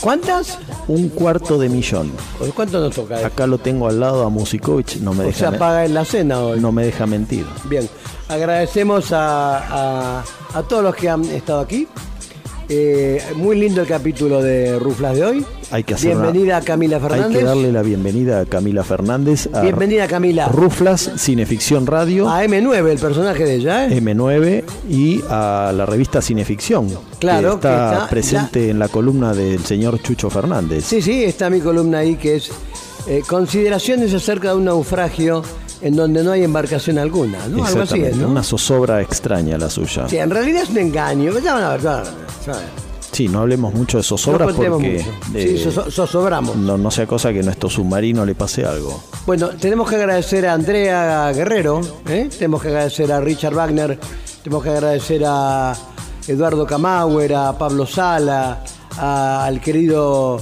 ¿Cuántas? 0.00 0.58
Un 0.88 1.08
cuarto 1.08 1.58
de 1.58 1.68
millón. 1.68 2.12
¿Cuánto 2.54 2.78
nos 2.80 2.94
toca? 2.94 3.26
Acá 3.26 3.46
lo 3.46 3.58
tengo 3.58 3.88
al 3.88 3.98
lado 3.98 4.24
a 4.24 4.28
Musikovic, 4.30 4.96
no 5.00 5.14
me 5.14 5.24
O 5.24 5.26
deja 5.28 5.38
sea, 5.38 5.50
me- 5.52 5.58
paga 5.58 5.84
en 5.84 5.94
la 5.94 6.04
cena 6.04 6.38
hoy. 6.40 6.60
no 6.60 6.70
me 6.70 6.84
deja 6.84 7.06
mentir. 7.06 7.44
Bien, 7.64 7.88
agradecemos 8.28 9.10
a, 9.12 10.18
a- 10.18 10.24
a 10.54 10.62
todos 10.62 10.82
los 10.82 10.94
que 10.94 11.08
han 11.08 11.24
estado 11.24 11.60
aquí. 11.60 11.88
Eh, 12.68 13.22
muy 13.36 13.56
lindo 13.56 13.80
el 13.82 13.86
capítulo 13.86 14.42
de 14.42 14.76
Ruflas 14.80 15.14
de 15.14 15.24
hoy. 15.24 15.46
Hay 15.70 15.84
que 15.84 15.94
hacer 15.94 16.16
una- 16.16 16.24
Bienvenida 16.30 16.60
Camila 16.62 16.96
Hay 16.96 17.02
Fernández. 17.02 17.38
que 17.38 17.44
darle 17.44 17.70
la 17.70 17.82
bienvenida 17.82 18.40
a 18.40 18.44
Camila 18.44 18.82
Fernández, 18.82 19.48
a 19.52 19.60
Bienvenida 19.60 20.08
Camila. 20.08 20.48
Ruflas 20.48 21.12
Cineficción 21.16 21.86
Radio, 21.86 22.28
A 22.28 22.44
M9, 22.44 22.90
el 22.90 22.98
personaje 22.98 23.44
de 23.44 23.54
ella, 23.54 23.86
¿eh? 23.86 24.00
M9 24.00 24.64
y 24.90 25.22
a 25.28 25.72
la 25.76 25.86
revista 25.86 26.20
Cineficción. 26.20 26.88
Claro, 27.20 27.50
que 27.60 27.68
está, 27.68 27.88
que 27.90 27.94
está 27.94 28.08
presente 28.08 28.70
en 28.70 28.78
la 28.80 28.88
columna 28.88 29.32
del 29.32 29.64
señor 29.64 30.02
Chucho 30.02 30.28
Fernández. 30.28 30.84
Sí, 30.84 31.00
sí, 31.00 31.22
está 31.22 31.48
mi 31.50 31.60
columna 31.60 31.98
ahí 31.98 32.16
que 32.16 32.36
es 32.36 32.50
eh, 33.06 33.22
consideraciones 33.28 34.12
acerca 34.12 34.48
de 34.50 34.56
un 34.56 34.64
naufragio 34.64 35.44
en 35.80 35.94
donde 35.96 36.22
no 36.24 36.32
hay 36.32 36.42
embarcación 36.44 36.98
alguna, 36.98 37.46
¿no? 37.48 37.64
Algo 37.64 37.82
así, 37.82 38.00
es, 38.00 38.16
¿no? 38.16 38.28
una 38.28 38.42
zozobra 38.42 39.00
extraña 39.02 39.58
la 39.58 39.68
suya. 39.70 40.08
Sí, 40.08 40.16
en 40.16 40.30
realidad 40.30 40.62
es 40.62 40.70
un 40.70 40.78
engaño. 40.78 41.38
Ya 41.40 41.54
van 41.54 41.62
a 41.64 41.68
ver, 41.70 41.80
ya 41.82 41.90
van 41.90 42.00
a 42.00 42.02
ver, 42.04 42.10
ya 42.46 42.52
van 42.52 42.56
a 42.56 42.64
ver. 42.64 42.86
Sí, 43.12 43.28
no 43.28 43.40
hablemos 43.40 43.72
mucho 43.72 43.96
de 43.96 44.02
zozobras 44.02 44.48
No 44.48 44.54
contemos 44.54 44.78
porque 44.82 44.98
mucho. 45.04 45.38
eh, 45.38 45.56
Sí, 45.58 45.64
zozo- 45.64 45.90
zozobramos. 45.90 46.56
no, 46.56 46.76
no 46.76 46.90
sea 46.90 47.06
cosa 47.06 47.32
que 47.32 47.40
a 47.40 47.42
nuestro 47.42 47.70
submarino 47.70 48.26
le 48.26 48.34
pase 48.34 48.64
algo. 48.66 49.02
Bueno, 49.24 49.48
tenemos 49.50 49.88
que 49.88 49.96
agradecer 49.96 50.46
a 50.46 50.52
Andrea 50.52 51.32
Guerrero, 51.32 51.80
¿eh? 52.08 52.28
tenemos 52.36 52.60
que 52.60 52.68
agradecer 52.68 53.10
a 53.12 53.20
Richard 53.20 53.54
Wagner, 53.54 53.98
tenemos 54.42 54.62
que 54.62 54.70
agradecer 54.70 55.22
a 55.26 55.74
Eduardo 56.28 56.66
Camauer, 56.66 57.34
a 57.34 57.56
Pablo 57.56 57.86
Sala, 57.86 58.62
a- 58.98 59.44
al 59.46 59.60
querido 59.62 60.38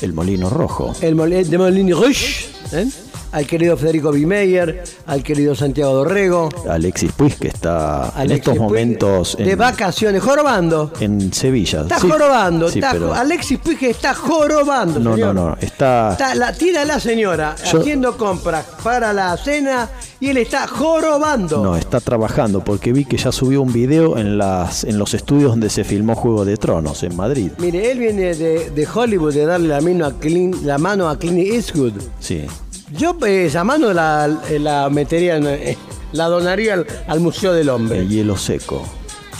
El 0.00 0.14
molino 0.14 0.48
rojo. 0.48 0.94
el 1.02 1.14
Mol- 1.14 1.44
de 1.46 1.58
Molini 1.58 1.92
Rush, 1.92 2.46
¿eh? 2.72 2.86
Al 3.32 3.46
querido 3.46 3.76
Federico 3.76 4.12
Bimeyer, 4.12 4.84
al 5.06 5.22
querido 5.22 5.54
Santiago 5.54 5.92
Dorrego, 5.94 6.48
Alexis 6.68 7.12
Puig, 7.12 7.34
que 7.38 7.48
está 7.48 8.12
en 8.18 8.30
estos 8.32 8.56
Puig, 8.56 8.62
momentos 8.62 9.36
de 9.38 9.50
en, 9.52 9.58
vacaciones, 9.58 10.22
jorobando. 10.22 10.92
en 11.00 11.32
Sevilla. 11.32 11.82
Está 11.82 11.98
Sí, 11.98 12.08
jorobando, 12.10 12.68
sí, 12.68 12.78
está, 12.78 12.92
pero- 12.92 13.14
Alexis 13.14 13.58
Puig 13.58 13.82
está 13.84 14.14
jorobando. 14.14 15.00
No, 15.00 15.16
no, 15.16 15.32
no, 15.32 15.56
está... 15.60 16.12
Está 16.12 16.34
la, 16.34 16.52
tira 16.52 16.84
la 16.84 17.00
señora 17.00 17.56
Yo- 17.70 17.80
haciendo 17.80 18.16
compras 18.16 18.66
para 18.82 19.12
la 19.12 19.36
cena 19.36 19.88
y 20.20 20.28
él 20.28 20.36
está 20.36 20.66
jorobando. 20.66 21.62
No, 21.62 21.76
está 21.76 22.00
trabajando 22.00 22.62
porque 22.62 22.92
vi 22.92 23.04
que 23.04 23.16
ya 23.16 23.32
subió 23.32 23.62
un 23.62 23.72
video 23.72 24.18
en 24.18 24.38
las 24.38 24.84
en 24.84 24.98
los 24.98 25.14
estudios 25.14 25.50
donde 25.50 25.70
se 25.70 25.84
filmó 25.84 26.14
Juego 26.14 26.44
de 26.44 26.56
Tronos 26.56 27.02
en 27.02 27.16
Madrid. 27.16 27.50
Mire, 27.58 27.90
él 27.90 27.98
viene 27.98 28.34
de, 28.34 28.70
de 28.70 28.88
Hollywood 28.92 29.34
de 29.34 29.46
darle 29.46 29.68
la 29.68 29.80
mano 29.80 30.06
a 30.06 30.12
Clint, 30.12 30.62
la 30.64 30.78
mano 30.78 31.08
a 31.08 31.18
Clint 31.18 31.38
Eastwood. 31.38 31.94
Sí. 32.20 32.46
Yo 32.96 33.16
eh, 33.26 33.46
esa 33.46 33.64
mano 33.64 33.92
la, 33.92 34.28
la 34.58 34.90
metería, 34.90 35.36
en, 35.36 35.46
eh, 35.46 35.76
la 36.12 36.26
donaría 36.26 36.74
al, 36.74 36.86
al 37.06 37.20
Museo 37.20 37.52
del 37.52 37.68
Hombre. 37.68 38.00
El 38.00 38.08
hielo 38.08 38.36
seco. 38.36 38.82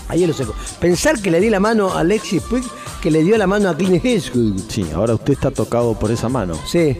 Ahí 0.08 0.26
lo 0.26 0.32
seco. 0.34 0.54
Pensar 0.80 1.20
que 1.20 1.30
le 1.30 1.40
di 1.40 1.50
la 1.50 1.60
mano 1.60 1.90
a 1.90 2.00
Alexis 2.00 2.42
Puig, 2.42 2.64
que 3.00 3.10
le 3.10 3.22
dio 3.22 3.36
la 3.38 3.46
mano 3.46 3.68
a 3.68 3.76
Clint 3.76 4.04
Eastwood. 4.04 4.60
Sí, 4.68 4.86
ahora 4.94 5.14
usted 5.14 5.32
está 5.34 5.50
tocado 5.50 5.98
por 5.98 6.10
esa 6.10 6.28
mano. 6.28 6.54
Sí. 6.66 6.98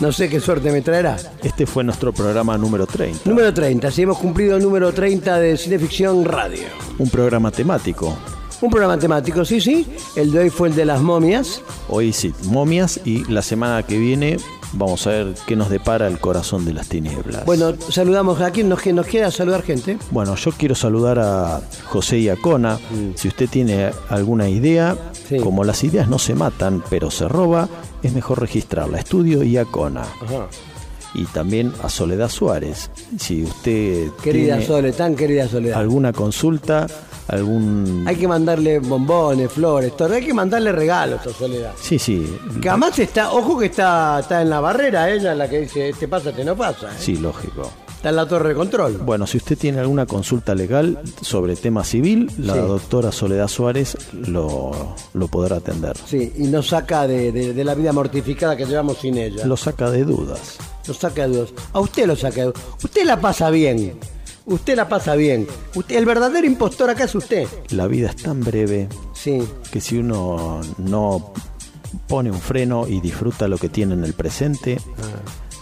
No 0.00 0.10
sé 0.10 0.28
qué 0.28 0.40
suerte 0.40 0.72
me 0.72 0.82
traerá. 0.82 1.16
Este 1.42 1.66
fue 1.66 1.84
nuestro 1.84 2.12
programa 2.12 2.56
número 2.58 2.86
30. 2.86 3.28
Número 3.28 3.52
30. 3.52 3.90
Si 3.90 4.02
hemos 4.02 4.18
cumplido 4.18 4.56
el 4.56 4.62
número 4.62 4.92
30 4.92 5.38
de 5.38 5.56
Cineficción 5.56 6.24
Radio. 6.24 6.64
Un 6.98 7.08
programa 7.08 7.50
temático. 7.50 8.16
Un 8.60 8.70
programa 8.70 8.98
temático, 8.98 9.44
sí, 9.44 9.60
sí. 9.60 9.86
El 10.16 10.32
de 10.32 10.40
hoy 10.40 10.50
fue 10.50 10.68
el 10.68 10.74
de 10.74 10.84
las 10.84 11.00
momias. 11.02 11.60
Hoy 11.88 12.12
sí, 12.12 12.32
momias 12.44 13.00
y 13.04 13.24
la 13.30 13.42
semana 13.42 13.82
que 13.82 13.98
viene 13.98 14.38
vamos 14.72 15.06
a 15.06 15.10
ver 15.10 15.34
qué 15.46 15.56
nos 15.56 15.70
depara 15.70 16.06
el 16.06 16.18
corazón 16.18 16.64
de 16.64 16.72
las 16.72 16.88
tinieblas. 16.88 17.44
Bueno, 17.44 17.74
saludamos 17.88 18.40
a 18.40 18.50
quien 18.50 18.68
nos, 18.68 18.84
nos 18.86 19.06
quiera 19.06 19.30
saludar 19.30 19.62
gente. 19.62 19.98
Bueno, 20.10 20.34
yo 20.34 20.52
quiero 20.52 20.74
saludar 20.74 21.18
a 21.18 21.60
José 21.86 22.20
Iacona. 22.20 22.78
Si 23.14 23.28
usted 23.28 23.48
tiene 23.48 23.90
alguna 24.08 24.48
idea, 24.48 24.96
como 25.42 25.64
las 25.64 25.84
ideas 25.84 26.08
no 26.08 26.18
se 26.18 26.34
matan, 26.34 26.82
pero 26.90 27.10
se 27.10 27.28
roba, 27.28 27.68
es 28.02 28.12
mejor 28.12 28.40
registrarla. 28.40 28.98
Estudio 28.98 29.42
Iacona. 29.42 30.04
Y 31.14 31.24
también 31.26 31.72
a 31.82 31.88
Soledad 31.88 32.30
Suárez. 32.30 32.90
Si 33.18 33.42
usted 33.44 34.08
Querida 34.22 34.56
tiene 34.56 34.66
Soledad, 34.66 34.96
tan 34.96 35.14
querida 35.14 35.46
Soledad. 35.48 35.78
alguna 35.78 36.12
consulta, 36.12 36.86
algún... 37.28 38.04
Hay 38.06 38.16
que 38.16 38.26
mandarle 38.26 38.78
bombones, 38.78 39.52
flores, 39.52 39.96
todo. 39.96 40.14
Hay 40.14 40.24
que 40.24 40.32
mandarle 40.34 40.72
regalos 40.72 41.26
a 41.26 41.30
Soledad. 41.30 41.72
Sí, 41.80 41.98
sí, 41.98 42.26
Que 42.60 42.68
además 42.68 42.98
está, 42.98 43.32
ojo 43.32 43.58
que 43.58 43.66
está, 43.66 44.20
está 44.20 44.40
en 44.42 44.50
la 44.50 44.60
barrera, 44.60 45.10
ella 45.10 45.34
la 45.34 45.48
que 45.48 45.60
dice, 45.60 45.90
este 45.90 46.08
pasa, 46.08 46.30
este 46.30 46.44
no 46.44 46.56
pasa. 46.56 46.88
¿eh? 46.88 46.96
sí, 46.98 47.16
lógico. 47.16 47.70
Está 48.02 48.08
en 48.10 48.16
la 48.16 48.26
torre 48.26 48.48
de 48.48 48.54
control. 48.56 48.98
Bueno, 48.98 49.28
si 49.28 49.36
usted 49.36 49.56
tiene 49.56 49.78
alguna 49.78 50.06
consulta 50.06 50.56
legal 50.56 50.98
sobre 51.20 51.54
tema 51.54 51.84
civil, 51.84 52.28
la 52.36 52.54
Sí. 52.54 52.58
doctora 52.58 53.12
Soledad 53.12 53.46
Suárez 53.46 53.96
lo, 54.12 54.96
lo 55.14 55.28
podrá 55.28 55.58
atender. 55.58 55.96
Sí, 56.04 56.32
y 56.36 56.48
nos 56.48 56.66
saca 56.66 57.06
de, 57.06 57.30
de- 57.30 57.52
de 57.54 57.64
la 57.64 57.76
vida 57.76 57.92
mortificada 57.92 58.56
que 58.56 58.66
llevamos 58.66 58.98
sin 58.98 59.16
ella. 59.18 59.46
Lo 59.46 59.56
saca 59.56 59.88
de 59.88 60.02
dudas. 60.04 60.56
Lo 60.88 60.94
saca 60.94 61.28
de 61.28 61.36
dudas. 61.36 61.52
A 61.72 61.78
usted 61.78 62.06
lo 62.08 62.16
saca 62.16 62.40
de 62.40 62.46
dudas. 62.46 62.62
Usted 62.82 63.04
la 63.04 63.20
pasa 63.20 63.50
bien. 63.50 63.92
Usted 64.46 64.74
la 64.74 64.88
pasa 64.88 65.14
bien. 65.14 65.46
Usted, 65.76 65.94
el 65.96 66.04
verdadero 66.04 66.44
impostor 66.44 66.90
acá 66.90 67.04
es 67.04 67.14
usted. 67.14 67.46
La 67.70 67.86
vida 67.86 68.08
es 68.10 68.16
tan 68.16 68.40
breve 68.40 68.88
Sí. 69.14 69.38
que 69.70 69.80
si 69.80 69.98
uno 69.98 70.60
no 70.78 71.32
pone 72.08 72.32
un 72.32 72.40
freno 72.40 72.88
y 72.88 73.00
disfruta 73.00 73.46
lo 73.46 73.58
que 73.58 73.68
tiene 73.68 73.94
en 73.94 74.02
el 74.02 74.14
presente, 74.14 74.78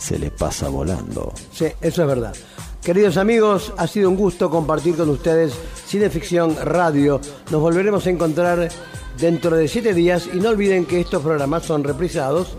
se 0.01 0.19
le 0.19 0.31
pasa 0.31 0.69
volando. 0.69 1.33
Sí, 1.53 1.67
eso 1.81 2.03
es 2.03 2.09
verdad. 2.09 2.35
Queridos 2.83 3.19
amigos, 3.19 3.73
ha 3.77 3.87
sido 3.87 4.09
un 4.09 4.17
gusto 4.17 4.49
compartir 4.49 4.97
con 4.97 5.11
ustedes 5.11 5.53
Cineficción 5.87 6.57
Radio. 6.63 7.21
Nos 7.51 7.61
volveremos 7.61 8.07
a 8.07 8.11
encontrar 8.11 8.71
dentro 9.19 9.57
de 9.57 9.69
siete 9.69 9.93
días 9.93 10.29
y 10.33 10.39
no 10.39 10.49
olviden 10.49 10.87
que 10.87 11.01
estos 11.01 11.23
programas 11.23 11.65
son 11.65 11.85
reprisados 11.85 12.57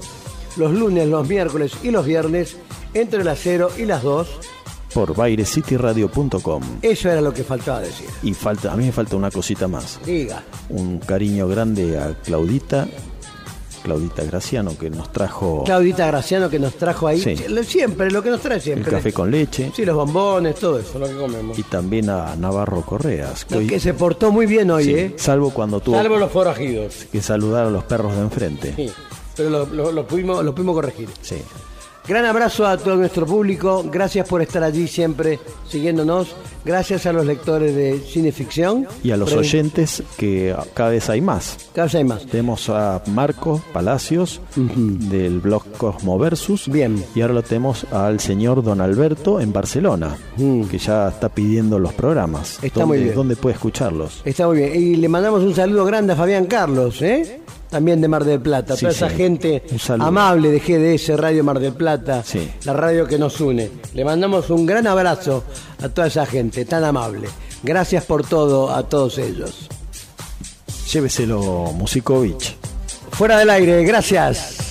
los 0.58 0.72
lunes, 0.72 1.08
los 1.08 1.28
miércoles 1.28 1.74
y 1.82 1.92
los 1.92 2.06
viernes 2.06 2.58
entre 2.94 3.24
las 3.24 3.40
0 3.42 3.72
y 3.78 3.86
las 3.86 4.04
2. 4.04 4.28
Por 4.94 5.16
bairecityradio.com. 5.16 6.64
Eso 6.82 7.10
era 7.10 7.22
lo 7.22 7.34
que 7.34 7.44
faltaba 7.44 7.80
decir. 7.80 8.08
Y 8.24 8.34
falta, 8.34 8.74
a 8.74 8.76
mí 8.76 8.86
me 8.86 8.92
falta 8.92 9.16
una 9.16 9.32
cosita 9.32 9.68
más. 9.68 10.00
Diga. 10.06 10.44
Un 10.70 11.00
cariño 11.00 11.48
grande 11.48 11.98
a 11.98 12.14
Claudita, 12.22 12.88
Claudita 13.84 14.24
Graciano, 14.24 14.78
que 14.78 14.90
nos 14.90 15.12
trajo 15.12 15.64
Claudita 15.66 16.08
Graciano 16.08 16.50
que 16.50 16.60
nos 16.60 16.74
trajo 16.76 17.08
ahí 17.08 17.20
Sí. 17.22 17.36
siempre, 17.66 18.12
lo 18.12 18.22
que 18.24 18.30
nos 18.30 18.42
trae 18.42 18.58
el 18.58 18.62
siempre. 18.62 18.92
café 18.92 19.12
con 19.14 19.32
leche. 19.32 19.72
Sí, 19.76 19.84
los 19.86 19.96
bombones, 19.96 20.56
todo 20.56 20.80
eso, 20.80 21.00
lo 21.00 21.08
que 21.08 21.16
comemos. 21.16 21.58
Y 21.58 21.64
también 21.64 22.10
a 22.10 22.36
Navarro 22.36 22.82
Correas. 22.84 23.46
que 23.46 23.56
No, 23.56 23.62
hoy- 23.62 23.68
que 23.68 23.80
se 23.80 23.94
portó 23.94 24.32
muy 24.32 24.46
bien 24.46 24.70
hoy, 24.72 24.84
Sí, 24.86 24.94
¿eh? 24.94 25.14
Salvo 25.18 25.52
cuando 25.52 25.80
tuvo 25.80 25.96
Salvo 25.96 26.18
los 26.18 26.32
forajidos. 26.32 27.06
que 27.12 27.22
saludar 27.22 27.66
a 27.68 27.70
los 27.70 27.84
perros 27.84 28.16
de 28.16 28.22
enfrente. 28.22 28.74
Sí, 28.76 28.92
pero 29.36 29.50
lo, 29.50 29.66
lo- 29.66 29.92
lo 29.92 30.08
pudimos, 30.08 30.44
lo 30.44 30.54
pudimos 30.54 30.76
corregir. 30.76 31.10
Sí. 31.22 31.38
Gran 32.08 32.26
abrazo 32.26 32.66
a 32.66 32.78
todo 32.78 32.96
nuestro 32.96 33.26
público. 33.28 33.86
Gracias 33.90 34.28
por 34.28 34.42
estar 34.42 34.64
allí 34.64 34.88
siempre 34.88 35.40
siguiéndonos. 35.70 36.36
Gracias 36.66 37.06
a 37.06 37.14
los 37.14 37.26
lectores 37.26 37.76
de 37.76 38.00
Cineficción. 38.00 38.88
Y 39.04 39.12
a 39.12 39.18
los 39.18 39.34
oyentes, 39.34 40.04
que 40.18 40.56
cada 40.74 40.90
vez 40.90 41.10
hay 41.10 41.22
más. 41.22 41.58
Cada 41.74 41.86
vez 41.86 41.96
hay 41.96 42.04
más. 42.04 42.26
Tenemos 42.26 42.70
a 42.70 43.02
Marco 43.08 43.62
Palacios 43.72 44.42
del 44.56 45.40
blog 45.40 45.64
Cosmo 45.78 46.18
Versus. 46.18 46.68
Bien. 46.68 47.04
Y 47.16 47.22
ahora 47.22 47.36
lo 47.36 47.44
tenemos 47.44 47.86
al 47.92 48.20
señor 48.20 48.64
Don 48.64 48.82
Alberto 48.82 49.40
en 49.40 49.54
Barcelona, 49.54 50.18
que 50.70 50.78
ya 50.80 51.08
está 51.10 51.30
pidiendo 51.30 51.78
los 51.80 51.94
programas. 51.94 52.60
Mm. 52.62 52.66
Está 52.66 52.80
¿Dónde- 52.82 52.96
muy 52.98 53.04
bien. 53.06 53.16
¿Dónde 53.16 53.36
puede 53.36 53.54
escucharlos? 53.56 54.22
Está 54.26 54.48
muy 54.48 54.58
bien. 54.58 54.76
Y 54.76 54.96
le 54.96 55.08
mandamos 55.08 55.44
un 55.44 55.54
saludo 55.56 55.86
grande 55.86 56.14
a 56.14 56.16
Fabián 56.16 56.46
Carlos, 56.46 57.02
¿eh? 57.02 57.42
También 57.72 58.02
de 58.02 58.08
Mar 58.08 58.24
del 58.26 58.40
Plata. 58.42 58.76
Sí, 58.76 58.82
Toda 58.82 58.92
esa 58.92 59.10
sí. 59.10 59.16
gente 59.16 59.64
amable 59.98 60.52
de 60.52 60.60
GDS 60.60 61.18
Radio 61.18 61.44
Mar 61.44 61.58
del 61.60 61.74
Plata. 61.74 62.22
Sí. 62.24 62.52
La 62.66 62.74
radio 62.74 63.08
que 63.08 63.18
nos 63.18 63.40
une. 63.42 63.72
Le 63.96 64.06
mandamos 64.06 64.50
un 64.52 64.66
gran 64.68 64.86
abrazo 64.86 65.44
a 65.82 65.90
toda 65.90 66.08
esa 66.08 66.26
gente 66.28 66.66
tan 66.66 66.84
amable. 66.84 67.28
Gracias 67.64 68.04
por 68.06 68.28
todo 68.28 68.70
a 68.72 68.84
todos 68.84 69.18
ellos. 69.18 69.70
Lléveselo, 70.92 71.72
Musikovic. 71.74 72.56
fuera 73.12 73.38
del 73.40 73.50
aire. 73.50 73.84
Gracias. 73.84 74.71